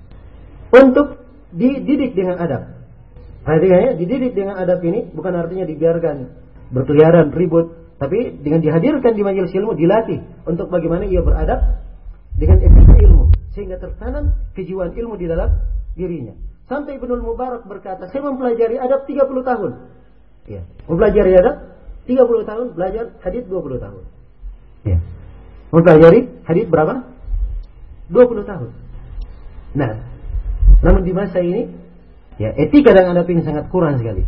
Untuk 0.72 1.24
dididik 1.56 2.16
dengan 2.16 2.40
adab. 2.40 2.76
Artinya 3.48 3.78
ya, 3.80 3.92
dididik 3.96 4.36
dengan 4.36 4.60
adab 4.60 4.84
ini 4.84 5.08
bukan 5.16 5.32
artinya 5.32 5.64
dibiarkan 5.64 6.28
berkeliaran 6.76 7.32
ribut, 7.32 7.96
tapi 7.96 8.36
dengan 8.44 8.60
dihadirkan 8.60 9.16
di 9.16 9.24
majelis 9.24 9.56
ilmu 9.56 9.72
dilatih 9.80 10.20
untuk 10.44 10.68
bagaimana 10.68 11.08
ia 11.08 11.24
beradab 11.24 11.80
dengan 12.36 12.60
etika 12.60 12.96
ilmu 13.00 13.32
sehingga 13.56 13.80
tertanam 13.80 14.36
kejiwaan 14.54 14.94
ilmu 14.94 15.16
di 15.16 15.26
dalam 15.26 15.50
dirinya. 15.98 16.36
Sampai 16.68 17.00
Ibnu 17.00 17.24
Mubarak 17.24 17.64
berkata, 17.64 18.12
saya 18.12 18.28
mempelajari 18.28 18.76
adab 18.76 19.08
30 19.08 19.24
tahun. 19.24 19.72
Ya. 20.52 20.62
Mempelajari 20.86 21.32
adab 21.40 21.77
30 22.08 22.48
tahun, 22.48 22.66
belajar 22.74 23.06
hadis 23.22 23.44
20 23.46 23.84
tahun. 23.84 24.04
Ya. 24.88 24.98
Mempelajari 25.76 26.32
hadis 26.48 26.66
berapa? 26.72 27.04
20 28.08 28.48
tahun. 28.48 28.70
Nah, 29.76 29.92
namun 30.80 31.04
di 31.04 31.12
masa 31.12 31.44
ini 31.44 31.68
ya 32.40 32.56
etika 32.56 32.96
dan 32.96 33.12
adab 33.12 33.28
ini 33.28 33.44
sangat 33.44 33.68
kurang 33.68 34.00
sekali. 34.00 34.24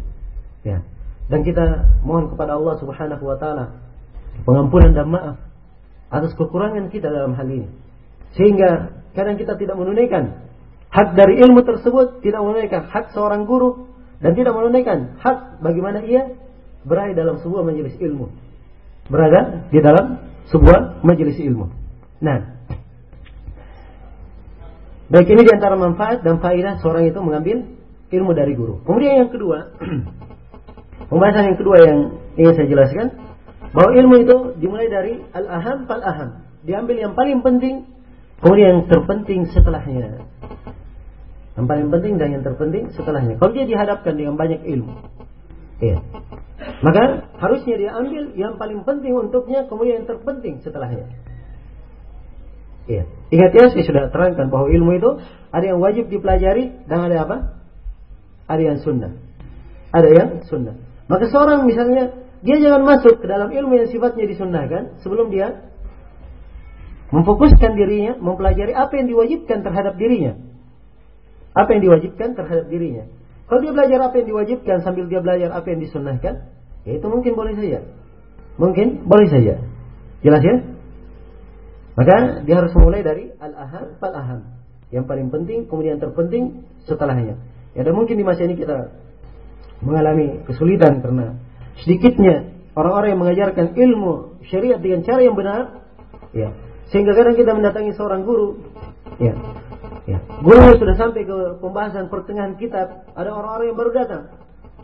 Ya. 0.67 0.83
Dan 1.31 1.47
kita 1.47 1.87
mohon 2.03 2.27
kepada 2.27 2.59
Allah 2.59 2.75
Subhanahu 2.83 3.23
wa 3.23 3.37
taala 3.39 3.79
pengampunan 4.43 4.91
dan 4.91 5.07
maaf 5.07 5.37
atas 6.11 6.35
kekurangan 6.35 6.91
kita 6.91 7.07
dalam 7.07 7.39
hal 7.39 7.47
ini. 7.47 7.69
Sehingga 8.35 8.91
kadang 9.15 9.39
kita 9.39 9.55
tidak 9.55 9.79
menunaikan 9.79 10.49
Hak 10.89 11.13
dari 11.13 11.37
ilmu 11.37 11.61
tersebut 11.61 12.25
tidak 12.25 12.41
menunaikan 12.41 12.89
hak 12.89 13.13
seorang 13.13 13.45
guru 13.45 13.85
dan 14.25 14.33
tidak 14.33 14.57
menunaikan 14.57 15.21
hak 15.21 15.61
bagaimana 15.61 16.01
ia 16.01 16.33
berada 16.83 17.13
dalam 17.15 17.41
sebuah 17.41 17.61
majelis 17.65 17.95
ilmu. 17.99 18.31
Berada 19.09 19.67
di 19.73 19.79
dalam 19.81 20.21
sebuah 20.49 21.01
majelis 21.01 21.37
ilmu. 21.39 21.65
Nah, 22.19 22.59
baik 25.09 25.27
ini 25.29 25.41
di 25.45 25.51
antara 25.53 25.79
manfaat 25.79 26.21
dan 26.21 26.43
faedah 26.43 26.81
seorang 26.83 27.09
itu 27.09 27.19
mengambil 27.21 27.65
ilmu 28.09 28.31
dari 28.33 28.53
guru. 28.57 28.81
Kemudian 28.83 29.25
yang 29.25 29.31
kedua, 29.31 29.73
pembahasan 31.09 31.53
yang 31.53 31.57
kedua 31.57 31.77
yang 31.81 31.99
ingin 32.37 32.53
saya 32.57 32.67
jelaskan 32.67 33.05
bahwa 33.73 33.91
ilmu 33.93 34.15
itu 34.25 34.37
dimulai 34.57 34.89
dari 34.89 35.13
al-aham 35.33 35.85
fal-aham. 35.85 36.29
Diambil 36.65 36.97
yang 36.99 37.13
paling 37.15 37.39
penting, 37.45 37.87
kemudian 38.41 38.67
yang 38.67 38.81
terpenting 38.89 39.47
setelahnya. 39.49 40.25
Yang 41.55 41.65
paling 41.65 41.87
penting 41.91 42.13
dan 42.17 42.27
yang 42.39 42.43
terpenting 42.43 42.89
setelahnya. 42.91 43.37
Kalau 43.37 43.51
dia 43.53 43.65
dihadapkan 43.67 44.13
dengan 44.15 44.35
banyak 44.35 44.63
ilmu, 44.63 44.95
ya, 45.79 46.01
maka 46.59 47.31
harusnya 47.39 47.75
dia 47.79 47.91
ambil 47.95 48.35
yang 48.35 48.59
paling 48.59 48.83
penting 48.83 49.15
untuknya, 49.15 49.67
kemudian 49.67 50.03
yang 50.03 50.07
terpenting 50.07 50.59
setelahnya. 50.59 51.07
Ya. 52.89 53.05
Ingat 53.29 53.51
ya, 53.53 53.65
saya 53.69 53.83
sudah 53.85 54.03
terangkan 54.09 54.49
bahwa 54.49 54.67
ilmu 54.73 54.97
itu 54.97 55.11
ada 55.53 55.65
yang 55.65 55.79
wajib 55.79 56.09
dipelajari 56.09 56.85
dan 56.89 57.05
ada 57.05 57.17
apa? 57.23 57.37
Ada 58.49 58.61
yang 58.73 58.77
sunnah. 58.81 59.13
Ada 59.93 60.09
yang 60.09 60.29
sunnah. 60.49 60.75
Maka 61.05 61.29
seorang 61.29 61.69
misalnya 61.69 62.17
dia 62.41 62.57
jangan 62.57 62.81
masuk 62.81 63.21
ke 63.21 63.25
dalam 63.29 63.53
ilmu 63.53 63.77
yang 63.77 63.87
sifatnya 63.89 64.25
disunnahkan 64.25 65.01
sebelum 65.05 65.29
dia 65.29 65.69
memfokuskan 67.13 67.73
dirinya 67.73 68.17
mempelajari 68.21 68.73
apa 68.73 68.93
yang 68.95 69.09
diwajibkan 69.09 69.65
terhadap 69.65 69.97
dirinya 69.97 70.37
apa 71.59 71.69
yang 71.75 71.81
diwajibkan 71.83 72.37
terhadap 72.37 72.65
dirinya. 72.69 73.05
Kalau 73.49 73.59
dia 73.65 73.73
belajar 73.73 73.99
apa 74.05 74.15
yang 74.21 74.27
diwajibkan 74.29 74.85
sambil 74.85 75.09
dia 75.09 75.25
belajar 75.25 75.49
apa 75.49 75.65
yang 75.73 75.81
disunnahkan, 75.81 76.53
ya 76.85 76.91
itu 76.93 77.07
mungkin 77.09 77.33
boleh 77.33 77.57
saja. 77.57 77.81
Mungkin 78.61 79.09
boleh 79.09 79.25
saja. 79.25 79.57
Jelas 80.21 80.43
ya? 80.45 80.55
Maka 81.97 82.45
dia 82.45 82.55
harus 82.61 82.71
mulai 82.77 83.01
dari 83.01 83.33
al-aham 83.41 83.97
fal-aham. 83.97 84.39
Yang 84.93 85.05
paling 85.09 85.27
penting, 85.33 85.65
kemudian 85.65 85.97
terpenting 85.97 86.69
setelahnya. 86.85 87.41
Ya, 87.73 87.81
dan 87.81 87.93
mungkin 87.97 88.21
di 88.21 88.25
masa 88.25 88.45
ini 88.45 88.53
kita 88.53 88.93
mengalami 89.81 90.45
kesulitan 90.45 91.01
karena 91.01 91.37
sedikitnya 91.81 92.53
orang-orang 92.77 93.17
yang 93.17 93.21
mengajarkan 93.21 93.65
ilmu 93.73 94.43
syariat 94.45 94.77
dengan 94.77 95.01
cara 95.01 95.21
yang 95.25 95.33
benar, 95.33 95.89
ya. 96.37 96.53
Sehingga 96.89 97.13
kadang 97.17 97.37
kita 97.37 97.53
mendatangi 97.53 97.93
seorang 97.97 98.25
guru, 98.25 98.61
ya, 99.21 99.33
Ya, 100.09 100.17
guru 100.41 100.73
sudah 100.81 100.95
sampai 100.97 101.21
ke 101.21 101.37
pembahasan 101.61 102.09
pertengahan 102.09 102.57
kitab, 102.57 103.05
ada 103.13 103.29
orang-orang 103.29 103.69
yang 103.69 103.77
baru 103.77 103.91
datang. 103.93 104.23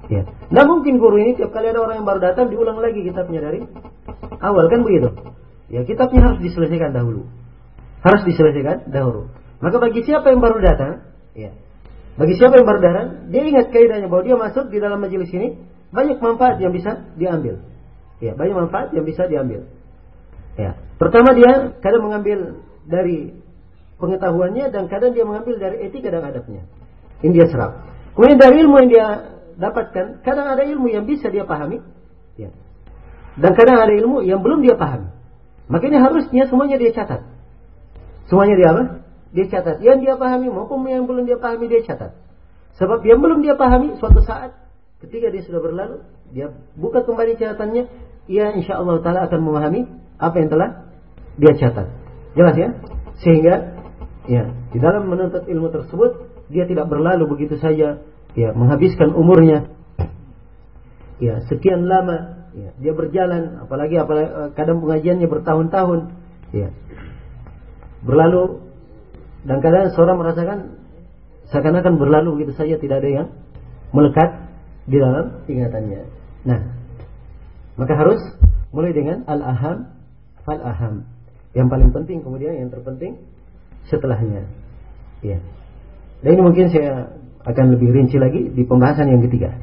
Ya, 0.06 0.22
nah 0.54 0.70
mungkin 0.70 1.02
guru 1.02 1.18
ini 1.18 1.34
tiap 1.34 1.50
kali 1.50 1.74
ada 1.74 1.82
orang 1.82 1.98
yang 1.98 2.06
baru 2.06 2.22
datang 2.22 2.54
diulang 2.54 2.78
lagi 2.78 3.02
kitabnya 3.02 3.42
dari 3.42 3.66
awal 4.38 4.70
kan 4.70 4.86
begitu. 4.86 5.10
Ya, 5.74 5.82
kitabnya 5.82 6.30
harus 6.30 6.46
diselesaikan 6.46 6.94
dahulu. 6.94 7.26
Harus 8.06 8.22
diselesaikan 8.22 8.94
dahulu. 8.94 9.34
Maka 9.66 9.82
bagi 9.82 10.06
siapa 10.06 10.30
yang 10.30 10.46
baru 10.46 10.62
datang, 10.62 11.10
ya, 11.34 11.58
bagi 12.22 12.38
siapa 12.38 12.62
yang 12.62 12.70
baru 12.70 12.80
datang, 12.86 13.08
dia 13.34 13.50
ingat 13.50 13.74
kaidahnya 13.74 14.06
bahwa 14.06 14.30
dia 14.30 14.38
masuk 14.38 14.70
di 14.70 14.78
dalam 14.78 15.02
majelis 15.02 15.34
ini 15.34 15.58
banyak 15.90 16.22
manfaat 16.22 16.62
yang 16.62 16.70
bisa 16.70 17.02
diambil. 17.18 17.66
Ya, 18.22 18.38
banyak 18.38 18.54
manfaat 18.54 18.94
yang 18.94 19.10
bisa 19.10 19.26
diambil. 19.26 19.66
Ya, 20.54 20.78
pertama 21.02 21.34
dia 21.34 21.74
kadang 21.82 22.06
mengambil 22.06 22.62
dari 22.86 23.42
pengetahuannya 24.00 24.72
dan 24.72 24.92
kadang 24.92 25.16
dia 25.16 25.24
mengambil 25.24 25.56
dari 25.60 25.88
etika 25.88 26.12
dan 26.12 26.24
adabnya. 26.24 26.68
Ini 27.24 27.32
dia 27.32 27.48
serap. 27.48 27.84
Kemudian 28.16 28.40
dari 28.40 28.56
ilmu 28.64 28.76
yang 28.84 28.90
dia 28.92 29.08
dapatkan, 29.56 30.24
kadang 30.24 30.48
ada 30.52 30.64
ilmu 30.64 30.88
yang 30.92 31.08
bisa 31.08 31.32
dia 31.32 31.48
pahami, 31.48 31.80
ya. 32.36 32.52
dan 33.40 33.52
kadang 33.56 33.80
ada 33.80 33.92
ilmu 33.92 34.24
yang 34.24 34.44
belum 34.44 34.64
dia 34.64 34.76
pahami. 34.76 35.12
Makanya 35.68 36.04
harusnya 36.06 36.46
semuanya 36.48 36.78
dia 36.78 36.92
catat. 36.94 37.26
Semuanya 38.30 38.56
dia 38.56 38.68
apa? 38.72 38.84
Dia 39.34 39.46
catat. 39.50 39.82
Yang 39.82 39.98
dia 40.06 40.14
pahami 40.16 40.48
maupun 40.48 40.86
yang 40.86 41.10
belum 41.10 41.26
dia 41.26 41.38
pahami 41.42 41.68
dia 41.68 41.82
catat. 41.84 42.14
Sebab 42.76 43.02
yang 43.08 43.24
belum 43.24 43.42
dia 43.42 43.56
pahami 43.56 43.96
suatu 43.98 44.20
saat 44.22 44.56
ketika 45.00 45.32
dia 45.32 45.44
sudah 45.44 45.64
berlalu, 45.64 46.04
dia 46.32 46.52
buka 46.76 47.04
kembali 47.04 47.40
catatannya, 47.40 47.84
ia 48.28 48.52
insya 48.56 48.80
Allah 48.80 49.00
Taala 49.00 49.28
akan 49.28 49.40
memahami 49.42 49.82
apa 50.20 50.36
yang 50.40 50.50
telah 50.52 50.70
dia 51.40 51.54
catat. 51.56 51.88
Jelas 52.36 52.56
ya? 52.56 52.70
Sehingga 53.24 53.75
Ya, 54.26 54.50
di 54.74 54.78
dalam 54.82 55.06
menuntut 55.06 55.46
ilmu 55.46 55.70
tersebut 55.70 56.12
dia 56.50 56.66
tidak 56.66 56.90
berlalu 56.90 57.30
begitu 57.30 57.62
saja, 57.62 58.02
ya, 58.34 58.50
menghabiskan 58.58 59.14
umurnya. 59.14 59.70
Ya, 61.22 61.46
sekian 61.48 61.86
lama 61.86 62.50
ya, 62.58 62.74
dia 62.82 62.94
berjalan, 62.98 63.62
apalagi 63.64 63.96
apalagi 64.02 64.30
eh, 64.30 64.50
kadang 64.58 64.82
pengajiannya 64.82 65.28
bertahun-tahun, 65.30 66.00
ya. 66.52 66.74
Berlalu 68.06 68.66
dan 69.46 69.62
kadang 69.62 69.94
seorang 69.94 70.18
merasakan 70.18 70.60
seakan-akan 71.54 72.02
berlalu 72.02 72.42
begitu 72.42 72.54
saja 72.58 72.76
tidak 72.82 73.06
ada 73.06 73.10
yang 73.10 73.28
melekat 73.94 74.50
di 74.90 74.98
dalam 74.98 75.46
ingatannya. 75.46 76.02
Nah, 76.46 76.60
maka 77.78 77.94
harus 77.94 78.22
mulai 78.74 78.94
dengan 78.94 79.26
al-aham 79.30 79.94
fal-aham. 80.46 81.06
Yang 81.54 81.68
paling 81.72 81.90
penting 81.94 82.18
kemudian 82.26 82.58
yang 82.58 82.70
terpenting 82.74 83.22
setelahnya. 83.90 84.50
Ya. 85.22 85.42
Dan 86.22 86.30
ini 86.38 86.42
mungkin 86.42 86.66
saya 86.74 87.14
akan 87.46 87.78
lebih 87.78 87.94
rinci 87.94 88.18
lagi 88.18 88.50
di 88.50 88.64
pembahasan 88.66 89.10
yang 89.10 89.22
ketiga. 89.30 89.54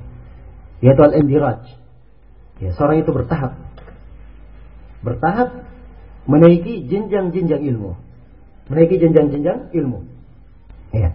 Yaitu 0.82 1.02
al-indiraj. 1.02 1.62
Ya, 2.62 2.70
seorang 2.74 3.02
itu 3.02 3.10
bertahap. 3.10 3.58
Bertahap 5.02 5.66
menaiki 6.30 6.86
jenjang-jenjang 6.86 7.62
ilmu. 7.74 7.98
Menaiki 8.70 9.02
jenjang-jenjang 9.02 9.74
ilmu. 9.74 10.06
Ya. 10.94 11.10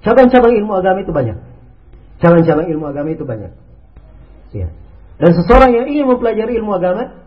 Cabang-cabang 0.00 0.56
ilmu 0.56 0.72
agama 0.80 1.04
itu 1.04 1.12
banyak. 1.12 1.36
Cabang-cabang 2.24 2.68
ilmu 2.72 2.84
agama 2.88 3.08
itu 3.12 3.24
banyak. 3.28 3.52
Ya. 4.56 4.72
Dan 5.20 5.36
seseorang 5.36 5.76
yang 5.76 5.84
ingin 5.84 6.08
mempelajari 6.08 6.56
ilmu 6.56 6.72
agama 6.80 7.20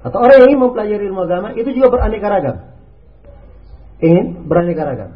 atau 0.00 0.18
orang 0.24 0.40
yang 0.40 0.48
ingin 0.48 0.60
mempelajari 0.64 1.04
ilmu 1.04 1.20
agama 1.28 1.48
itu 1.52 1.68
juga 1.76 1.92
beraneka 1.92 2.32
ragam 2.32 2.75
ingin 4.02 4.48
beraneka 4.48 4.82
ragam. 4.84 5.10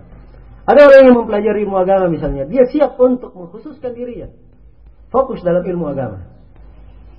Ada 0.69 0.81
orang 0.87 1.03
yang 1.11 1.17
mempelajari 1.19 1.59
ilmu 1.67 1.77
agama 1.83 2.07
misalnya, 2.07 2.47
dia 2.47 2.69
siap 2.71 2.95
untuk 3.01 3.35
mengkhususkan 3.35 3.91
dirinya. 3.97 4.31
Fokus 5.11 5.43
dalam 5.43 5.67
ilmu 5.67 5.91
agama. 5.91 6.23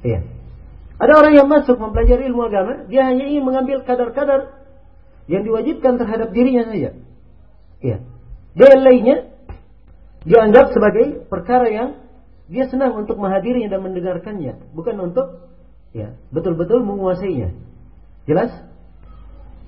Iya. 0.07 0.23
Ada 1.01 1.13
orang 1.17 1.33
yang 1.35 1.47
masuk 1.49 1.75
mempelajari 1.81 2.29
ilmu 2.31 2.47
agama, 2.47 2.87
dia 2.87 3.09
hanya 3.09 3.27
ingin 3.27 3.43
mengambil 3.43 3.83
kadar-kadar 3.83 4.61
yang 5.27 5.43
diwajibkan 5.43 5.99
terhadap 5.99 6.31
dirinya 6.31 6.69
saja. 6.69 6.95
Iya. 7.81 7.97
Dia 8.55 8.69
lainnya 8.77 9.31
dianggap 10.23 10.71
sebagai 10.71 11.25
perkara 11.27 11.67
yang 11.67 11.89
dia 12.51 12.67
senang 12.67 12.93
untuk 12.99 13.17
menghadirinya 13.17 13.71
dan 13.71 13.81
mendengarkannya, 13.81 14.53
bukan 14.75 14.95
untuk 14.99 15.49
ya 15.95 16.13
betul-betul 16.29 16.83
menguasainya. 16.83 17.55
Jelas? 18.27 18.51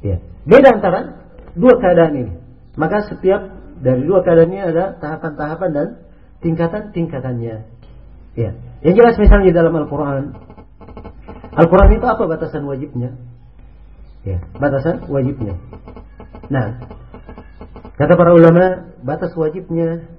Ya. 0.03 0.19
Beda 0.43 0.75
antara 0.75 1.22
dua 1.57 1.73
keadaan 1.77 2.13
ini. 2.17 2.33
Maka 2.73 3.05
setiap 3.09 3.41
dari 3.79 4.01
dua 4.05 4.25
keadaan 4.25 4.49
ini 4.49 4.61
ada 4.61 4.97
tahapan-tahapan 4.97 5.69
dan 5.73 5.87
tingkatan-tingkatannya. 6.41 7.55
Ya. 8.33 8.51
Yang 8.81 8.95
jelas 8.97 9.15
misalnya 9.21 9.47
di 9.53 9.55
dalam 9.55 9.73
Al-Quran. 9.77 10.23
Al-Quran 11.53 11.89
itu 11.95 12.05
apa 12.09 12.23
batasan 12.25 12.65
wajibnya? 12.65 13.13
Ya, 14.25 14.41
batasan 14.57 15.05
wajibnya. 15.05 15.59
Nah, 16.49 16.81
kata 17.95 18.13
para 18.17 18.33
ulama, 18.33 18.95
batas 19.05 19.37
wajibnya 19.37 20.09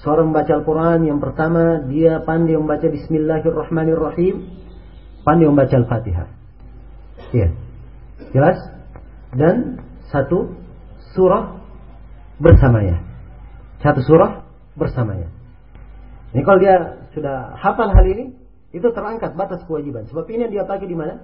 seorang 0.00 0.32
membaca 0.32 0.52
Al-Quran 0.56 0.98
yang 1.04 1.18
pertama 1.20 1.84
dia 1.86 2.24
pandai 2.24 2.56
membaca 2.56 2.88
Bismillahirrahmanirrahim, 2.88 4.34
pandai 5.26 5.46
membaca 5.46 5.74
Al-Fatihah. 5.76 6.28
Ya, 7.36 7.52
jelas? 8.32 8.58
Dan 9.34 9.83
satu 10.14 10.54
surah 11.18 11.58
bersamanya. 12.38 13.02
Satu 13.82 13.98
surah 14.06 14.46
bersamanya. 14.78 15.26
Ini 16.30 16.42
kalau 16.46 16.58
dia 16.62 17.02
sudah 17.14 17.58
hafal 17.58 17.90
hal 17.90 18.06
ini, 18.06 18.34
itu 18.70 18.86
terangkat 18.94 19.34
batas 19.34 19.62
kewajiban. 19.66 20.06
Sebab 20.10 20.26
ini 20.30 20.46
yang 20.46 20.52
dia 20.54 20.64
pakai 20.66 20.86
di 20.86 20.94
mana? 20.94 21.22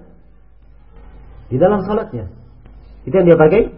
Di 1.47 1.55
dalam 1.59 1.83
salatnya. 1.87 2.31
Itu 3.07 3.15
yang 3.15 3.27
dia 3.27 3.39
pakai 3.39 3.71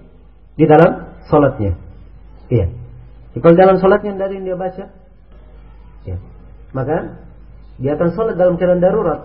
di 0.58 0.66
dalam 0.66 1.14
salatnya. 1.30 1.78
Iya. 2.50 2.70
Kalau 3.34 3.58
dalam 3.58 3.78
salatnya 3.82 4.14
dari 4.14 4.42
yang 4.42 4.46
dia 4.46 4.58
baca, 4.58 4.94
ya. 6.06 6.18
maka 6.70 7.18
dia 7.82 7.98
akan 7.98 8.10
salat 8.14 8.38
dalam 8.38 8.62
keadaan 8.62 8.82
darurat. 8.84 9.22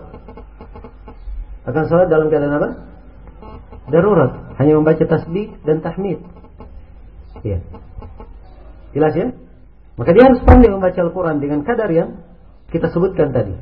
Akan 1.69 1.85
salat 1.85 2.09
dalam 2.09 2.33
keadaan 2.33 2.57
apa? 2.57 2.69
Darurat 3.89 4.55
hanya 4.61 4.73
membaca 4.77 5.03
tasbih 5.03 5.57
dan 5.65 5.81
tahmid. 5.81 6.21
Ya. 7.41 7.61
Jelas 8.93 9.13
ya? 9.13 9.27
Maka 9.99 10.15
dia 10.15 10.23
harus 10.25 10.41
pandai 10.47 10.71
membaca 10.71 10.95
Al-Quran 10.95 11.43
dengan 11.43 11.61
kadar 11.67 11.91
yang 11.91 12.23
kita 12.71 12.87
sebutkan 12.89 13.35
tadi. 13.35 13.53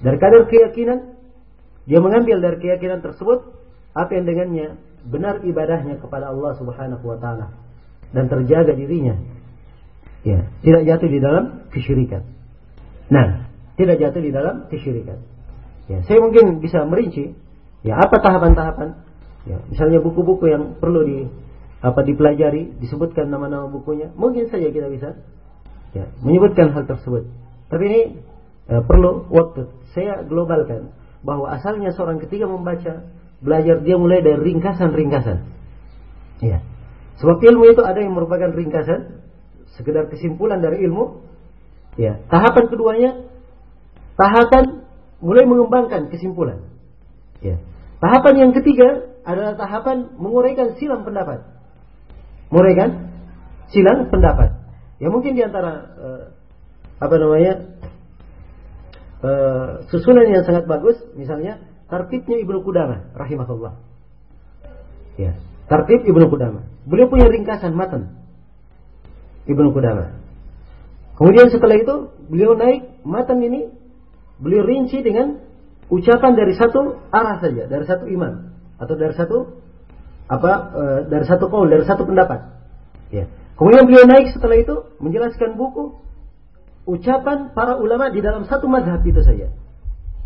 Dari 0.00 0.16
kadar 0.16 0.48
keyakinan, 0.48 1.14
dia 1.84 2.00
mengambil 2.00 2.40
dari 2.40 2.56
keyakinan 2.60 3.04
tersebut 3.04 3.52
apa 3.92 4.10
yang 4.16 4.24
dengannya 4.24 4.66
benar 5.04 5.44
ibadahnya 5.44 6.00
kepada 6.00 6.32
Allah 6.32 6.56
Subhanahu 6.56 7.04
wa 7.04 7.18
taala 7.20 7.52
dan 8.16 8.26
terjaga 8.32 8.72
dirinya. 8.72 9.20
Ya, 10.24 10.48
tidak 10.64 10.88
jatuh 10.88 11.08
di 11.12 11.20
dalam 11.20 11.44
kesyirikan. 11.68 12.24
Nah, 13.12 13.52
tidak 13.76 14.00
jatuh 14.00 14.22
di 14.24 14.32
dalam 14.32 14.64
kesyirikan. 14.72 15.20
Ya, 15.84 16.00
saya 16.08 16.24
mungkin 16.24 16.64
bisa 16.64 16.80
merinci 16.88 17.36
ya 17.84 18.00
apa 18.00 18.16
tahapan-tahapan 18.24 19.04
Ya, 19.44 19.60
misalnya 19.68 20.00
buku-buku 20.00 20.48
yang 20.48 20.80
perlu 20.80 21.04
di 21.04 21.18
apa 21.84 22.00
dipelajari, 22.00 22.80
disebutkan 22.80 23.28
nama-nama 23.28 23.68
bukunya, 23.68 24.08
mungkin 24.16 24.48
saja 24.48 24.72
kita 24.72 24.88
bisa 24.88 25.20
ya, 25.92 26.08
menyebutkan 26.24 26.72
hal 26.72 26.88
tersebut. 26.88 27.28
Tapi 27.68 27.82
ini 27.84 28.02
ya, 28.68 28.80
perlu 28.80 29.28
waktu. 29.28 29.68
Saya 29.92 30.24
globalkan 30.24 30.96
bahwa 31.20 31.52
asalnya 31.52 31.92
seorang 31.92 32.24
ketika 32.24 32.48
membaca, 32.48 33.04
belajar 33.44 33.84
dia 33.84 33.96
mulai 34.00 34.24
dari 34.24 34.40
ringkasan-ringkasan. 34.40 35.44
Ya. 36.40 36.64
Sebab 37.20 37.38
ilmu 37.44 37.68
itu 37.68 37.84
ada 37.84 38.00
yang 38.00 38.16
merupakan 38.16 38.48
ringkasan, 38.48 39.20
sekedar 39.76 40.08
kesimpulan 40.08 40.64
dari 40.64 40.82
ilmu. 40.88 41.20
Ya, 41.94 42.18
tahapan 42.26 42.64
keduanya 42.66 43.10
tahapan 44.18 44.82
mulai 45.22 45.44
mengembangkan 45.46 46.10
kesimpulan. 46.10 46.64
Ya. 47.38 47.60
Tahapan 48.02 48.34
yang 48.48 48.52
ketiga 48.56 49.13
adalah 49.24 49.56
tahapan 49.56 50.14
menguraikan 50.20 50.76
silang 50.76 51.02
pendapat. 51.02 51.42
Menguraikan 52.52 53.10
silang 53.72 54.12
pendapat. 54.12 54.52
Ya 55.00 55.08
mungkin 55.10 55.34
di 55.34 55.42
antara 55.42 55.72
uh, 55.72 56.04
eh, 56.04 56.24
apa 57.00 57.14
namanya 57.18 57.52
uh, 59.24 59.68
susunan 59.90 60.28
yang 60.28 60.44
sangat 60.44 60.68
bagus, 60.68 61.00
misalnya 61.16 61.58
tartibnya 61.88 62.38
Ibnu 62.38 62.62
Qudamah 62.62 63.16
rahimahullah. 63.16 63.74
Ya, 65.18 65.40
tartib 65.66 66.04
Ibnu 66.04 66.28
Qudamah. 66.28 66.62
Beliau 66.84 67.08
punya 67.08 67.26
ringkasan 67.26 67.74
matan 67.74 68.12
Ibnu 69.48 69.72
Qudamah. 69.72 70.20
Kemudian 71.16 71.48
setelah 71.48 71.80
itu 71.80 72.12
beliau 72.28 72.58
naik 72.58 73.02
matan 73.06 73.40
ini 73.40 73.70
beliau 74.38 74.66
rinci 74.66 75.00
dengan 75.00 75.38
ucapan 75.86 76.32
dari 76.34 76.54
satu 76.58 76.98
arah 77.14 77.38
saja, 77.38 77.70
dari 77.70 77.86
satu 77.86 78.10
imam 78.10 78.53
atau 78.84 78.94
dari 78.94 79.16
satu 79.16 79.38
apa 80.28 80.52
e, 80.72 80.84
dari 81.08 81.24
satu 81.24 81.48
kaul 81.48 81.68
dari 81.68 81.84
satu 81.84 82.04
pendapat 82.04 82.40
ya 83.08 83.24
Kemudian 83.54 83.86
beliau 83.86 84.04
naik 84.06 84.34
setelah 84.34 84.58
itu 84.58 84.74
menjelaskan 84.98 85.54
buku 85.54 85.94
ucapan 86.90 87.54
para 87.54 87.78
ulama 87.78 88.10
di 88.10 88.18
dalam 88.18 88.42
satu 88.50 88.66
madhab 88.66 89.00
itu 89.06 89.22
saja. 89.22 89.54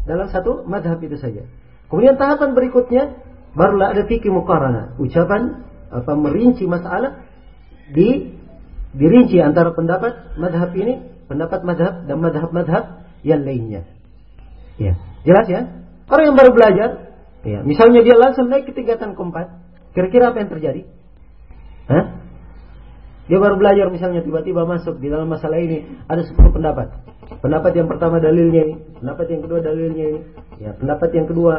Dalam 0.09 0.33
satu 0.33 0.65
madhab 0.65 0.97
itu 1.05 1.21
saja. 1.21 1.45
Kemudian 1.93 2.17
tahapan 2.17 2.57
berikutnya 2.57 3.21
barulah 3.53 3.93
ada 3.93 4.09
fikih 4.09 4.33
mukarana. 4.33 4.97
Ucapan 4.97 5.61
apa 5.93 6.13
merinci 6.17 6.65
masalah 6.65 7.21
di 7.93 8.33
dirinci 8.97 9.37
antara 9.45 9.77
pendapat 9.77 10.41
madhab 10.41 10.73
ini, 10.73 11.05
pendapat 11.29 11.61
madhab 11.69 12.09
dan 12.09 12.17
madhab-madhab 12.25 12.85
yang 13.21 13.45
lainnya. 13.45 13.85
Ya, 14.81 14.97
jelas 15.29 15.47
ya? 15.53 15.69
Orang 16.09 16.33
yang 16.33 16.37
baru 16.41 16.57
belajar, 16.57 17.08
ya, 17.49 17.59
misalnya 17.65 18.05
dia 18.05 18.17
langsung 18.21 18.53
naik 18.53 18.69
ke 18.69 18.73
tingkatan 18.77 19.17
keempat, 19.17 19.57
kira-kira 19.97 20.31
apa 20.33 20.45
yang 20.45 20.51
terjadi? 20.53 20.83
Hah? 21.89 22.05
Dia 23.29 23.39
baru 23.41 23.61
belajar 23.61 23.93
misalnya 23.93 24.25
tiba-tiba 24.25 24.65
masuk 24.65 25.01
di 25.05 25.13
dalam 25.13 25.29
masalah 25.29 25.61
ini 25.61 25.85
ada 26.09 26.25
10 26.25 26.33
pendapat. 26.49 26.93
Pendapat 27.45 27.77
yang 27.77 27.89
pertama 27.89 28.17
dalilnya 28.25 28.63
ini, 28.65 28.75
pendapat 29.01 29.27
yang 29.29 29.41
kedua 29.45 29.61
dalilnya 29.61 30.05
ini, 30.17 30.21
ya, 30.65 30.73
pendapat 30.73 31.11
yang 31.13 31.27
kedua 31.29 31.55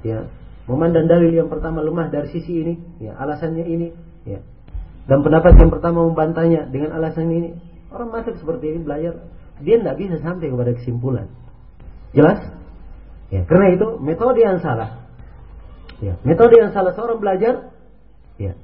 ya, 0.00 0.24
memandang 0.64 1.12
dalil 1.12 1.28
yang 1.28 1.52
pertama 1.52 1.84
lemah 1.84 2.08
dari 2.08 2.32
sisi 2.32 2.64
ini, 2.64 2.74
ya, 3.04 3.12
alasannya 3.20 3.64
ini, 3.68 3.88
ya. 4.24 4.40
Dan 5.04 5.20
pendapat 5.20 5.60
yang 5.60 5.68
pertama 5.68 6.06
membantahnya 6.08 6.70
dengan 6.72 6.96
alasan 6.96 7.28
ini. 7.28 7.50
Orang 7.90 8.14
masuk 8.14 8.38
seperti 8.38 8.72
ini 8.72 8.78
belajar, 8.86 9.26
dia 9.60 9.76
tidak 9.76 9.96
bisa 9.98 10.16
sampai 10.22 10.46
kepada 10.48 10.72
kesimpulan. 10.72 11.26
Jelas? 12.16 12.38
Ya, 13.28 13.42
karena 13.44 13.74
itu 13.74 13.98
metode 13.98 14.40
yang 14.40 14.62
salah. 14.62 15.09
Ya, 16.00 16.16
metode 16.24 16.56
yang 16.56 16.72
salah 16.72 16.96
seorang 16.96 17.20
belajar, 17.20 17.76
ya, 18.40 18.56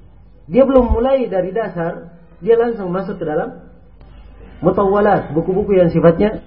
dia 0.48 0.62
belum 0.64 0.88
mulai 0.88 1.28
dari 1.28 1.52
dasar, 1.52 2.16
dia 2.40 2.56
langsung 2.56 2.88
masuk 2.88 3.20
ke 3.20 3.24
dalam 3.28 3.60
mutawalat, 4.64 5.36
buku-buku 5.36 5.76
yang 5.76 5.92
sifatnya 5.92 6.40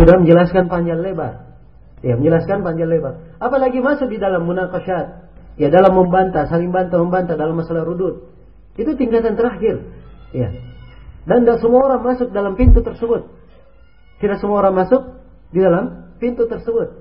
sudah 0.00 0.16
menjelaskan 0.16 0.72
panjang 0.72 1.04
lebar. 1.04 1.44
Ya, 2.00 2.16
menjelaskan 2.16 2.64
panjang 2.64 2.88
lebar. 2.88 3.20
Apalagi 3.36 3.84
masuk 3.84 4.08
di 4.08 4.16
dalam 4.16 4.48
munakasyat, 4.48 5.06
ya 5.60 5.68
dalam 5.68 5.92
membantah, 5.92 6.48
saling 6.48 6.72
bantah 6.72 7.00
membantah 7.00 7.36
dalam 7.36 7.56
masalah 7.60 7.84
rudud. 7.84 8.28
Itu 8.80 8.96
tingkatan 8.96 9.36
terakhir. 9.36 9.84
Ya. 10.34 10.50
Dan 11.24 11.46
tidak 11.46 11.62
semua 11.62 11.88
orang 11.88 12.02
masuk 12.04 12.32
dalam 12.34 12.58
pintu 12.58 12.84
tersebut. 12.84 13.28
Tidak 14.20 14.36
semua 14.40 14.66
orang 14.66 14.84
masuk 14.84 15.20
di 15.54 15.62
dalam 15.62 16.12
pintu 16.18 16.44
tersebut. 16.50 16.92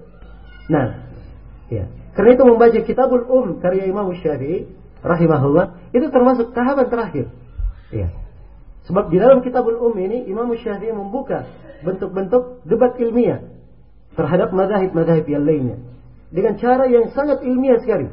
Nah, 0.72 1.08
ya. 1.68 1.88
Karena 2.14 2.30
itu 2.38 2.44
membaca 2.46 2.80
Kitabul 2.86 3.26
Um 3.26 3.58
karya 3.58 3.90
Imam 3.90 4.14
Syafi'i 4.14 4.70
rahimahullah 5.04 5.92
itu 5.92 6.08
termasuk 6.10 6.56
tahapan 6.56 6.88
terakhir. 6.88 7.26
Ya. 7.92 8.10
Sebab 8.88 9.12
di 9.12 9.18
dalam 9.20 9.40
kitabul 9.40 9.80
um 9.80 9.96
ini 9.96 10.28
Imam 10.28 10.52
Syafi'i 10.56 10.92
membuka 10.92 11.48
bentuk-bentuk 11.84 12.64
debat 12.68 12.96
ilmiah 13.00 13.44
terhadap 14.16 14.52
mazhab-mazhab 14.56 15.24
yang 15.28 15.44
lainnya 15.44 15.78
dengan 16.34 16.60
cara 16.60 16.88
yang 16.88 17.12
sangat 17.12 17.44
ilmiah 17.44 17.80
sekali. 17.80 18.10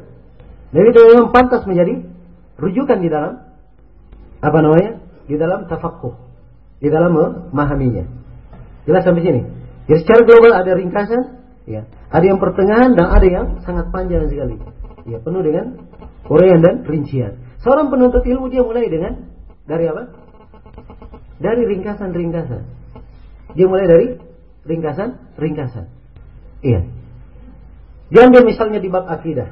Dan 0.71 0.83
itu 0.87 1.01
yang 1.11 1.35
pantas 1.35 1.67
menjadi 1.67 2.07
rujukan 2.61 2.99
di 3.03 3.09
dalam 3.11 3.43
apa 4.39 4.59
namanya? 4.63 5.03
Di 5.27 5.39
dalam 5.39 5.67
tafakkuh, 5.67 6.15
di 6.83 6.89
dalam 6.91 7.15
memahaminya. 7.15 8.07
Jelas 8.87 9.03
sampai 9.07 9.23
sini. 9.23 9.43
Jadi 9.87 9.99
secara 10.07 10.21
global 10.27 10.53
ada 10.55 10.73
ringkasan, 10.75 11.40
ya, 11.67 11.89
ada 12.13 12.25
yang 12.25 12.39
pertengahan 12.39 12.95
dan 12.97 13.07
ada 13.11 13.27
yang 13.27 13.47
sangat 13.65 13.89
panjang 13.93 14.29
sekali. 14.29 14.57
Ya, 15.09 15.19
penuh 15.21 15.41
dengan 15.41 15.81
uraian 16.29 16.61
dan 16.61 16.85
rincian. 16.85 17.41
Seorang 17.61 17.93
penuntut 17.93 18.25
ilmu 18.25 18.49
dia 18.49 18.65
mulai 18.65 18.89
dengan 18.89 19.29
dari 19.69 19.85
apa? 19.89 20.13
Dari 21.41 21.63
ringkasan-ringkasan. 21.65 22.63
Dia 23.57 23.67
mulai 23.67 23.87
dari 23.89 24.07
ringkasan-ringkasan. 24.65 25.85
Iya. 26.61 26.81
Diambil 28.11 28.43
misalnya 28.45 28.79
di 28.83 28.89
bab 28.93 29.09
akidah. 29.09 29.49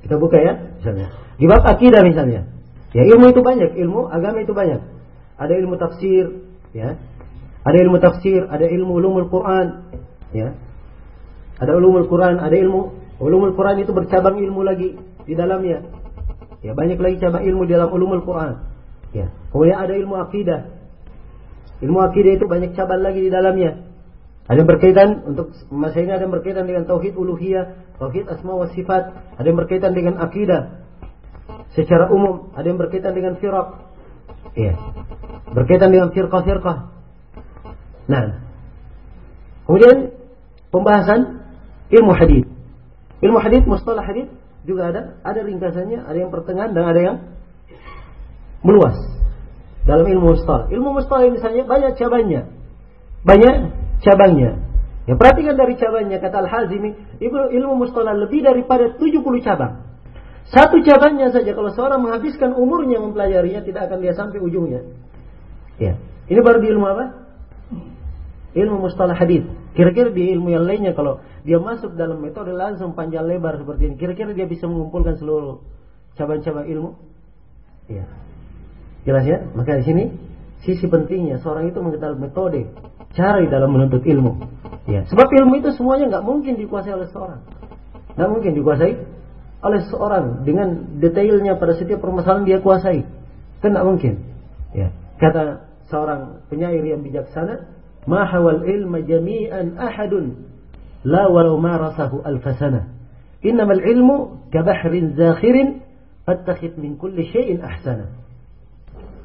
Kita 0.00 0.16
buka 0.16 0.38
ya, 0.38 0.54
misalnya. 0.80 1.12
Di 1.36 1.46
bab 1.46 1.62
akidah 1.66 2.00
misalnya. 2.06 2.48
Ya 2.96 3.04
ilmu 3.04 3.28
itu 3.28 3.44
banyak, 3.44 3.76
ilmu 3.76 4.08
agama 4.08 4.40
itu 4.40 4.56
banyak. 4.56 4.80
Ada 5.36 5.52
ilmu 5.60 5.76
tafsir, 5.76 6.48
ya. 6.72 6.96
Ada 7.68 7.76
ilmu 7.84 8.00
tafsir, 8.00 8.48
ada 8.48 8.64
ilmu 8.64 8.96
ulumul 8.96 9.28
Quran, 9.28 9.92
ya. 10.32 10.56
Ada 11.58 11.74
ulumul 11.74 12.06
Quran, 12.06 12.38
ada 12.38 12.54
ilmu 12.54 12.94
ulumul 13.18 13.54
Quran 13.58 13.82
itu 13.82 13.90
bercabang 13.90 14.38
ilmu 14.38 14.62
lagi 14.62 14.94
di 15.26 15.34
dalamnya. 15.34 15.82
Ya, 16.62 16.74
banyak 16.74 16.98
lagi 16.98 17.22
cabang 17.22 17.46
ilmu 17.46 17.66
di 17.66 17.72
dalam 17.74 17.90
ulumul 17.90 18.22
Quran. 18.22 18.62
Ya. 19.14 19.30
Kemudian 19.50 19.78
ada 19.78 19.94
ilmu 19.94 20.14
akidah. 20.18 20.60
Ilmu 21.78 21.98
akidah 22.02 22.32
itu 22.34 22.46
banyak 22.50 22.74
cabang 22.74 23.02
lagi 23.02 23.22
di 23.22 23.30
dalamnya. 23.30 23.86
Ada 24.48 24.64
yang 24.64 24.70
berkaitan 24.70 25.08
untuk 25.28 25.52
masa 25.68 26.00
ini 26.00 26.10
ada 26.10 26.24
yang 26.24 26.32
berkaitan 26.32 26.64
dengan 26.64 26.88
tauhid 26.88 27.14
uluhiyah, 27.14 27.94
tauhid 28.00 28.26
asma 28.32 28.56
wa 28.56 28.66
sifat, 28.72 29.36
ada 29.36 29.46
yang 29.46 29.60
berkaitan 29.60 29.92
dengan 29.92 30.18
akidah 30.24 30.82
secara 31.76 32.08
umum, 32.08 32.48
ada 32.56 32.64
yang 32.64 32.80
berkaitan 32.80 33.12
dengan 33.12 33.36
firaq. 33.36 33.76
Iya. 34.56 34.74
Berkaitan 35.52 35.92
dengan 35.92 36.10
firqah-firqah. 36.16 36.78
Nah. 38.08 38.24
Kemudian 39.68 40.16
pembahasan 40.72 41.37
ilmu 41.92 42.12
hadis. 42.14 42.44
Ilmu 43.18 43.38
hadis, 43.42 43.62
mustalah 43.66 44.04
hadis 44.04 44.30
juga 44.62 44.92
ada, 44.92 45.02
ada 45.24 45.40
ringkasannya, 45.42 46.04
ada 46.04 46.18
yang 46.18 46.30
pertengahan 46.30 46.70
dan 46.76 46.84
ada 46.86 47.00
yang 47.00 47.16
meluas 48.62 48.96
dalam 49.88 50.04
ilmu 50.04 50.36
mustalah. 50.36 50.68
Ilmu 50.68 50.88
mustalah 50.92 51.24
misalnya 51.32 51.64
banyak 51.64 51.96
cabangnya. 51.96 52.52
Banyak 53.24 53.54
cabangnya. 54.04 54.60
Ya 55.08 55.16
perhatikan 55.16 55.56
dari 55.56 55.80
cabangnya 55.80 56.20
kata 56.20 56.44
Al-Hazimi, 56.44 56.92
ilmu 57.24 57.80
mustalah 57.80 58.12
lebih 58.12 58.44
daripada 58.44 58.92
70 59.00 59.24
cabang. 59.40 59.88
Satu 60.52 60.80
cabangnya 60.84 61.32
saja 61.32 61.52
kalau 61.56 61.72
seorang 61.72 62.04
menghabiskan 62.04 62.52
umurnya 62.56 63.00
mempelajarinya 63.00 63.64
tidak 63.64 63.88
akan 63.88 64.04
dia 64.04 64.12
sampai 64.12 64.40
ujungnya. 64.40 64.84
Ya. 65.80 65.96
Ini 66.28 66.40
baru 66.44 66.60
di 66.60 66.68
ilmu 66.72 66.84
apa? 66.84 67.04
Ilmu 68.52 68.76
mustalah 68.84 69.16
hadis. 69.16 69.48
Kira-kira 69.78 70.10
di 70.10 70.34
ilmu 70.34 70.50
yang 70.50 70.66
lainnya 70.66 70.90
kalau 70.90 71.22
dia 71.46 71.62
masuk 71.62 71.94
dalam 71.94 72.18
metode 72.18 72.50
langsung 72.50 72.98
panjang 72.98 73.30
lebar 73.30 73.62
seperti 73.62 73.86
ini, 73.86 73.94
kira-kira 73.94 74.34
dia 74.34 74.50
bisa 74.50 74.66
mengumpulkan 74.66 75.14
seluruh 75.22 75.62
cabang-cabang 76.18 76.66
ilmu? 76.66 76.98
Ya. 77.86 78.02
Jelas 79.06 79.22
ya? 79.22 79.38
Maka 79.54 79.78
di 79.78 79.86
sini 79.86 80.04
sisi 80.66 80.90
pentingnya 80.90 81.38
seorang 81.38 81.70
itu 81.70 81.78
mengetahui 81.78 82.18
metode, 82.18 82.66
cara 83.14 83.38
dalam 83.46 83.70
menuntut 83.70 84.02
ilmu. 84.02 84.50
Ya, 84.90 85.06
sebab 85.06 85.30
ilmu 85.30 85.62
itu 85.62 85.70
semuanya 85.78 86.10
nggak 86.10 86.26
mungkin 86.26 86.58
dikuasai 86.58 86.98
oleh 86.98 87.08
seorang. 87.14 87.40
Nggak 88.18 88.30
mungkin 88.34 88.52
dikuasai 88.58 88.92
oleh 89.62 89.80
seorang 89.86 90.42
dengan 90.42 90.98
detailnya 90.98 91.54
pada 91.54 91.78
setiap 91.78 92.02
permasalahan 92.02 92.42
dia 92.50 92.58
kuasai. 92.58 93.06
Nggak 93.62 93.86
mungkin. 93.86 94.26
Ya. 94.74 94.90
Kata 95.22 95.70
seorang 95.86 96.42
penyair 96.50 96.82
yang 96.82 97.06
bijaksana, 97.06 97.77
"Mahawal 98.06 98.62
ilma 98.68 99.02
jami'an 99.02 99.74
ahadun 99.80 100.46
la 101.02 101.26
walau 101.26 101.58
marasahu 101.58 102.22
alfasana. 102.22 102.86
Innamal 103.42 103.82
ilmu 103.82 104.50
kabahrin 104.52 105.16
zakhirin 105.16 105.82
fattakhid 106.26 106.78
min 106.78 107.00
kulli 107.00 107.26
syai'in 107.32 107.64
ahsana." 107.64 108.12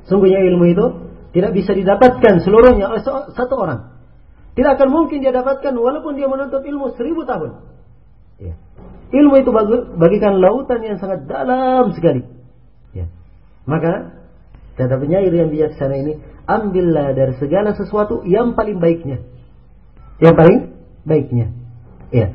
Sungguhnya 0.07 0.41
ilmu 0.43 0.65
itu 0.71 0.85
tidak 1.33 1.51
bisa 1.57 1.73
didapatkan 1.73 2.45
seluruhnya 2.45 2.93
oleh 2.93 3.01
satu 3.33 3.55
orang. 3.57 3.93
Tidak 4.53 4.71
akan 4.77 4.89
mungkin 4.93 5.25
dia 5.25 5.33
dapatkan 5.33 5.73
walaupun 5.73 6.13
dia 6.13 6.29
menuntut 6.29 6.61
ilmu 6.61 6.93
seribu 6.93 7.25
tahun. 7.25 7.57
Ya. 8.37 8.53
Ilmu 9.13 9.41
itu 9.41 9.49
bagikan 9.97 10.37
lautan 10.37 10.81
yang 10.85 10.97
sangat 11.01 11.25
dalam 11.25 11.89
sekali. 11.97 12.21
Ya. 12.93 13.09
Maka 13.65 14.13
kata 14.77 14.97
penyair 15.01 15.33
yang 15.33 15.49
bijaksana 15.49 15.97
ini, 15.97 16.21
ambillah 16.45 17.15
dari 17.15 17.33
segala 17.39 17.75
sesuatu 17.75 18.23
yang 18.27 18.55
paling 18.55 18.77
baiknya. 18.79 19.23
Yang 20.19 20.35
paling 20.35 20.59
baiknya. 21.07 21.47
Ya. 22.13 22.31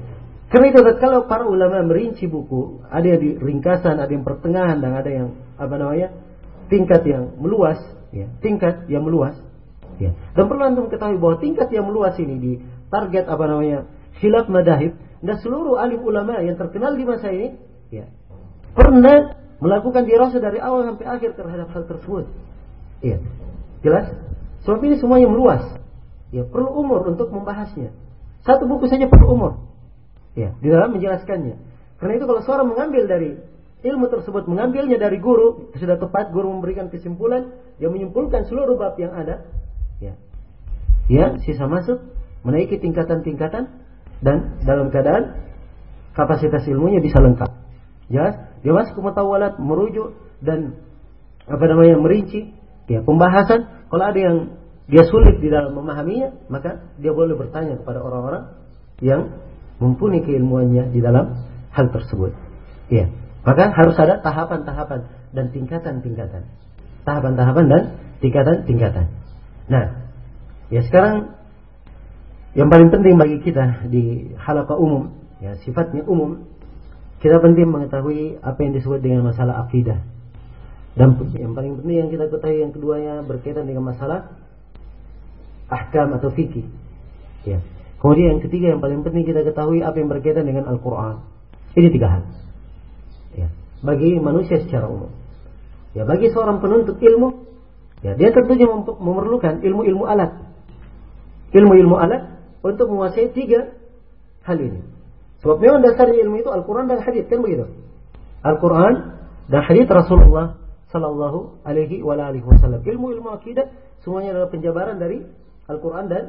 Karena 0.48 0.72
itu 0.72 0.80
kalau 0.96 1.28
para 1.28 1.44
ulama 1.44 1.84
merinci 1.84 2.24
buku, 2.24 2.80
ada 2.88 3.04
yang 3.04 3.20
di 3.20 3.30
ringkasan, 3.36 4.00
ada 4.00 4.08
yang 4.08 4.24
pertengahan, 4.24 4.80
dan 4.80 4.96
ada 4.96 5.10
yang 5.12 5.36
apa 5.60 5.74
namanya 5.76 6.08
tingkat 6.72 7.04
yang 7.04 7.36
meluas, 7.36 7.76
ya, 8.16 8.32
tingkat 8.40 8.88
yang 8.88 9.04
meluas. 9.04 9.36
Ya. 10.00 10.16
Dan 10.32 10.48
perlu 10.48 10.62
antum 10.64 10.88
ketahui 10.88 11.20
bahwa 11.20 11.36
tingkat 11.36 11.68
yang 11.68 11.84
meluas 11.84 12.16
ini 12.16 12.34
di 12.40 12.52
target 12.88 13.28
apa 13.28 13.44
namanya 13.44 13.84
khilaf 14.24 14.48
madahib 14.48 14.96
dan 15.20 15.36
seluruh 15.42 15.76
alim 15.76 16.00
ulama 16.00 16.40
yang 16.40 16.56
terkenal 16.56 16.96
di 16.96 17.04
masa 17.04 17.28
ini, 17.28 17.52
ya, 17.92 18.08
pernah 18.72 19.36
melakukan 19.60 20.06
dirasa 20.06 20.38
dari 20.40 20.62
awal 20.62 20.86
sampai 20.86 21.06
akhir 21.12 21.36
terhadap 21.36 21.68
hal 21.76 21.84
tersebut. 21.84 22.24
Ya. 23.04 23.20
Jelas? 23.82 24.10
Sebab 24.66 24.82
ini 24.84 24.98
semuanya 24.98 25.30
meluas. 25.30 25.64
Ya, 26.34 26.44
perlu 26.44 26.74
umur 26.76 27.08
untuk 27.08 27.32
membahasnya. 27.32 27.94
Satu 28.44 28.68
buku 28.68 28.90
saja 28.90 29.08
perlu 29.08 29.26
umur. 29.32 29.52
Ya, 30.36 30.54
di 30.60 30.68
dalam 30.68 30.94
menjelaskannya. 30.94 31.56
Karena 31.98 32.12
itu 32.14 32.24
kalau 32.28 32.40
seorang 32.44 32.68
mengambil 32.70 33.10
dari 33.10 33.30
ilmu 33.82 34.10
tersebut 34.10 34.50
mengambilnya 34.50 34.98
dari 34.98 35.22
guru, 35.22 35.70
sudah 35.74 35.98
tepat 35.98 36.34
guru 36.34 36.50
memberikan 36.50 36.90
kesimpulan, 36.90 37.54
dia 37.78 37.86
menyimpulkan 37.90 38.46
seluruh 38.50 38.74
bab 38.74 38.98
yang 38.98 39.14
ada, 39.14 39.46
ya. 40.02 40.14
Ya, 41.08 41.38
sisa 41.40 41.64
masuk, 41.70 42.02
menaiki 42.42 42.76
tingkatan-tingkatan 42.82 43.70
dan 44.20 44.36
dalam 44.66 44.90
keadaan 44.90 45.46
kapasitas 46.12 46.66
ilmunya 46.66 46.98
bisa 46.98 47.22
lengkap. 47.22 47.50
Ya, 48.10 48.50
dia 48.60 48.72
masuk 48.74 48.98
merujuk 49.62 50.18
dan 50.42 50.74
apa 51.48 51.64
namanya 51.64 51.96
merinci, 52.02 52.57
ya 52.88 53.04
pembahasan. 53.04 53.88
Kalau 53.88 54.04
ada 54.04 54.18
yang 54.18 54.36
dia 54.88 55.04
sulit 55.04 55.38
di 55.38 55.52
dalam 55.52 55.76
memahaminya, 55.76 56.48
maka 56.48 56.80
dia 56.96 57.12
boleh 57.12 57.36
bertanya 57.36 57.76
kepada 57.76 58.00
orang-orang 58.00 58.56
yang 59.04 59.36
mumpuni 59.78 60.24
keilmuannya 60.24 60.90
di 60.90 61.00
dalam 61.04 61.44
hal 61.70 61.86
tersebut. 61.92 62.34
Ya. 62.88 63.12
Maka 63.44 63.70
harus 63.72 63.96
ada 63.96 64.20
tahapan-tahapan 64.20 65.08
dan 65.32 65.54
tingkatan-tingkatan. 65.54 66.48
Tahapan-tahapan 67.04 67.64
dan 67.68 67.82
tingkatan-tingkatan. 68.20 69.06
Nah, 69.68 70.08
ya 70.72 70.80
sekarang 70.84 71.38
yang 72.56 72.68
paling 72.72 72.90
penting 72.90 73.14
bagi 73.20 73.38
kita 73.44 73.86
di 73.92 74.34
halaqah 74.40 74.76
umum, 74.76 75.14
ya 75.38 75.54
sifatnya 75.62 76.02
umum, 76.08 76.48
kita 77.22 77.38
penting 77.38 77.68
mengetahui 77.70 78.40
apa 78.42 78.58
yang 78.64 78.72
disebut 78.74 79.00
dengan 79.04 79.30
masalah 79.30 79.68
akidah. 79.68 80.02
Dan 80.98 81.14
yang 81.38 81.54
paling 81.54 81.78
penting 81.78 81.96
yang 82.02 82.10
kita 82.10 82.26
ketahui 82.26 82.58
yang 82.58 82.74
keduanya 82.74 83.22
berkaitan 83.22 83.70
dengan 83.70 83.86
masalah 83.86 84.34
ahkam 85.70 86.18
atau 86.18 86.34
fikih. 86.34 86.66
Ya. 87.46 87.62
Kemudian 88.02 88.38
yang 88.38 88.42
ketiga 88.42 88.66
yang 88.74 88.82
paling 88.82 89.06
penting 89.06 89.22
kita 89.22 89.46
ketahui 89.46 89.86
apa 89.86 89.94
yang 89.94 90.10
berkaitan 90.10 90.42
dengan 90.42 90.66
Al-Quran. 90.66 91.22
Ini 91.78 91.88
tiga 91.94 92.08
hal 92.10 92.22
ya, 93.38 93.48
bagi 93.86 94.18
manusia 94.18 94.58
secara 94.62 94.90
umum. 94.90 95.10
Ya, 95.94 96.02
bagi 96.06 96.30
seorang 96.30 96.58
penuntut 96.58 96.98
ilmu, 96.98 97.46
ya 98.02 98.18
dia 98.18 98.30
tentunya 98.34 98.66
memerlukan 98.98 99.62
ilmu-ilmu 99.62 100.04
alat. 100.06 100.34
Ilmu-ilmu 101.54 101.96
alat 101.96 102.38
untuk 102.62 102.90
menguasai 102.90 103.30
tiga 103.34 103.72
hal 104.46 104.58
ini. 104.58 104.82
Sebab 105.42 105.62
memang 105.62 105.86
dasarnya 105.86 106.22
ilmu 106.26 106.42
itu 106.42 106.50
Al-Quran 106.50 106.90
dan 106.90 106.98
Hadis 107.02 107.30
kan 107.30 107.40
begitu. 107.42 107.70
Al-Quran 108.42 108.94
dan 109.50 109.60
Hadis 109.62 109.86
Rasulullah 109.86 110.58
Sallallahu 110.88 111.64
Alaihi 111.64 112.00
Wasallam. 112.00 112.80
Ilmu-ilmu 112.80 113.28
akidah 113.36 113.68
semuanya 114.00 114.36
adalah 114.36 114.48
penjabaran 114.48 114.96
dari 114.96 115.20
Al-Quran 115.68 116.08
dan 116.08 116.24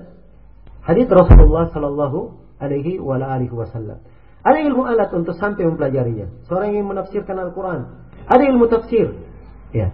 Hadis 0.84 1.08
Rasulullah 1.08 1.72
Sallallahu 1.72 2.20
Alaihi 2.60 3.00
Wasallam. 3.00 4.04
Ada 4.40 4.60
ilmu 4.72 4.88
alat 4.88 5.12
untuk 5.12 5.36
sampai 5.36 5.68
mempelajarinya. 5.68 6.48
Seorang 6.48 6.76
yang 6.76 6.88
menafsirkan 6.88 7.36
Al-Quran. 7.36 8.08
Ada 8.24 8.44
ilmu 8.56 8.72
tafsir. 8.72 9.16
Ya. 9.76 9.92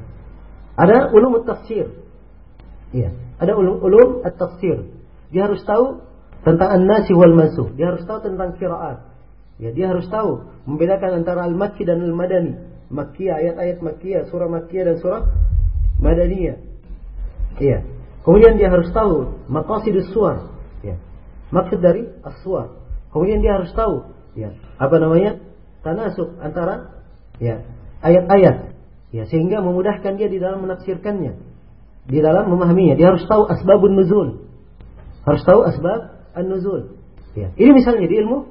Ada 0.77 1.09
ulum 1.09 1.41
tafsir. 1.45 1.89
Ya. 2.93 3.09
Ada 3.41 3.57
ulum, 3.57 3.81
ulum 3.81 4.21
tafsir. 4.37 4.85
Dia 5.33 5.49
harus 5.49 5.65
tahu 5.65 6.05
tentang 6.45 6.77
an-nasi 6.77 7.11
wal 7.17 7.33
mansuh. 7.33 7.73
Dia 7.73 7.89
harus 7.93 8.05
tahu 8.05 8.21
tentang 8.21 8.53
kiraat. 8.61 9.01
Ya, 9.57 9.71
dia 9.71 9.87
harus 9.89 10.05
tahu 10.11 10.45
membedakan 10.67 11.23
antara 11.23 11.47
al-makki 11.47 11.87
dan 11.87 12.03
al-madani. 12.05 12.74
Makkiyah, 12.89 13.35
ayat-ayat 13.41 13.77
makkiyah, 13.81 14.29
surah 14.29 14.49
makkiyah 14.49 14.93
dan 14.93 14.97
surah 15.01 15.21
madaniyah. 15.97 16.57
Iya. 17.57 17.79
Kemudian 18.21 18.57
dia 18.57 18.69
harus 18.73 18.89
tahu 18.93 19.45
maqasidus 19.49 20.09
suar. 20.13 20.49
Ya. 20.81 20.97
Maksud 21.53 21.81
dari 21.81 22.09
as-suar. 22.25 22.73
Kemudian 23.13 23.41
dia 23.41 23.57
harus 23.57 23.71
tahu 23.73 24.15
ya 24.35 24.51
apa 24.75 24.95
namanya 24.99 25.39
tanasuk 25.81 26.35
antara 26.43 26.91
ya 27.39 27.63
ayat-ayat 28.03 28.75
ya 29.15 29.23
sehingga 29.31 29.63
memudahkan 29.63 30.19
dia 30.19 30.27
di 30.27 30.37
dalam 30.37 30.67
menafsirkannya 30.67 31.39
di 32.05 32.19
dalam 32.19 32.51
memahaminya 32.51 32.99
dia 32.99 33.15
harus 33.15 33.23
tahu 33.25 33.47
asbabun 33.47 33.95
nuzul 33.95 34.29
harus 35.23 35.41
tahu 35.47 35.63
asbab 35.63 36.27
an-nuzul 36.35 36.99
ya 37.33 37.55
ini 37.55 37.71
misalnya 37.71 38.05
di 38.11 38.15
ilmu 38.19 38.45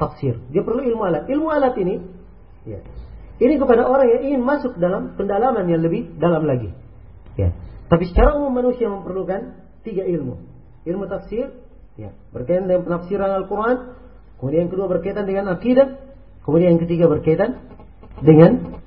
tafsir 0.00 0.40
dia 0.48 0.64
perlu 0.64 0.80
ilmu 0.80 1.02
alat 1.04 1.28
ilmu 1.28 1.46
alat 1.52 1.76
ini 1.76 2.00
ya 2.64 2.80
ini 3.38 3.54
kepada 3.58 3.86
orang 3.86 4.06
yang 4.18 4.22
ingin 4.32 4.42
masuk 4.42 4.76
dalam 4.78 5.14
pendalaman 5.14 5.66
yang 5.70 5.82
lebih 5.82 6.18
dalam 6.18 6.46
lagi 6.46 6.74
ya 7.38 7.54
tapi 7.88 8.10
secara 8.10 8.36
umum 8.36 8.52
manusia 8.52 8.90
memerlukan 8.90 9.56
tiga 9.82 10.04
ilmu 10.04 10.42
ilmu 10.84 11.04
tafsir 11.06 11.54
ya 11.98 12.14
berkaitan 12.34 12.70
dengan 12.70 12.82
penafsiran 12.86 13.30
Al-Quran 13.42 13.98
Kemudian 14.38 14.66
yang 14.66 14.72
kedua 14.72 14.86
berkaitan 14.86 15.26
dengan 15.26 15.50
akidah. 15.50 15.98
Kemudian 16.46 16.78
yang 16.78 16.82
ketiga 16.86 17.10
berkaitan 17.10 17.58
dengan 18.22 18.78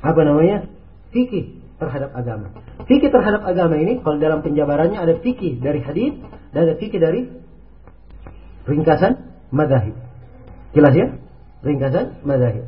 apa 0.00 0.20
namanya? 0.24 0.66
fikih 1.08 1.60
terhadap 1.80 2.12
agama. 2.12 2.52
Fikih 2.84 3.08
terhadap 3.08 3.44
agama 3.48 3.80
ini 3.80 4.00
kalau 4.04 4.20
dalam 4.20 4.44
penjabarannya 4.44 5.00
ada 5.00 5.16
fikih 5.20 5.56
dari 5.56 5.80
hadis 5.80 6.20
dan 6.52 6.68
ada 6.68 6.74
fikih 6.76 7.00
dari 7.00 7.32
ringkasan 8.68 9.24
madhahib. 9.52 9.96
Jelas 10.76 10.92
ya? 10.96 11.06
Ringkasan 11.64 12.24
madhahib. 12.28 12.64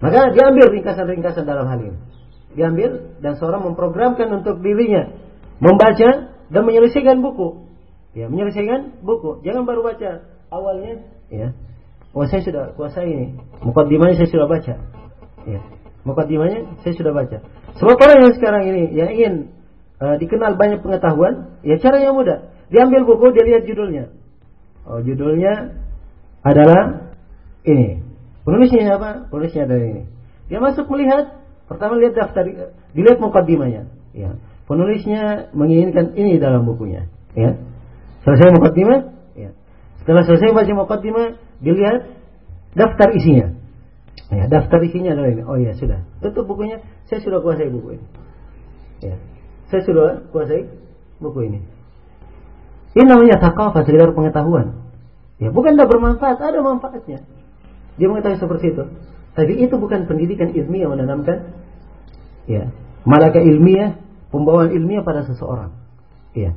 Maka 0.00 0.32
diambil 0.32 0.72
ringkasan-ringkasan 0.72 1.44
dalam 1.44 1.68
hal 1.68 1.78
ini. 1.80 1.98
Diambil 2.56 3.20
dan 3.20 3.36
seorang 3.36 3.62
memprogramkan 3.62 4.26
untuk 4.32 4.58
dirinya 4.64 5.12
membaca 5.60 6.34
dan 6.50 6.62
menyelesaikan 6.64 7.20
buku. 7.20 7.68
Ya, 8.16 8.26
menyelesaikan 8.26 9.04
buku. 9.04 9.44
Jangan 9.46 9.68
baru 9.68 9.86
baca 9.86 10.24
awalnya 10.50 11.04
ya. 11.30 11.54
Oh 12.10 12.26
saya 12.26 12.42
sudah 12.42 12.74
kuasai 12.74 13.06
ini. 13.06 13.26
Mukaddimahnya 13.62 14.18
saya 14.18 14.28
sudah 14.34 14.50
baca. 14.50 14.74
Ya. 15.46 15.60
Mukaddimahnya 16.02 16.82
saya 16.82 16.94
sudah 16.96 17.12
baca. 17.14 17.38
Sebab 17.78 17.94
orang 17.94 18.18
yang 18.26 18.32
sekarang 18.34 18.62
ini 18.66 18.82
yang 18.98 19.10
ingin 19.14 19.34
uh, 20.02 20.16
dikenal 20.18 20.58
banyak 20.58 20.82
pengetahuan, 20.82 21.54
ya 21.62 21.78
caranya 21.78 22.10
mudah. 22.10 22.38
Diambil 22.72 23.06
buku, 23.06 23.30
dia 23.36 23.44
lihat 23.46 23.62
judulnya. 23.68 24.10
Oh, 24.88 24.98
judulnya 25.04 25.76
adalah 26.42 27.12
ini. 27.62 28.09
Penulisnya 28.44 28.96
apa? 28.96 29.28
Penulisnya 29.28 29.68
adalah 29.68 29.84
ini. 29.84 30.02
Dia 30.48 30.58
masuk 30.58 30.86
melihat, 30.90 31.38
pertama 31.70 32.00
lihat 32.00 32.16
daftar, 32.16 32.44
dilihat 32.96 33.18
mukaddimahnya. 33.20 33.86
Ya. 34.16 34.34
Penulisnya 34.66 35.52
menginginkan 35.54 36.14
ini 36.14 36.38
dalam 36.38 36.66
bukunya. 36.66 37.06
Ya. 37.36 37.58
Selesai 38.26 38.52
mukaddimah, 38.54 39.10
setelah 40.00 40.24
selesai 40.24 40.56
baca 40.56 40.72
mukaddimah, 40.72 41.26
dilihat 41.60 42.08
daftar 42.72 43.12
isinya. 43.12 43.52
Ya, 44.32 44.48
daftar 44.48 44.80
isinya 44.82 45.12
adalah 45.12 45.30
ini. 45.30 45.42
Oh 45.44 45.58
ya 45.60 45.76
sudah. 45.76 46.00
Tutup 46.24 46.48
bukunya. 46.48 46.80
Saya 47.06 47.20
sudah 47.20 47.38
kuasai 47.44 47.68
buku 47.68 48.00
ini. 48.00 48.06
Ya. 49.04 49.16
Saya 49.68 49.82
sudah 49.84 50.24
kuasai 50.32 50.66
buku 51.20 51.46
ini. 51.46 51.60
Ini 52.96 53.06
namanya 53.06 53.38
takafah, 53.38 53.86
sekedar 53.86 54.10
pengetahuan. 54.16 54.82
Ya, 55.38 55.54
bukan 55.54 55.78
tidak 55.78 55.94
bermanfaat, 55.94 56.42
ada 56.42 56.58
manfaatnya. 56.58 57.22
Dia 57.96 58.06
mengetahui 58.06 58.38
seperti 58.38 58.76
itu. 58.76 58.84
Tapi 59.34 59.52
itu 59.62 59.74
bukan 59.78 60.10
pendidikan 60.10 60.50
ilmiah 60.52 60.90
menanamkan 60.90 61.54
ya, 62.50 62.74
malaka 63.06 63.38
ilmiah, 63.38 63.98
pembawaan 64.34 64.74
ilmiah 64.74 65.06
pada 65.06 65.22
seseorang. 65.26 65.70
Ya. 66.34 66.54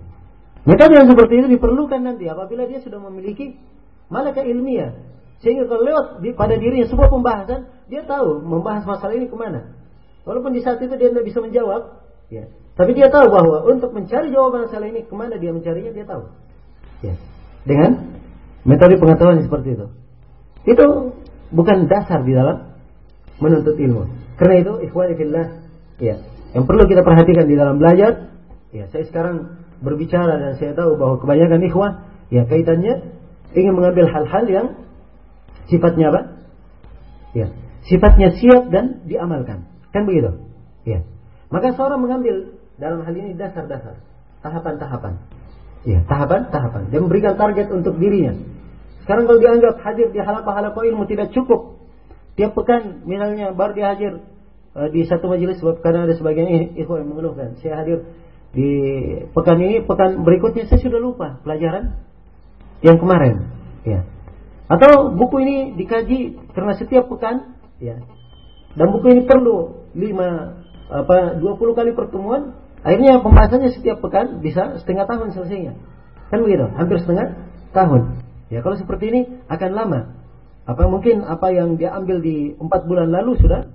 Metode 0.64 0.95
yang 0.95 1.10
seperti 1.11 1.43
itu 1.43 1.47
diperlukan 1.60 2.01
nanti 2.01 2.26
apabila 2.26 2.65
dia 2.65 2.80
sudah 2.80 2.97
memiliki 2.97 3.60
malaka 4.07 4.41
ilmiah. 4.41 4.95
Sehingga 5.43 5.68
kalau 5.68 5.84
lewat 5.84 6.05
di, 6.23 6.31
pada 6.31 6.55
dirinya 6.55 6.88
sebuah 6.88 7.11
pembahasan, 7.11 7.68
dia 7.91 8.07
tahu 8.07 8.39
membahas 8.39 8.88
masalah 8.88 9.11
ini 9.11 9.27
ke 9.27 9.35
mana. 9.35 9.76
Walaupun 10.23 10.55
di 10.55 10.64
saat 10.64 10.80
itu 10.80 10.95
dia 10.95 11.11
tidak 11.11 11.27
bisa 11.27 11.43
menjawab, 11.43 11.99
ya. 12.31 12.47
Tapi 12.73 12.95
dia 12.95 13.11
tahu 13.11 13.27
bahwa 13.27 13.68
untuk 13.69 13.91
mencari 13.93 14.34
jawaban 14.34 14.65
masalah 14.65 14.88
ini 14.89 15.05
ke 15.05 15.14
mana 15.14 15.35
dia 15.38 15.51
mencarinya 15.51 15.91
dia 15.93 16.05
tahu. 16.07 16.31
Ya. 17.03 17.14
Dengan 17.68 18.18
metode 18.64 18.97
pengetahuan 18.97 19.43
seperti 19.43 19.77
itu. 19.77 19.88
Itu 20.64 21.18
bukan 21.52 21.91
dasar 21.91 22.23
di 22.23 22.34
dalam 22.34 22.73
menuntut 23.40 23.76
ilmu. 23.76 24.07
Karena 24.40 24.56
itu 24.64 24.73
ikhwani 24.90 25.14
fillah, 25.19 25.48
ya. 25.99 26.15
Yang 26.53 26.64
perlu 26.69 26.84
kita 26.85 27.02
perhatikan 27.02 27.45
di 27.49 27.56
dalam 27.57 27.81
belajar, 27.81 28.30
ya 28.69 28.85
saya 28.94 29.03
sekarang 29.10 29.57
berbicara 29.81 30.40
dan 30.40 30.53
saya 30.57 30.77
tahu 30.77 30.95
bahwa 30.95 31.19
kebanyakan 31.19 31.61
ikhwah 31.65 31.91
ya 32.31 32.48
kaitannya 32.48 33.14
ingin 33.53 33.73
mengambil 33.73 34.07
hal-hal 34.10 34.45
yang 34.48 34.68
sifatnya 35.68 36.14
apa? 36.14 36.22
Ya, 37.34 37.48
sifatnya 37.85 38.34
siap 38.38 38.69
dan 38.69 39.06
diamalkan. 39.10 39.65
Kan 39.94 40.06
begitu? 40.06 40.41
Ya. 40.85 41.06
Maka 41.49 41.73
seorang 41.77 42.02
mengambil 42.02 42.57
dalam 42.81 43.06
hal 43.06 43.14
ini 43.14 43.38
dasar-dasar, 43.38 44.02
tahapan-tahapan. 44.41 45.22
Ya, 45.84 46.02
tahapan-tahapan. 46.07 46.90
Dia 46.90 46.99
memberikan 47.02 47.35
target 47.38 47.69
untuk 47.69 47.99
dirinya. 47.99 48.34
Sekarang 49.03 49.27
kalau 49.27 49.39
dianggap 49.43 49.84
hadir 49.84 50.09
di 50.15 50.19
halaqah-halaqah 50.23 50.84
ilmu 50.88 51.03
tidak 51.05 51.35
cukup. 51.35 51.75
Tiap 52.39 52.55
pekan 52.55 53.03
misalnya 53.05 53.51
baru 53.53 53.75
dia 53.75 53.88
hadir 53.93 54.13
uh, 54.73 54.89
di 54.89 55.05
satu 55.05 55.30
majelis 55.30 55.59
sebab 55.59 55.84
karena 55.85 56.07
ada 56.09 56.15
sebagian 56.15 56.73
ikhwan 56.80 57.05
yang 57.05 57.09
mengeluhkan. 57.13 57.59
Saya 57.59 57.84
hadir 57.84 58.07
di 58.55 58.69
pekan 59.35 59.59
ini, 59.59 59.84
pekan 59.84 60.23
berikutnya 60.23 60.65
saya 60.69 60.80
sudah 60.80 60.99
lupa 61.03 61.41
pelajaran 61.43 61.99
yang 62.80 62.97
kemarin. 62.97 63.51
Ya. 63.84 64.07
Atau 64.71 65.13
buku 65.13 65.43
ini 65.43 65.57
dikaji 65.75 66.39
karena 66.55 66.73
setiap 66.80 67.11
pekan, 67.11 67.59
ya, 67.84 67.99
dan 68.73 68.88
buku 68.89 69.11
ini 69.13 69.21
perlu 69.27 69.85
lima 69.93 70.61
apa 70.89 71.38
20 71.38 71.77
kali 71.77 71.91
pertemuan, 71.93 72.57
akhirnya 72.81 73.21
pembahasannya 73.21 73.73
setiap 73.73 74.01
pekan 74.01 74.41
bisa 74.41 74.81
setengah 74.81 75.05
tahun 75.05 75.34
selesainya. 75.34 75.73
Kan 76.34 76.41
begitu, 76.41 76.65
hampir 76.73 76.97
setengah 77.01 77.38
tahun. 77.73 78.23
Ya 78.53 78.61
kalau 78.61 78.77
seperti 78.77 79.09
ini 79.09 79.21
akan 79.49 79.71
lama. 79.73 80.01
Apa 80.69 80.85
mungkin 80.85 81.25
apa 81.25 81.49
yang 81.49 81.75
dia 81.75 81.89
ambil 81.97 82.21
di 82.21 82.53
empat 82.53 82.85
bulan 82.85 83.09
lalu 83.09 83.35
sudah 83.41 83.65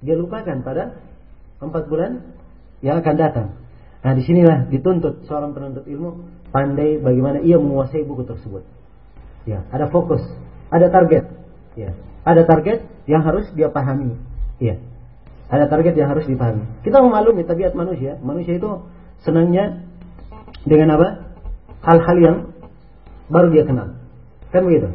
dia 0.00 0.14
lupakan 0.14 0.62
pada 0.62 0.94
empat 1.58 1.90
bulan 1.90 2.22
yang 2.86 3.02
akan 3.02 3.14
datang. 3.18 3.48
Nah 4.00 4.12
di 4.14 4.22
sinilah 4.22 4.70
dituntut 4.70 5.26
seorang 5.26 5.52
penuntut 5.52 5.84
ilmu 5.90 6.22
pandai 6.54 7.02
bagaimana 7.02 7.42
ia 7.42 7.58
menguasai 7.58 8.06
buku 8.06 8.24
tersebut. 8.24 8.62
Ya, 9.44 9.66
ada 9.74 9.90
fokus, 9.90 10.22
ada 10.70 10.88
target. 10.88 11.26
Ya, 11.74 11.92
ada 12.22 12.46
target 12.46 12.86
yang 13.10 13.26
harus 13.26 13.50
dia 13.52 13.68
pahami. 13.68 14.16
Ya, 14.62 14.80
ada 15.50 15.66
target 15.66 15.98
yang 15.98 16.08
harus 16.08 16.24
dipahami. 16.30 16.64
Kita 16.86 17.02
memaklumi 17.02 17.42
tabiat 17.44 17.74
manusia. 17.74 18.16
Manusia 18.22 18.56
itu 18.56 18.86
senangnya 19.26 19.82
dengan 20.64 20.96
apa? 20.96 21.08
Hal-hal 21.84 22.16
yang 22.20 22.36
baru 23.30 23.48
dia 23.54 23.64
kenal. 23.64 23.96
Kan 24.50 24.66
begitu? 24.66 24.90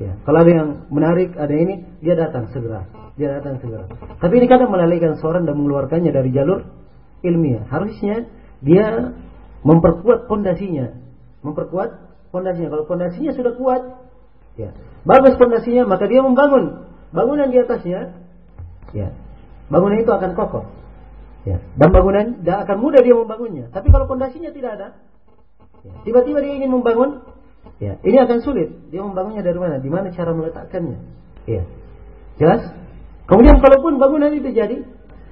Ya, 0.00 0.16
kalau 0.24 0.38
ada 0.42 0.50
yang 0.50 0.68
menarik, 0.88 1.36
ada 1.36 1.52
ini, 1.52 1.84
dia 2.00 2.16
datang 2.16 2.48
segera. 2.50 2.88
Dia 3.20 3.36
datang 3.36 3.60
segera. 3.60 3.84
Tapi 4.16 4.34
ini 4.40 4.46
kadang 4.48 4.72
melalaikan 4.72 5.20
seorang 5.20 5.44
dan 5.44 5.54
mengeluarkannya 5.60 6.08
dari 6.08 6.32
jalur 6.32 6.64
ilmiah. 7.20 7.68
Harusnya 7.68 8.24
dia 8.64 9.12
memperkuat 9.60 10.24
pondasinya, 10.24 10.96
memperkuat 11.44 11.90
pondasinya. 12.32 12.72
Kalau 12.72 12.84
pondasinya 12.88 13.32
sudah 13.36 13.52
kuat, 13.60 13.82
ya, 14.56 14.72
bagus 15.04 15.36
pondasinya, 15.36 15.84
maka 15.84 16.08
dia 16.08 16.24
membangun 16.24 16.88
bangunan 17.12 17.52
di 17.52 17.60
atasnya, 17.60 18.16
ya, 18.96 19.12
bangunan 19.68 20.00
itu 20.00 20.10
akan 20.10 20.32
kokoh. 20.32 20.64
Ya, 21.40 21.56
dan 21.76 21.88
bangunan 21.88 22.40
tidak 22.44 22.68
akan 22.68 22.76
mudah 22.84 23.00
dia 23.00 23.16
membangunnya. 23.16 23.72
Tapi 23.72 23.88
kalau 23.88 24.04
pondasinya 24.04 24.52
tidak 24.52 24.80
ada, 24.80 24.88
ya, 25.84 25.92
tiba-tiba 26.04 26.40
dia 26.40 26.52
ingin 26.56 26.72
membangun, 26.72 27.20
ya, 27.80 27.98
ini 28.04 28.16
akan 28.20 28.38
sulit. 28.44 28.70
Dia 28.92 29.02
membangunnya 29.02 29.42
dari 29.42 29.58
mana? 29.58 29.80
Di 29.80 29.90
mana 29.90 30.12
cara 30.12 30.30
meletakkannya? 30.36 30.98
Ya, 31.48 31.64
jelas. 32.38 32.68
Kemudian 33.26 33.58
kalaupun 33.58 33.98
bangunan 33.98 34.30
itu 34.30 34.52
jadi, 34.52 34.84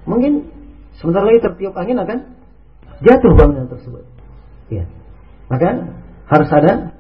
mungkin 0.09 0.59
Sebentar 0.99 1.23
lagi 1.23 1.39
tertiup 1.39 1.75
angin 1.79 1.99
akan 2.03 2.19
jatuh 3.07 3.33
bangunan 3.39 3.71
tersebut. 3.71 4.03
Ya. 4.67 4.91
Maka 5.47 5.95
harus 6.27 6.51
ada 6.51 6.99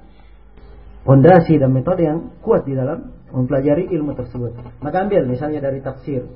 fondasi 1.02 1.58
dan 1.58 1.74
metode 1.74 2.06
yang 2.06 2.30
kuat 2.40 2.62
di 2.62 2.78
dalam 2.78 3.10
mempelajari 3.34 3.90
ilmu 3.90 4.14
tersebut. 4.14 4.54
Maka 4.80 4.96
ambil 5.04 5.26
misalnya 5.26 5.58
dari 5.58 5.82
tafsir. 5.82 6.30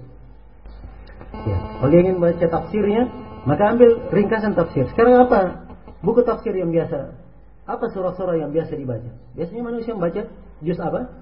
Ya. 1.47 1.59
Kalau 1.79 1.95
ingin 1.95 2.19
baca 2.19 2.47
tafsirnya, 2.51 3.09
maka 3.47 3.79
ambil 3.79 4.11
ringkasan 4.11 4.59
tafsir. 4.59 4.91
Sekarang 4.91 5.23
apa? 5.31 5.71
Buku 6.03 6.27
tafsir 6.27 6.59
yang 6.59 6.75
biasa. 6.75 7.15
Apa 7.63 7.91
surah-surah 7.95 8.43
yang 8.43 8.51
biasa 8.51 8.75
dibaca? 8.75 9.11
Biasanya 9.39 9.63
manusia 9.63 9.93
membaca 9.95 10.27
juz 10.63 10.79
apa? 10.83 11.15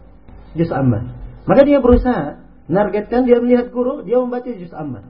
Juz 0.56 0.72
amma. 0.72 1.12
Maka 1.44 1.62
dia 1.68 1.78
berusaha 1.84 2.40
nargetkan 2.70 3.28
dia 3.28 3.42
melihat 3.42 3.68
guru, 3.74 4.00
dia 4.06 4.16
membaca 4.16 4.48
juz 4.48 4.72
amma. 4.72 5.04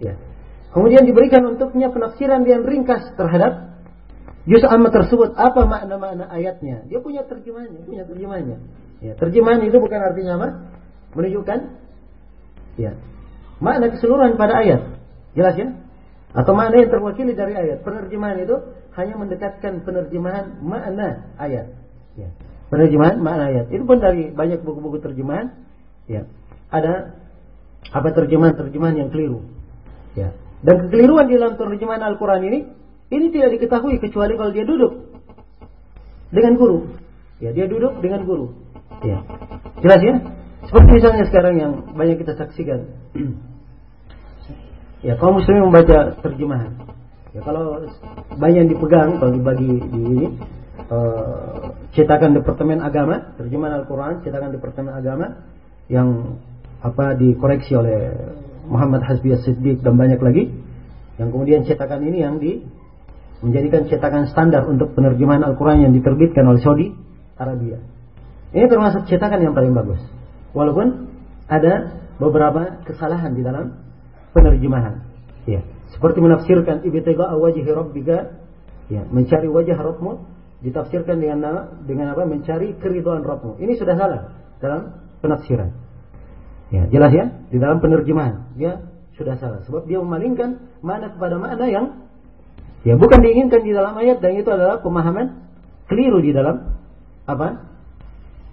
Ya. 0.00 0.16
Kemudian 0.72 1.04
diberikan 1.04 1.44
untuknya 1.44 1.92
penafsiran 1.92 2.48
yang 2.48 2.64
ringkas 2.64 3.12
terhadap 3.20 3.76
juz 4.48 4.64
amma 4.64 4.88
tersebut. 4.88 5.36
Apa 5.36 5.68
makna-makna 5.68 6.32
ayatnya? 6.32 6.88
Dia 6.88 7.04
punya 7.04 7.28
terjemahannya, 7.28 7.84
punya 7.84 8.08
terjemahannya. 8.08 8.58
Ya, 9.02 9.12
terjemahan 9.18 9.60
itu 9.66 9.76
bukan 9.76 10.00
artinya 10.00 10.32
apa? 10.40 10.48
Menunjukkan 11.12 11.58
ya, 12.80 12.96
makna 13.60 13.92
keseluruhan 13.92 14.40
pada 14.40 14.62
ayat. 14.64 14.80
Jelas 15.36 15.54
ya? 15.58 15.68
Atau 16.32 16.56
makna 16.56 16.80
yang 16.80 16.88
terwakili 16.88 17.36
dari 17.36 17.52
ayat. 17.52 17.84
Penerjemahan 17.84 18.40
itu 18.40 18.56
hanya 18.92 19.14
mendekatkan 19.16 19.80
penerjemahan 19.82 20.60
makna 20.60 21.32
ayat. 21.40 21.72
Ya. 22.16 22.28
Penerjemahan 22.68 23.20
makna 23.24 23.48
ayat. 23.48 23.66
Itu 23.72 23.88
pun 23.88 24.00
dari 24.00 24.28
banyak 24.28 24.60
buku-buku 24.60 25.00
terjemahan. 25.00 25.56
Ya. 26.04 26.28
Ada 26.68 27.16
apa 27.92 28.08
terjemahan-terjemahan 28.12 28.96
yang 29.00 29.08
keliru. 29.08 29.44
Ya. 30.12 30.36
Dan 30.62 30.86
kekeliruan 30.88 31.26
di 31.26 31.40
dalam 31.40 31.56
terjemahan 31.56 32.04
Al-Quran 32.04 32.40
ini, 32.46 32.58
ini 33.10 33.26
tidak 33.32 33.58
diketahui 33.58 33.98
kecuali 33.98 34.36
kalau 34.36 34.52
dia 34.54 34.64
duduk 34.68 34.92
dengan 36.30 36.54
guru. 36.60 36.78
Ya, 37.42 37.50
dia 37.50 37.66
duduk 37.66 37.98
dengan 37.98 38.22
guru. 38.28 38.54
Ya. 39.02 39.24
Jelas 39.82 40.00
ya? 40.04 40.14
Seperti 40.68 40.90
misalnya 41.00 41.24
sekarang 41.26 41.54
yang 41.58 41.72
banyak 41.96 42.22
kita 42.22 42.38
saksikan. 42.38 42.86
ya, 45.06 45.18
kaum 45.18 45.42
muslim 45.42 45.66
membaca 45.66 46.14
terjemahan. 46.22 46.91
Ya, 47.32 47.40
kalau 47.40 47.80
banyak 48.36 48.58
yang 48.66 48.70
dipegang, 48.70 49.16
kalau 49.16 49.32
dibagi 49.32 49.80
di 49.88 50.00
ini, 50.04 50.26
uh, 50.92 51.72
cetakan 51.96 52.36
Departemen 52.36 52.84
Agama, 52.84 53.32
terjemahan 53.40 53.84
Al-Quran, 53.84 54.20
cetakan 54.20 54.52
Departemen 54.52 54.92
Agama, 54.92 55.26
yang 55.88 56.36
apa 56.84 57.16
dikoreksi 57.16 57.72
oleh 57.72 58.12
Muhammad 58.68 59.06
Hasbi 59.06 59.32
Siddiq 59.38 59.80
dan 59.80 59.96
banyak 59.96 60.18
lagi 60.18 60.50
yang 61.20 61.30
kemudian 61.30 61.62
cetakan 61.62 62.02
ini 62.02 62.18
yang 62.24 62.36
di 62.42 62.62
menjadikan 63.42 63.90
cetakan 63.90 64.30
standar 64.30 64.66
untuk 64.70 64.94
penerjemahan 64.94 65.42
Al-Quran 65.42 65.88
yang 65.88 65.92
diterbitkan 65.92 66.46
oleh 66.46 66.60
Saudi 66.62 66.86
Arabia. 67.34 67.82
Ini 68.54 68.66
termasuk 68.70 69.08
cetakan 69.10 69.40
yang 69.42 69.54
paling 69.56 69.74
bagus. 69.74 69.98
Walaupun 70.52 71.10
ada 71.48 71.96
beberapa 72.20 72.84
kesalahan 72.86 73.34
di 73.34 73.42
dalam 73.42 73.72
penerjemahan. 74.30 75.02
Ya, 75.48 75.66
seperti 75.92 76.18
menafsirkan 76.24 76.82
ibtigha 76.88 77.36
wajhi 77.36 77.68
rabbika, 77.68 78.40
ya, 78.88 79.04
mencari 79.08 79.48
wajah 79.48 79.76
Rabbmu 79.76 80.12
ditafsirkan 80.64 81.20
dengan 81.20 81.80
dengan 81.84 82.16
apa? 82.16 82.24
Mencari 82.24 82.76
keridhaan 82.80 83.24
Rabbmu. 83.24 83.60
Ini 83.60 83.72
sudah 83.76 83.94
salah 83.98 84.20
dalam 84.62 84.96
penafsiran. 85.20 85.70
Ya, 86.72 86.88
jelas 86.88 87.12
ya? 87.12 87.24
Di 87.52 87.60
dalam 87.60 87.84
penerjemahan 87.84 88.56
dia 88.56 88.80
sudah 89.12 89.36
salah 89.36 89.60
sebab 89.68 89.84
dia 89.84 90.00
memalingkan 90.00 90.80
mana 90.80 91.12
kepada 91.12 91.36
makna 91.36 91.68
yang 91.68 91.86
ya 92.80 92.96
bukan 92.96 93.20
diinginkan 93.20 93.60
di 93.60 93.76
dalam 93.76 93.92
ayat 94.00 94.24
dan 94.24 94.40
itu 94.40 94.48
adalah 94.48 94.80
pemahaman 94.80 95.44
keliru 95.92 96.24
di 96.24 96.32
dalam 96.32 96.72
apa? 97.28 97.68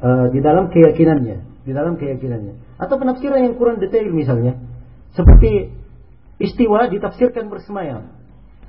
E, 0.04 0.10
di 0.36 0.40
dalam 0.44 0.68
keyakinannya, 0.68 1.64
di 1.64 1.72
dalam 1.72 1.96
keyakinannya. 1.96 2.76
Atau 2.76 3.00
penafsiran 3.00 3.40
yang 3.40 3.56
kurang 3.56 3.80
detail 3.80 4.12
misalnya. 4.12 4.60
Seperti 5.16 5.79
istiwa 6.40 6.88
ditafsirkan 6.90 7.52
bersemayam. 7.52 8.10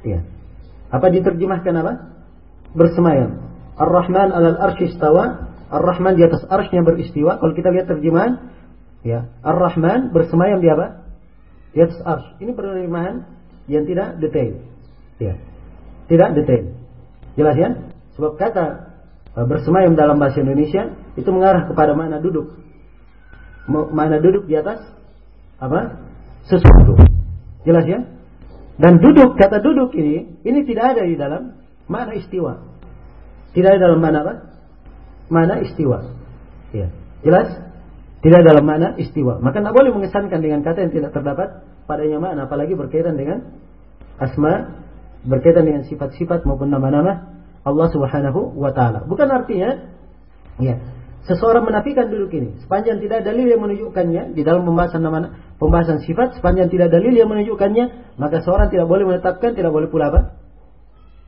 Ya. 0.04 0.26
Apa 0.90 1.08
diterjemahkan 1.08 1.74
apa? 1.80 1.92
Bersemayam. 2.74 3.46
Ar-Rahman 3.78 4.28
alal 4.34 4.58
arsy 4.58 4.90
istawa. 4.90 5.48
Ar-Rahman 5.70 6.18
di 6.18 6.26
atas 6.26 6.42
arsy 6.50 6.76
beristiwa. 6.82 7.38
Kalau 7.38 7.54
kita 7.54 7.70
lihat 7.70 7.86
terjemahan, 7.86 8.50
Ya, 9.00 9.32
Ar-Rahman 9.40 10.12
bersemayam 10.12 10.60
di 10.60 10.68
apa? 10.68 11.08
Di 11.72 11.80
atas 11.80 12.00
arsh. 12.04 12.36
Ini 12.42 12.52
penerimaan 12.52 13.24
yang 13.64 13.88
tidak 13.88 14.20
detail. 14.20 14.60
Ya. 15.16 15.40
Tidak 16.10 16.28
detail. 16.36 16.76
Jelas 17.38 17.56
ya? 17.56 17.68
Sebab 18.18 18.36
kata 18.36 18.92
uh, 19.38 19.46
bersemayam 19.48 19.96
dalam 19.96 20.20
bahasa 20.20 20.44
Indonesia 20.44 20.92
itu 21.16 21.30
mengarah 21.32 21.64
kepada 21.64 21.96
mana 21.96 22.20
duduk. 22.20 22.60
Mana 23.70 24.18
duduk 24.18 24.50
di 24.50 24.58
atas 24.58 24.82
apa? 25.62 25.96
Sesuatu. 26.50 26.98
Jelas 27.64 27.84
ya? 27.84 28.00
Dan 28.80 28.96
duduk, 29.04 29.36
kata 29.36 29.60
duduk 29.60 29.92
ini, 29.92 30.40
ini 30.40 30.64
tidak 30.64 30.96
ada 30.96 31.02
di 31.04 31.16
dalam 31.16 31.60
mana 31.84 32.16
istiwa. 32.16 32.64
Tidak 33.52 33.68
ada 33.68 33.80
dalam 33.90 34.00
mana 34.00 34.18
apa? 34.24 34.34
Mana 35.28 35.60
istiwa. 35.60 36.16
Ya. 36.72 36.88
Jelas? 37.20 37.60
Tidak 38.20 38.40
dalam 38.44 38.64
makna 38.64 38.96
istiwa. 38.96 39.40
Maka 39.40 39.60
tidak 39.60 39.76
boleh 39.76 39.90
mengesankan 39.96 40.40
dengan 40.40 40.60
kata 40.60 40.88
yang 40.88 40.92
tidak 40.92 41.10
terdapat 41.12 41.64
padanya 41.84 42.20
makna. 42.20 42.48
Apalagi 42.48 42.76
berkaitan 42.76 43.16
dengan 43.16 43.52
asma, 44.20 44.80
berkaitan 45.24 45.64
dengan 45.64 45.82
sifat-sifat 45.88 46.44
maupun 46.44 46.68
nama-nama 46.68 47.40
Allah 47.64 47.88
subhanahu 47.92 48.56
wa 48.56 48.72
ta'ala. 48.72 49.04
Bukan 49.04 49.28
artinya, 49.28 49.92
ya, 50.60 50.80
seseorang 51.28 51.68
menafikan 51.68 52.08
duduk 52.08 52.32
ini. 52.32 52.56
Sepanjang 52.64 53.02
tidak 53.04 53.26
dalil 53.26 53.44
yang 53.44 53.60
menunjukkannya 53.60 54.32
di 54.32 54.42
dalam 54.46 54.64
pembahasan 54.64 55.04
nama 55.04 55.36
pembahasan 55.60 56.00
sifat, 56.04 56.40
sepanjang 56.40 56.72
tidak 56.72 56.88
dalil 56.88 57.12
yang 57.12 57.28
menunjukkannya, 57.28 58.16
maka 58.16 58.40
seorang 58.40 58.72
tidak 58.72 58.88
boleh 58.88 59.04
menetapkan, 59.04 59.52
tidak 59.52 59.72
boleh 59.72 59.88
pula 59.92 60.08
apa? 60.08 60.20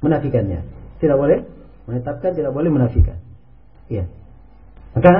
Menafikannya. 0.01 0.64
Tidak 0.98 1.16
boleh 1.19 1.44
menetapkan, 1.85 2.32
tidak 2.32 2.52
boleh 2.56 2.70
menafikan. 2.73 3.20
Ya. 3.93 4.09
Maka 4.97 5.12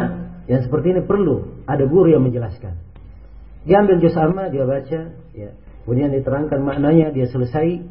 yang 0.49 0.63
seperti 0.65 0.97
ini 0.97 1.01
perlu 1.05 1.65
ada 1.69 1.85
guru 1.85 2.09
yang 2.09 2.25
menjelaskan. 2.25 2.77
Dia 3.63 3.85
ambil 3.85 4.03
juz 4.03 4.17
amma, 4.19 4.51
dia 4.51 4.67
baca, 4.67 5.01
ya. 5.37 5.51
Kemudian 5.83 6.15
diterangkan 6.15 6.63
maknanya, 6.63 7.15
dia 7.15 7.27
selesai, 7.31 7.83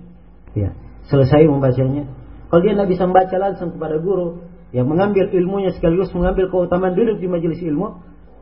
ya. 0.55 0.75
Selesai 1.07 1.47
membacanya. 1.47 2.07
Kalau 2.51 2.61
dia 2.63 2.75
tidak 2.75 2.89
bisa 2.91 3.03
membaca 3.07 3.35
langsung 3.39 3.71
kepada 3.71 3.95
guru, 4.03 4.43
yang 4.71 4.87
mengambil 4.87 5.27
ilmunya 5.27 5.75
sekaligus 5.75 6.11
mengambil 6.15 6.47
keutamaan 6.47 6.95
duduk 6.95 7.19
di 7.19 7.27
majelis 7.27 7.59
ilmu, 7.59 7.99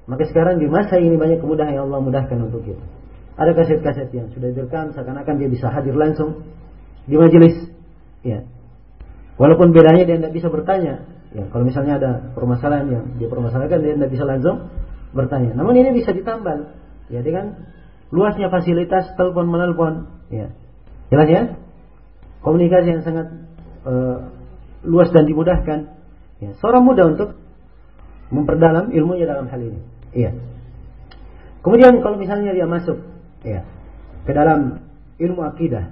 Maka 0.09 0.25
sekarang 0.25 0.57
di 0.57 0.65
masa 0.65 0.97
ini 0.97 1.13
banyak 1.21 1.37
kemudahan 1.37 1.77
yang 1.77 1.85
Allah 1.85 2.01
mudahkan 2.01 2.37
untuk 2.41 2.65
kita. 2.65 2.81
Ada 3.37 3.53
kaset-kaset 3.53 4.09
yang 4.09 4.33
sudah 4.33 4.49
direkam 4.49 4.89
seakan-akan 4.89 5.37
dia 5.37 5.45
bisa 5.45 5.69
hadir 5.69 5.93
langsung 5.93 6.49
di 7.05 7.13
majelis. 7.13 7.69
Ya. 8.25 8.41
Walaupun 9.37 9.69
bedanya 9.69 10.09
dia 10.09 10.17
tidak 10.17 10.33
bisa 10.33 10.49
bertanya. 10.49 11.05
Ya, 11.29 11.45
kalau 11.53 11.61
misalnya 11.61 12.01
ada 12.01 12.11
permasalahan 12.33 12.89
yang 12.89 13.03
dia 13.21 13.29
permasalahkan 13.29 13.85
dia 13.85 13.93
tidak 14.01 14.09
bisa 14.09 14.25
langsung 14.25 14.73
bertanya. 15.13 15.53
Namun 15.53 15.77
ini 15.77 15.93
bisa 15.93 16.09
ditambal. 16.09 16.73
Ya 17.13 17.21
dengan 17.21 17.69
luasnya 18.09 18.49
fasilitas 18.49 19.13
telepon 19.13 19.45
menelpon. 19.45 20.09
Ya. 20.33 20.57
Jelas 21.13 21.29
ya? 21.29 21.41
Komunikasi 22.41 22.97
yang 22.97 23.05
sangat 23.05 23.29
uh, 23.85 24.33
luas 24.81 25.13
dan 25.13 25.29
dimudahkan. 25.29 25.98
Ya. 26.39 26.55
Seorang 26.59 26.87
mudah 26.87 27.05
untuk 27.11 27.35
memperdalam 28.31 28.95
ilmunya 28.95 29.27
dalam 29.27 29.51
hal 29.51 29.59
ini. 29.59 29.79
Iya. 30.15 30.31
Kemudian 31.59 31.99
kalau 31.99 32.15
misalnya 32.15 32.55
dia 32.55 32.65
masuk 32.65 33.03
ya 33.43 33.67
ke 34.23 34.31
dalam 34.31 34.79
ilmu 35.19 35.41
akidah. 35.43 35.91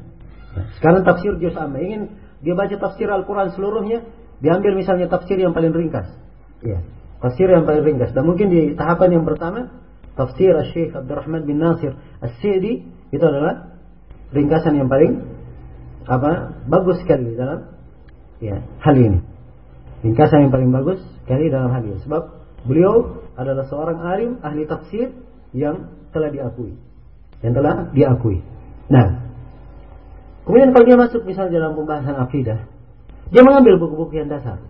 Ya, 0.55 0.63
sekarang 0.79 1.03
tafsir 1.03 1.35
juz 1.37 1.53
amma 1.59 1.83
ingin 1.83 2.15
dia 2.39 2.55
baca 2.55 2.71
tafsir 2.79 3.09
Al-Qur'an 3.11 3.51
seluruhnya, 3.51 4.07
diambil 4.39 4.77
misalnya 4.77 5.11
tafsir 5.11 5.35
yang 5.35 5.51
paling 5.51 5.75
ringkas. 5.75 6.07
Ya, 6.63 6.79
tafsir 7.19 7.51
yang 7.51 7.67
paling 7.67 7.83
ringkas. 7.83 8.15
Dan 8.15 8.23
mungkin 8.23 8.47
di 8.47 8.73
tahapan 8.79 9.19
yang 9.19 9.25
pertama 9.27 9.73
tafsir 10.15 10.55
Syekh 10.71 10.95
Abdurrahman 10.95 11.43
bin 11.43 11.59
Nasir 11.59 11.93
As-Sidi 12.23 12.87
itu 13.11 13.25
adalah 13.25 13.75
ringkasan 14.31 14.79
yang 14.79 14.87
paling 14.87 15.35
apa? 16.07 16.63
bagus 16.65 17.03
sekali 17.03 17.35
dalam 17.35 17.75
ya 18.39 18.63
hal 18.79 18.95
ini. 18.95 19.19
Ringkasan 20.05 20.47
yang 20.47 20.51
paling 20.53 20.69
bagus 20.69 21.01
sekali 21.25 21.49
dalam 21.49 21.73
hal 21.73 21.81
ini. 21.81 21.97
Sebab 22.05 22.23
beliau 22.69 23.25
adalah 23.33 23.65
seorang 23.65 23.97
alim 24.01 24.31
ahli 24.45 24.69
tafsir 24.69 25.13
yang 25.53 25.89
telah 26.13 26.29
diakui. 26.29 26.77
Yang 27.41 27.53
telah 27.57 27.75
diakui. 27.93 28.37
Nah, 28.93 29.25
kemudian 30.45 30.73
kalau 30.73 30.85
dia 30.85 30.97
masuk 30.97 31.21
misalnya 31.25 31.61
dalam 31.61 31.73
pembahasan 31.73 32.17
akidah, 32.17 32.59
dia 33.33 33.41
mengambil 33.41 33.81
buku-buku 33.81 34.21
yang 34.21 34.29
dasar. 34.29 34.61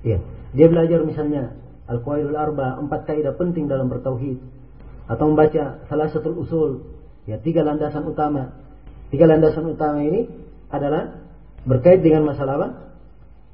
Ya, 0.00 0.22
dia 0.56 0.66
belajar 0.72 1.04
misalnya 1.04 1.56
Al-Qaidul 1.86 2.34
Arba, 2.34 2.80
empat 2.80 3.06
kaidah 3.06 3.36
penting 3.36 3.70
dalam 3.70 3.86
bertauhid. 3.86 4.42
Atau 5.06 5.30
membaca 5.30 5.86
salah 5.86 6.08
satu 6.10 6.34
usul, 6.34 6.82
ya 7.30 7.38
tiga 7.38 7.62
landasan 7.62 8.02
utama. 8.02 8.58
Tiga 9.14 9.30
landasan 9.30 9.70
utama 9.70 10.02
ini 10.02 10.26
adalah 10.66 11.22
berkait 11.62 12.02
dengan 12.02 12.26
masalah 12.26 12.58
apa? 12.58 12.68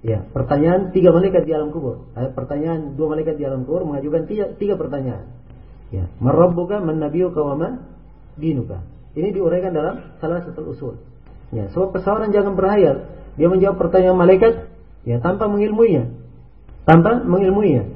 Ya, 0.03 0.27
pertanyaan 0.35 0.91
tiga 0.91 1.15
malaikat 1.15 1.47
di 1.47 1.55
alam 1.55 1.71
kubur. 1.71 2.11
Eh, 2.19 2.35
pertanyaan 2.35 2.99
dua 2.99 3.15
malaikat 3.15 3.39
di 3.39 3.47
alam 3.47 3.63
kubur 3.63 3.87
mengajukan 3.87 4.27
tiga, 4.27 4.51
tiga 4.59 4.75
pertanyaan. 4.75 5.31
Ya, 5.95 6.11
marabbuka, 6.19 6.83
man 6.83 6.99
nabiyuka 6.99 7.39
wa 7.39 7.55
man 7.55 7.73
dinuka. 8.35 8.83
Ini 9.15 9.31
diuraikan 9.31 9.71
dalam 9.71 10.19
salah 10.19 10.43
satu 10.43 10.67
usul. 10.67 10.99
Ya, 11.55 11.71
sebab 11.71 11.95
seorang 12.03 12.35
jangan 12.35 12.59
berhayal. 12.59 13.07
Dia 13.39 13.47
menjawab 13.47 13.79
pertanyaan 13.79 14.19
malaikat 14.19 14.73
ya 15.07 15.23
tanpa 15.23 15.47
mengilmuinya. 15.47 16.11
Tanpa 16.83 17.23
mengilmuinya. 17.23 17.87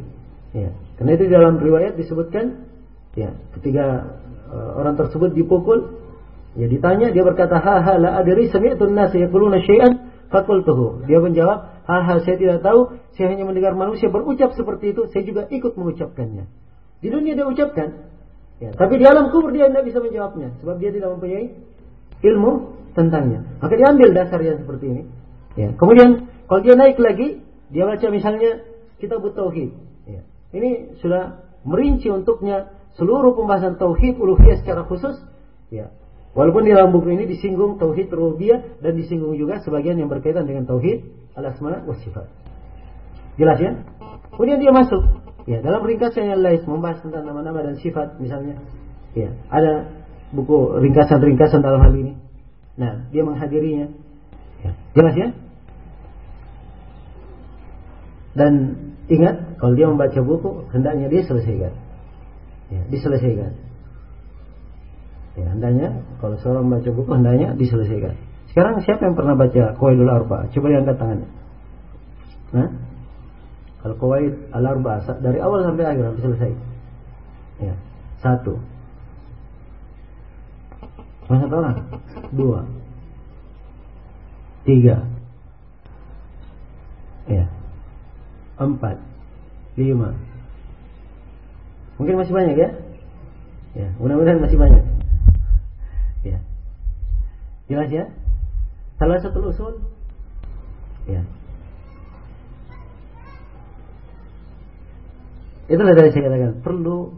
Ya, 0.54 0.70
karena 1.00 1.10
itu 1.18 1.24
dalam 1.26 1.58
riwayat 1.58 1.98
disebutkan 1.98 2.70
ya, 3.18 3.34
ketika 3.58 4.14
uh, 4.52 4.78
orang 4.78 4.94
tersebut 4.94 5.34
dipukul 5.34 5.98
ya 6.56 6.70
ditanya 6.70 7.12
dia 7.12 7.20
berkata 7.20 7.60
ha 7.60 7.84
ha 7.84 7.94
la 8.00 8.16
adri 8.16 8.48
sami'tu 8.48 8.88
an-nas 8.88 9.12
yaquluna 9.12 9.58
syai'an 9.58 10.06
fakultuhu. 10.30 11.04
Dia 11.04 11.18
menjawab 11.18 11.75
hal-hal 11.86 12.18
saya 12.26 12.36
tidak 12.36 12.58
tahu, 12.66 12.98
saya 13.14 13.32
hanya 13.32 13.46
mendengar 13.46 13.72
manusia 13.78 14.10
berucap 14.10 14.52
seperti 14.58 14.92
itu, 14.92 15.06
saya 15.14 15.22
juga 15.22 15.46
ikut 15.46 15.78
mengucapkannya. 15.78 16.44
Di 17.00 17.08
dunia 17.08 17.38
dia 17.38 17.46
ucapkan, 17.46 18.10
ya, 18.58 18.74
tapi 18.74 18.98
di 18.98 19.04
alam 19.06 19.30
kubur 19.30 19.54
dia 19.54 19.70
tidak 19.70 19.86
bisa 19.86 20.02
menjawabnya, 20.02 20.58
sebab 20.60 20.76
dia 20.82 20.90
tidak 20.90 21.14
mempunyai 21.16 21.54
ilmu 22.26 22.52
tentangnya. 22.96 23.46
Maka 23.62 23.72
dia 23.76 23.86
ambil 23.92 24.10
dasar 24.16 24.40
yang 24.42 24.58
seperti 24.58 24.84
ini. 24.88 25.02
Ya. 25.56 25.72
Kemudian 25.76 26.28
kalau 26.48 26.60
dia 26.64 26.74
naik 26.74 26.96
lagi, 26.96 27.40
dia 27.68 27.84
baca 27.84 28.06
misalnya 28.08 28.64
kita 28.96 29.20
tauhid. 29.20 29.70
Ya. 30.08 30.20
Ini 30.56 31.00
sudah 31.04 31.44
merinci 31.68 32.08
untuknya 32.08 32.72
seluruh 32.96 33.36
pembahasan 33.36 33.76
tauhid 33.76 34.16
uluhiyah 34.16 34.64
secara 34.64 34.88
khusus. 34.88 35.20
Ya. 35.68 35.92
Walaupun 36.36 36.68
di 36.68 36.76
dalam 36.76 36.92
buku 36.92 37.16
ini 37.16 37.24
disinggung 37.24 37.80
tauhid 37.80 38.12
rububiyah 38.12 38.84
dan 38.84 38.92
disinggung 38.92 39.40
juga 39.40 39.56
sebagian 39.64 39.96
yang 39.96 40.12
berkaitan 40.12 40.44
dengan 40.44 40.68
tauhid 40.68 41.08
al-asma 41.32 41.80
wa 41.80 41.96
sifat. 41.96 42.28
Jelas 43.40 43.56
ya? 43.56 43.72
Kemudian 44.36 44.60
dia 44.60 44.68
masuk 44.68 45.00
ya 45.48 45.64
dalam 45.64 45.80
ringkasan 45.80 46.28
yang 46.28 46.44
lain 46.44 46.60
membahas 46.68 47.00
tentang 47.00 47.24
nama-nama 47.24 47.64
dan 47.64 47.80
sifat 47.80 48.20
misalnya. 48.20 48.60
Ya, 49.16 49.32
ada 49.48 49.88
buku 50.36 50.76
ringkasan-ringkasan 50.76 51.64
dalam 51.64 51.80
hal 51.80 51.96
ini. 51.96 52.20
Nah, 52.76 53.08
dia 53.08 53.24
menghadirinya. 53.24 53.88
Ya, 54.60 54.76
jelas 54.92 55.14
ya? 55.16 55.28
Dan 58.36 58.52
ingat 59.08 59.56
kalau 59.56 59.72
dia 59.72 59.88
membaca 59.88 60.20
buku 60.20 60.68
hendaknya 60.68 61.08
dia 61.08 61.24
selesaikan. 61.24 61.72
Ya, 62.68 62.84
diselesaikan. 62.92 63.65
Ya, 65.36 65.46
hendaknya 65.52 66.00
kalau 66.16 66.40
seorang 66.40 66.72
membaca 66.72 66.90
buku 66.96 67.10
hendaknya 67.12 67.52
diselesaikan. 67.60 68.16
Sekarang 68.50 68.80
siapa 68.80 69.04
yang 69.04 69.12
pernah 69.12 69.36
baca 69.36 69.76
Qawaidul 69.76 70.08
Arba? 70.08 70.48
Coba 70.48 70.66
angkat 70.72 70.96
tangannya. 70.96 71.28
Nah, 72.56 72.68
kalau 73.84 73.94
Qawaid 74.00 74.32
Al 74.56 74.64
Arba 74.64 75.04
dari 75.20 75.38
awal 75.44 75.60
sampai 75.68 75.84
akhir 75.84 76.02
sampai 76.08 76.24
selesai. 76.24 76.50
Ya, 77.60 77.74
satu. 78.24 78.56
Masa 81.28 81.44
orang? 81.52 81.76
Dua. 82.32 82.64
Tiga. 84.64 85.04
Ya. 87.28 87.44
Empat. 88.56 88.96
Lima. 89.76 90.16
Mungkin 92.00 92.16
masih 92.16 92.32
banyak 92.32 92.56
ya? 92.56 92.70
Ya, 93.76 93.88
mudah-mudahan 94.00 94.40
masih 94.40 94.56
banyak. 94.56 94.95
Ya. 97.66 97.82
Jelas 97.82 97.90
ya? 97.90 98.04
Salah 98.96 99.18
satu 99.20 99.38
usul. 99.50 99.74
Ya. 101.06 101.22
Itulah 105.66 105.94
dari 105.98 106.14
saya 106.14 106.30
katakan 106.30 106.62
perlu 106.62 107.10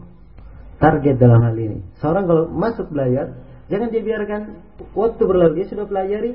target 0.81 1.15
dalam 1.21 1.39
hal 1.45 1.53
ini. 1.53 1.85
Seorang 2.01 2.25
kalau 2.25 2.43
masuk 2.49 2.89
belajar, 2.89 3.37
jangan 3.69 3.93
dibiarkan 3.93 4.41
waktu 4.97 5.21
berlalu 5.21 5.61
dia 5.61 5.65
sudah 5.69 5.85
pelajari, 5.85 6.33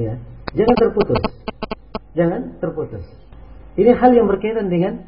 ya. 0.00 0.16
Jangan 0.56 0.76
terputus. 0.80 1.20
Jangan 2.16 2.40
terputus. 2.58 3.04
Ini 3.78 3.94
hal 3.94 4.10
yang 4.16 4.26
berkaitan 4.26 4.66
dengan 4.66 5.06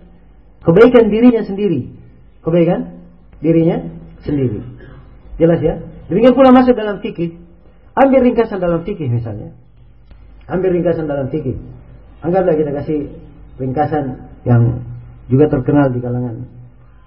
kebaikan 0.62 1.10
dirinya 1.10 1.42
sendiri. 1.42 1.90
Kebaikan 2.44 3.00
dirinya 3.42 3.82
sendiri. 4.22 4.62
Jelas 5.40 5.58
ya? 5.58 5.82
Demikian 6.06 6.36
pula 6.36 6.54
masuk 6.54 6.78
dalam 6.78 7.02
fikih. 7.02 7.41
Ambil 7.92 8.20
ringkasan 8.32 8.58
dalam 8.60 8.84
fikih 8.88 9.08
misalnya. 9.12 9.52
Ambil 10.48 10.80
ringkasan 10.80 11.04
dalam 11.04 11.28
fikih. 11.28 11.60
Anggaplah 12.24 12.56
kita 12.56 12.72
kasih 12.72 13.12
ringkasan 13.60 14.32
yang 14.48 14.80
juga 15.28 15.52
terkenal 15.52 15.92
di 15.92 16.00
kalangan 16.00 16.48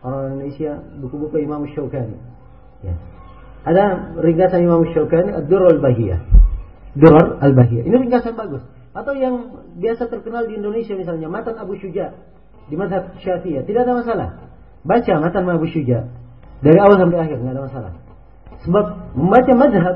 orang 0.06 0.38
Indonesia, 0.38 0.78
buku-buku 1.02 1.42
Imam 1.42 1.66
Syaukani. 1.66 2.16
Ya. 2.86 2.94
Ada 3.66 4.14
ringkasan 4.22 4.62
Imam 4.62 4.86
Syaukani, 4.94 5.34
Ad-Dur 5.34 5.74
al-Bahiyah. 5.74 6.22
Durar 6.96 7.42
al-Bahiyah. 7.42 7.84
Ini 7.84 7.96
ringkasan 8.06 8.38
bagus. 8.38 8.62
Atau 8.96 9.18
yang 9.18 9.66
biasa 9.76 10.08
terkenal 10.08 10.48
di 10.48 10.56
Indonesia 10.62 10.94
misalnya, 10.96 11.28
Matan 11.28 11.58
Abu 11.60 11.76
Syuja. 11.82 12.14
Di 12.70 12.78
mazhab 12.78 13.18
Syafi'iyah. 13.20 13.66
Tidak 13.66 13.82
ada 13.82 13.94
masalah. 13.98 14.30
Baca 14.86 15.14
Matan 15.20 15.44
Abu 15.50 15.68
Syuja. 15.68 16.08
Dari 16.62 16.78
awal 16.80 17.02
sampai 17.02 17.20
akhir, 17.20 17.38
tidak 17.42 17.54
ada 17.58 17.64
masalah. 17.68 17.92
Sebab 18.64 18.86
membaca 19.18 19.54
madhab, 19.60 19.96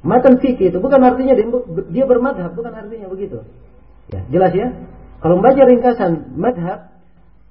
matan 0.00 0.40
fikih 0.40 0.72
itu 0.72 0.78
bukan 0.80 1.00
artinya 1.00 1.36
dia 1.92 2.04
bermadhab, 2.04 2.56
bukan 2.56 2.72
artinya 2.72 3.08
begitu. 3.08 3.44
Ya, 4.10 4.20
jelas 4.32 4.52
ya? 4.56 4.68
Kalau 5.20 5.38
membaca 5.38 5.62
ringkasan 5.62 6.34
madhab 6.40 6.90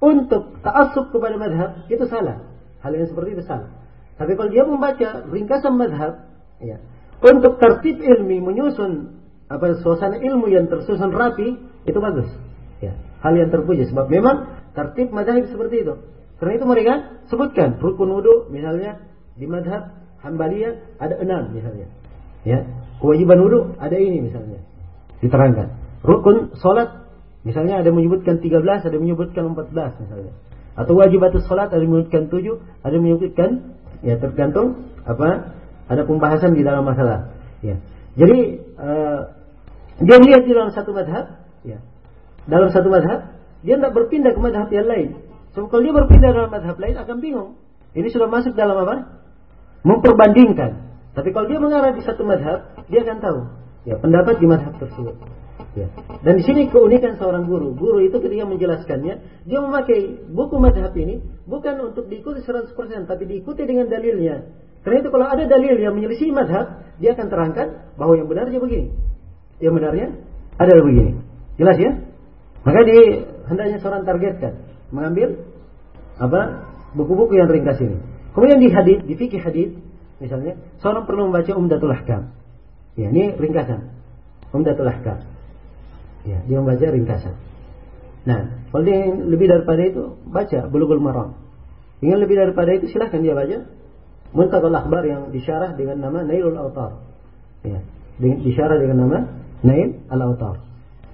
untuk 0.02 0.58
taasub 0.60 1.14
kepada 1.14 1.38
madhab 1.38 1.86
itu 1.86 2.04
salah. 2.10 2.42
Hal 2.82 2.92
yang 2.96 3.06
seperti 3.06 3.38
itu 3.38 3.44
salah. 3.46 3.70
Tapi 4.18 4.36
kalau 4.36 4.50
dia 4.52 4.64
membaca 4.66 5.08
ringkasan 5.30 5.78
madhab, 5.78 6.26
ya, 6.60 6.82
untuk 7.20 7.60
tertib 7.60 8.00
ilmi 8.00 8.42
menyusun 8.42 9.16
apa 9.48 9.80
suasana 9.80 10.20
ilmu 10.20 10.50
yang 10.50 10.66
tersusun 10.68 11.12
rapi 11.12 11.56
itu 11.86 11.98
bagus. 12.00 12.28
Ya, 12.80 12.96
hal 13.20 13.36
yang 13.36 13.52
terpuji 13.52 13.88
sebab 13.88 14.08
memang 14.08 14.60
tertib 14.72 15.12
madhab 15.14 15.40
seperti 15.48 15.86
itu. 15.86 15.94
Karena 16.40 16.52
itu 16.56 16.64
mereka 16.64 16.94
sebutkan 17.28 17.76
rukun 17.76 18.08
wudhu 18.08 18.48
misalnya 18.48 18.96
di 19.36 19.44
madhab 19.44 19.92
Hambaliyah 20.24 21.00
ada 21.00 21.16
enam 21.20 21.52
misalnya. 21.52 21.88
Ya, 22.46 22.64
kewajiban 22.98 23.38
wudhu 23.44 23.76
ada 23.76 23.96
ini 23.96 24.30
misalnya. 24.30 24.60
Diterangkan. 25.20 25.76
Rukun 26.00 26.56
solat 26.56 27.04
misalnya 27.44 27.84
ada 27.84 27.92
menyebutkan 27.92 28.40
13, 28.40 28.64
ada 28.64 28.96
menyebutkan 28.96 29.52
14 29.52 30.00
misalnya. 30.00 30.32
Atau 30.78 30.96
wajibatus 30.96 31.44
salat 31.44 31.68
ada 31.68 31.84
menyebutkan 31.84 32.32
tujuh, 32.32 32.62
ada 32.80 32.94
yang 32.96 33.04
menyebutkan 33.04 33.76
ya 34.00 34.16
tergantung 34.16 34.88
apa 35.04 35.52
ada 35.90 36.02
pembahasan 36.08 36.56
di 36.56 36.64
dalam 36.64 36.86
masalah. 36.86 37.34
Ya. 37.60 37.76
Jadi 38.16 38.64
uh, 38.80 39.20
dia 40.00 40.16
melihat 40.16 40.48
di 40.48 40.52
dalam 40.56 40.72
satu 40.72 40.96
madhab, 40.96 41.36
ya. 41.66 41.84
Dalam 42.48 42.72
satu 42.72 42.88
madhab, 42.88 43.36
dia 43.60 43.76
tidak 43.76 43.92
berpindah 43.92 44.32
ke 44.32 44.40
madhab 44.40 44.68
yang 44.72 44.88
lain. 44.88 45.08
So, 45.52 45.68
kalau 45.68 45.82
dia 45.84 45.92
berpindah 45.92 46.30
dalam 46.32 46.50
madhab 46.50 46.78
lain 46.80 46.96
akan 46.96 47.16
bingung. 47.20 47.50
Ini 47.92 48.08
sudah 48.08 48.30
masuk 48.30 48.54
dalam 48.54 48.80
apa? 48.86 49.20
Memperbandingkan. 49.82 50.89
Tapi 51.10 51.28
kalau 51.34 51.46
dia 51.50 51.58
mengarah 51.58 51.90
di 51.90 52.02
satu 52.06 52.22
madhab, 52.22 52.86
dia 52.86 53.02
akan 53.02 53.18
tahu 53.18 53.40
ya 53.88 53.96
pendapat 53.98 54.38
di 54.38 54.46
madhab 54.46 54.74
tersebut. 54.78 55.16
Ya. 55.78 55.86
Dan 56.26 56.42
di 56.42 56.44
sini 56.44 56.66
keunikan 56.66 57.14
seorang 57.14 57.46
guru. 57.46 57.78
Guru 57.78 58.02
itu 58.02 58.18
ketika 58.18 58.42
menjelaskannya, 58.42 59.14
dia 59.46 59.58
memakai 59.62 60.18
buku 60.26 60.58
madhab 60.58 60.90
ini 60.98 61.22
bukan 61.46 61.94
untuk 61.94 62.10
diikuti 62.10 62.42
100%, 62.42 62.74
tapi 63.06 63.22
diikuti 63.30 63.62
dengan 63.62 63.86
dalilnya. 63.86 64.50
Karena 64.82 64.96
itu 65.04 65.08
kalau 65.12 65.26
ada 65.30 65.44
dalil 65.46 65.76
yang 65.78 65.94
menyelisih 65.94 66.34
madhab, 66.34 66.82
dia 66.98 67.14
akan 67.14 67.26
terangkan 67.30 67.66
bahwa 67.94 68.18
yang 68.18 68.26
benarnya 68.26 68.58
begini. 68.58 68.90
Yang 69.62 69.74
benarnya 69.78 70.06
adalah 70.58 70.82
begini. 70.82 71.12
Jelas 71.60 71.76
ya? 71.78 71.90
Maka 72.64 72.80
di 72.84 72.98
hendaknya 73.46 73.78
seorang 73.78 74.02
targetkan 74.08 74.52
mengambil 74.90 75.46
apa 76.18 76.66
buku-buku 76.96 77.38
yang 77.38 77.48
ringkas 77.48 77.78
ini. 77.78 78.00
Kemudian 78.34 78.58
di 78.58 78.68
hadis, 78.72 78.98
di 79.04 79.14
fikih 79.14 79.42
hadis, 79.42 79.70
misalnya, 80.20 80.60
seorang 80.84 81.08
perlu 81.08 81.32
membaca 81.32 81.52
Umdatul 81.56 81.92
Ahkam. 81.96 82.36
Ya, 82.94 83.08
ini 83.10 83.34
ringkasan. 83.34 83.90
Umdatul 84.52 84.86
Ahkam. 84.86 85.24
Ya, 86.28 86.38
dia 86.44 86.56
membaca 86.60 86.84
ringkasan. 86.84 87.34
Nah, 88.28 88.68
kalau 88.68 88.84
dia 88.84 89.08
lebih 89.08 89.48
daripada 89.48 89.80
itu, 89.80 90.20
baca 90.28 90.68
Bulughul 90.68 91.00
Maram. 91.00 91.40
Ingin 92.04 92.20
lebih 92.20 92.36
daripada 92.36 92.70
itu, 92.76 92.92
silahkan 92.92 93.24
dia 93.24 93.32
baca 93.32 93.64
Muntakal 94.30 94.70
Akhbar 94.70 95.02
yang 95.02 95.34
disyarah 95.34 95.74
dengan 95.74 95.98
nama 95.98 96.22
Nailul 96.22 96.54
Autar. 96.54 97.02
Ya, 97.66 97.82
disyarah 98.20 98.78
dengan 98.78 99.08
nama 99.08 99.18
Nail 99.60 100.00
Al-Autar. 100.08 100.64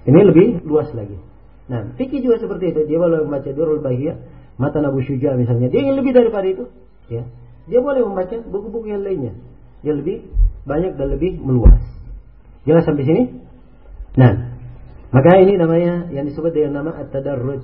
Ini 0.07 0.19
lebih 0.23 0.63
luas 0.63 0.87
lagi. 0.95 1.19
Nah, 1.67 1.91
fikih 1.99 2.23
juga 2.23 2.39
seperti 2.39 2.71
itu. 2.71 2.87
Dia 2.87 2.95
boleh 2.95 3.27
membaca 3.27 3.49
Durul 3.51 3.83
Bahiyah, 3.83 4.15
Mata 4.55 4.79
Nabu 4.79 5.03
Syuja 5.03 5.35
misalnya. 5.35 5.67
Dia 5.67 5.83
ingin 5.83 5.99
lebih 5.99 6.15
daripada 6.15 6.47
itu. 6.47 6.71
Ya. 7.11 7.27
Dia 7.67 7.79
boleh 7.83 8.01
membaca 8.03 8.35
buku-buku 8.47 8.87
yang 8.87 9.03
lainnya. 9.03 9.35
Dia 9.83 9.93
lebih 9.93 10.23
banyak 10.63 10.95
dan 10.95 11.07
lebih 11.11 11.39
meluas. 11.39 11.79
Jelas 12.63 12.83
sampai 12.83 13.03
sini? 13.03 13.23
Nah, 14.19 14.55
maka 15.11 15.39
ini 15.39 15.55
namanya 15.55 16.11
yang 16.11 16.27
disebut 16.27 16.51
dengan 16.51 16.83
nama 16.83 16.91
at-tadarruj. 16.99 17.63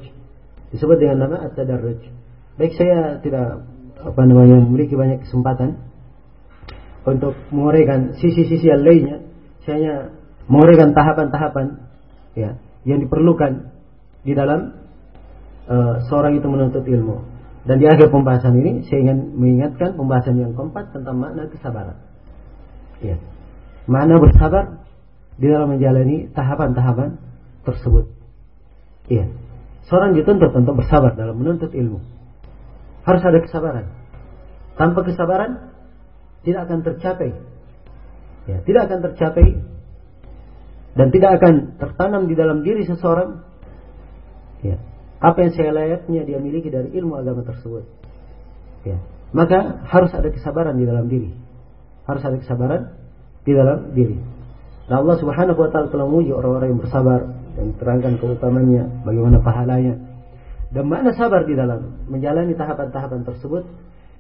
Disebut 0.72 0.98
dengan 1.00 1.28
nama 1.28 1.36
at-tadarruj. 1.48 2.00
Baik 2.56 2.74
saya 2.80 3.20
tidak 3.20 3.68
apa 4.00 4.22
namanya 4.28 4.60
memiliki 4.64 4.94
banyak 4.94 5.24
kesempatan 5.28 5.80
untuk 7.04 7.36
menguraikan 7.52 8.16
sisi-sisi 8.20 8.68
yang 8.68 8.84
lainnya. 8.84 9.24
Saya 9.64 10.12
menguraikan 10.48 10.92
tahapan-tahapan 10.92 11.68
ya 12.36 12.60
yang 12.84 13.00
diperlukan 13.04 13.72
di 14.24 14.36
dalam 14.36 14.76
uh, 15.68 16.04
seorang 16.08 16.40
itu 16.40 16.48
menuntut 16.48 16.84
ilmu. 16.88 17.33
Dan 17.64 17.80
di 17.80 17.88
akhir 17.88 18.12
pembahasan 18.12 18.60
ini 18.60 18.84
saya 18.88 19.08
ingin 19.08 19.40
mengingatkan 19.40 19.96
pembahasan 19.96 20.36
yang 20.36 20.52
keempat 20.52 20.92
tentang 20.92 21.16
makna 21.16 21.48
kesabaran. 21.48 21.96
Ya. 23.00 23.16
Makna 23.88 24.20
bersabar 24.20 24.84
di 25.40 25.48
dalam 25.48 25.72
menjalani 25.72 26.28
tahapan-tahapan 26.36 27.20
tersebut. 27.64 28.12
Iya. 29.08 29.32
Seorang 29.88 30.16
dituntut 30.16 30.52
untuk 30.56 30.76
bersabar 30.80 31.16
dalam 31.16 31.40
menuntut 31.40 31.72
ilmu. 31.72 32.04
Harus 33.04 33.24
ada 33.24 33.40
kesabaran. 33.40 33.88
Tanpa 34.76 35.04
kesabaran 35.08 35.72
tidak 36.44 36.68
akan 36.68 36.80
tercapai. 36.84 37.32
Ya, 38.44 38.60
tidak 38.68 38.92
akan 38.92 39.00
tercapai 39.08 39.48
dan 40.94 41.08
tidak 41.10 41.42
akan 41.42 41.54
tertanam 41.82 42.24
di 42.30 42.36
dalam 42.38 42.62
diri 42.62 42.86
seseorang 42.86 43.42
ya, 44.62 44.78
apa 45.24 45.38
yang 45.40 45.52
saya 45.56 45.72
layaknya 45.72 46.28
dia 46.28 46.38
miliki 46.44 46.68
dari 46.68 46.92
ilmu 46.92 47.16
agama 47.16 47.48
tersebut. 47.48 47.88
Ya, 48.84 49.00
maka 49.32 49.80
harus 49.88 50.12
ada 50.12 50.28
kesabaran 50.28 50.76
di 50.76 50.84
dalam 50.84 51.08
diri. 51.08 51.32
Harus 52.04 52.28
ada 52.28 52.36
kesabaran 52.36 52.92
di 53.48 53.56
dalam 53.56 53.96
diri. 53.96 54.20
Nah 54.92 55.00
Allah 55.00 55.16
Subhanahu 55.16 55.56
wa 55.56 55.72
taala 55.72 55.88
telah 55.88 56.04
memuji 56.04 56.36
orang-orang 56.36 56.76
yang 56.76 56.82
bersabar 56.84 57.20
dan 57.56 57.72
terangkan 57.80 58.20
keutamaannya, 58.20 59.08
bagaimana 59.08 59.40
pahalanya. 59.40 59.96
Dan 60.76 60.92
mana 60.92 61.16
sabar 61.16 61.48
di 61.48 61.56
dalam 61.56 62.04
menjalani 62.12 62.52
tahapan-tahapan 62.58 63.24
tersebut, 63.24 63.64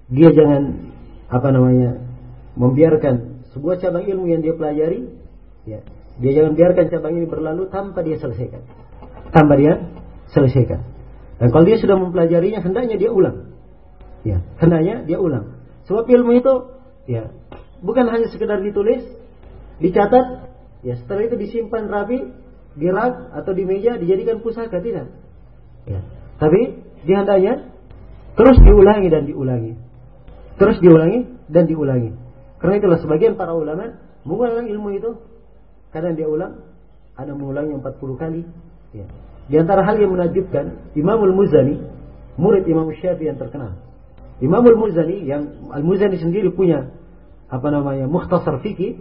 dia 0.07 0.31
jangan 0.31 0.87
apa 1.27 1.49
namanya 1.51 1.99
membiarkan 2.55 3.43
sebuah 3.51 3.81
cabang 3.83 4.07
ilmu 4.07 4.29
yang 4.29 4.39
dia 4.39 4.55
pelajari, 4.55 5.09
ya, 5.67 5.83
dia 6.21 6.31
jangan 6.31 6.53
biarkan 6.55 6.85
cabang 6.93 7.13
ini 7.19 7.27
berlalu 7.27 7.67
tanpa 7.67 8.05
dia 8.05 8.21
selesaikan, 8.21 8.61
tanpa 9.35 9.59
dia 9.59 9.81
selesaikan. 10.31 10.92
Dan 11.43 11.51
kalau 11.51 11.67
dia 11.67 11.75
sudah 11.75 11.99
mempelajarinya, 11.99 12.63
hendaknya 12.63 12.95
dia 12.95 13.11
ulang, 13.11 13.51
ya, 14.23 14.39
hendaknya 14.63 15.03
dia 15.03 15.19
ulang. 15.19 15.59
Sebab 15.91 16.07
ilmu 16.07 16.39
itu, 16.39 16.53
ya, 17.03 17.35
bukan 17.83 18.07
hanya 18.07 18.31
sekedar 18.31 18.63
ditulis, 18.63 19.03
dicatat, 19.83 20.47
ya 20.87 20.95
setelah 21.03 21.27
itu 21.27 21.35
disimpan 21.35 21.91
rapi 21.91 22.31
di 22.79 22.87
rak 22.87 23.35
atau 23.35 23.51
di 23.51 23.67
meja 23.67 23.99
dijadikan 23.99 24.39
pusaka 24.39 24.79
tidak. 24.79 25.11
Ya. 25.83 25.99
Tapi 26.39 26.79
dihendaknya 27.03 27.67
terus 28.39 28.55
diulangi 28.63 29.11
dan 29.11 29.27
diulangi. 29.27 29.75
Terus 30.55 30.79
diulangi 30.79 31.27
dan 31.51 31.67
diulangi. 31.67 32.15
Karena 32.63 32.79
itulah 32.79 32.99
sebagian 33.03 33.35
para 33.35 33.51
ulama 33.51 33.99
mengulang 34.23 34.63
ilmu 34.63 34.95
itu 34.95 35.19
karena 35.91 36.15
dia 36.15 36.31
ulang 36.31 36.63
ada 37.19 37.35
mengulangi 37.35 37.75
40 37.75 38.15
kali. 38.15 38.41
Ya. 38.95 39.05
Di 39.47 39.59
antara 39.59 39.83
hal 39.83 39.99
yang 39.99 40.15
menakjubkan 40.15 40.95
Imamul 40.95 41.35
Muzani 41.35 41.79
murid 42.39 42.63
Imam 42.65 42.87
Syafi'i 42.91 43.29
yang 43.29 43.39
terkenal. 43.39 43.75
Imamul 44.39 44.79
Muzani 44.79 45.23
yang 45.27 45.69
Al 45.69 45.83
Muzani 45.83 46.17
sendiri 46.17 46.51
punya 46.51 46.89
apa 47.51 47.67
namanya 47.69 48.09
mukhtasar 48.09 48.63
fikih 48.65 48.97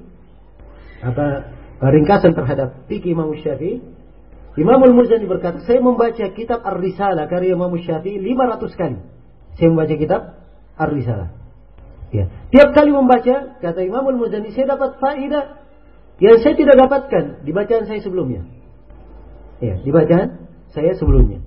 apa 1.01 1.51
ringkasan 1.81 2.37
terhadap 2.37 2.85
fikih 2.91 3.17
Imam 3.17 3.33
Syafi'i 3.33 3.81
Imam 4.53 4.85
Al-Muzani 4.85 5.25
berkata, 5.25 5.65
saya 5.65 5.81
membaca 5.81 6.29
kitab 6.37 6.61
Ar-Risalah 6.61 7.25
karya 7.25 7.57
Imam 7.57 7.73
Syafi'i 7.73 8.21
500 8.21 8.77
kali. 8.77 8.99
Saya 9.57 9.69
membaca 9.73 9.95
kitab 9.97 10.23
Ar-Risalah. 10.77 11.33
Ya. 12.13 12.29
Tiap 12.53 12.77
kali 12.77 12.93
membaca, 12.93 13.57
kata 13.65 13.81
Imam 13.81 14.05
Al-Muzani, 14.05 14.53
saya 14.53 14.77
dapat 14.77 15.01
faedah 15.01 15.65
yang 16.21 16.37
saya 16.45 16.53
tidak 16.53 16.77
dapatkan 16.77 17.25
di 17.49 17.51
bacaan 17.57 17.89
saya 17.89 18.05
sebelumnya. 18.05 18.45
Ya, 19.63 19.79
di 19.79 19.91
saya 20.75 20.93
sebelumnya. 20.99 21.39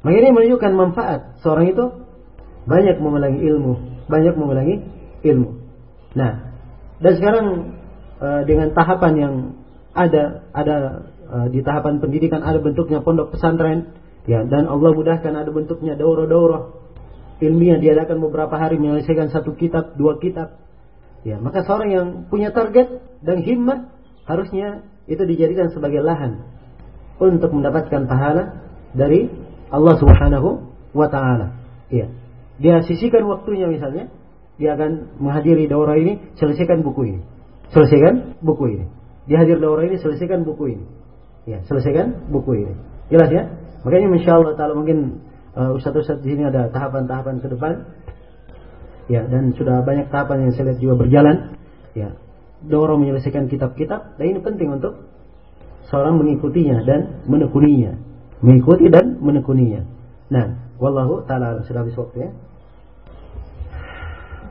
Maka 0.00 0.16
ini 0.16 0.32
menunjukkan 0.32 0.72
manfaat 0.72 1.36
seorang 1.44 1.68
itu 1.68 1.84
banyak 2.64 2.96
mengulangi 2.96 3.44
ilmu, 3.44 3.72
banyak 4.08 4.34
mengulangi 4.40 4.76
ilmu. 5.20 5.50
Nah, 6.16 6.48
dan 7.04 7.12
sekarang 7.20 7.46
uh, 8.22 8.42
dengan 8.48 8.72
tahapan 8.72 9.12
yang 9.20 9.34
ada 9.92 10.48
ada 10.56 10.76
uh, 11.28 11.46
di 11.52 11.60
tahapan 11.60 12.00
pendidikan 12.00 12.40
ada 12.40 12.56
bentuknya 12.62 13.04
pondok 13.04 13.34
pesantren 13.34 13.92
ya 14.24 14.46
dan 14.46 14.70
Allah 14.70 14.94
mudahkan 14.94 15.34
ada 15.34 15.50
bentuknya 15.50 15.98
daurah-daurah 15.98 16.72
ilmiah 17.44 17.76
diadakan 17.76 18.18
beberapa 18.22 18.54
hari 18.56 18.80
menyelesaikan 18.80 19.28
satu 19.28 19.54
kitab, 19.54 19.94
dua 19.94 20.16
kitab. 20.18 20.58
Ya, 21.26 21.36
maka 21.36 21.66
seorang 21.66 21.90
yang 21.90 22.06
punya 22.30 22.54
target 22.54 23.02
dan 23.20 23.42
himmat 23.42 23.90
harusnya 24.24 24.86
itu 25.10 25.20
dijadikan 25.26 25.68
sebagai 25.74 26.00
lahan 26.00 26.57
untuk 27.18 27.50
mendapatkan 27.50 28.06
pahala 28.06 28.62
dari 28.94 29.28
Allah 29.68 29.94
Subhanahu 30.00 30.48
wa 30.96 31.08
taala. 31.10 31.58
Ya. 31.92 32.08
Dia 32.58 32.82
sisihkan 32.82 33.22
waktunya 33.28 33.70
misalnya, 33.70 34.10
dia 34.58 34.74
akan 34.74 35.22
menghadiri 35.22 35.70
daurah 35.70 35.94
ini, 35.94 36.18
selesaikan 36.34 36.82
buku 36.82 37.14
ini. 37.14 37.20
Selesaikan 37.70 38.40
buku 38.42 38.64
ini. 38.74 38.86
Dia 39.30 39.44
hadir 39.44 39.62
daurah 39.62 39.86
ini, 39.86 40.00
selesaikan 40.00 40.42
buku 40.42 40.74
ini. 40.74 40.84
Ya, 41.46 41.62
selesaikan 41.68 42.32
buku 42.32 42.66
ini. 42.66 42.74
Jelas 43.12 43.30
ya? 43.30 43.42
Makanya 43.86 44.08
insya 44.18 44.40
Allah 44.40 44.58
taala 44.58 44.74
mungkin 44.74 45.22
uh, 45.54 45.76
ustaz-ustaz 45.78 46.18
di 46.24 46.34
sini 46.34 46.48
ada 46.48 46.72
tahapan-tahapan 46.72 47.38
ke 47.38 47.48
depan. 47.52 47.72
Ya, 49.08 49.24
dan 49.24 49.56
sudah 49.56 49.80
banyak 49.86 50.12
tahapan 50.12 50.48
yang 50.48 50.52
saya 50.52 50.72
lihat 50.72 50.80
juga 50.82 50.94
berjalan. 51.06 51.36
Ya, 51.96 52.18
dorong 52.66 53.06
menyelesaikan 53.06 53.48
kitab-kitab. 53.48 54.18
Dan 54.20 54.24
ini 54.36 54.40
penting 54.42 54.68
untuk 54.74 55.08
seorang 55.88 56.20
mengikutinya 56.20 56.84
dan 56.84 57.24
menekuninya. 57.24 57.96
Mengikuti 58.44 58.86
dan 58.92 59.18
menekuninya. 59.18 59.82
Nah, 60.30 60.46
wallahu 60.78 61.24
taala 61.26 61.64
sudah 61.66 61.82
habis 61.82 61.96
waktu 61.98 62.28
ya. 62.28 62.30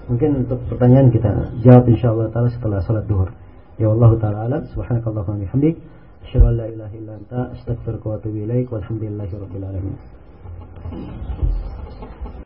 Mungkin 0.07 0.47
untuk 0.47 0.64
pertanyaan 0.72 1.11
kita 1.11 1.31
jawab 1.64 1.88
insyaallah 1.88 2.31
taala 2.34 2.49
setelah 2.51 2.80
salat 2.84 3.05
duhur. 3.07 3.31
Ya 3.77 3.88
Allah 3.93 4.11
taala 4.18 4.39
alam 4.49 4.61
subhanakallahumma 4.73 5.45
bihamdik 5.45 5.77
asyhadu 6.26 6.51
an 6.51 6.55
la 6.57 6.65
ilaha 6.68 6.93
illa 6.97 7.14
anta 7.15 7.39
astaghfiruka 7.53 8.05
wa 8.09 8.15
atubu 8.18 8.38
ilaik 8.43 8.68
walhamdulillahi 8.73 9.34
rabbil 9.38 9.65
alamin. 9.68 9.95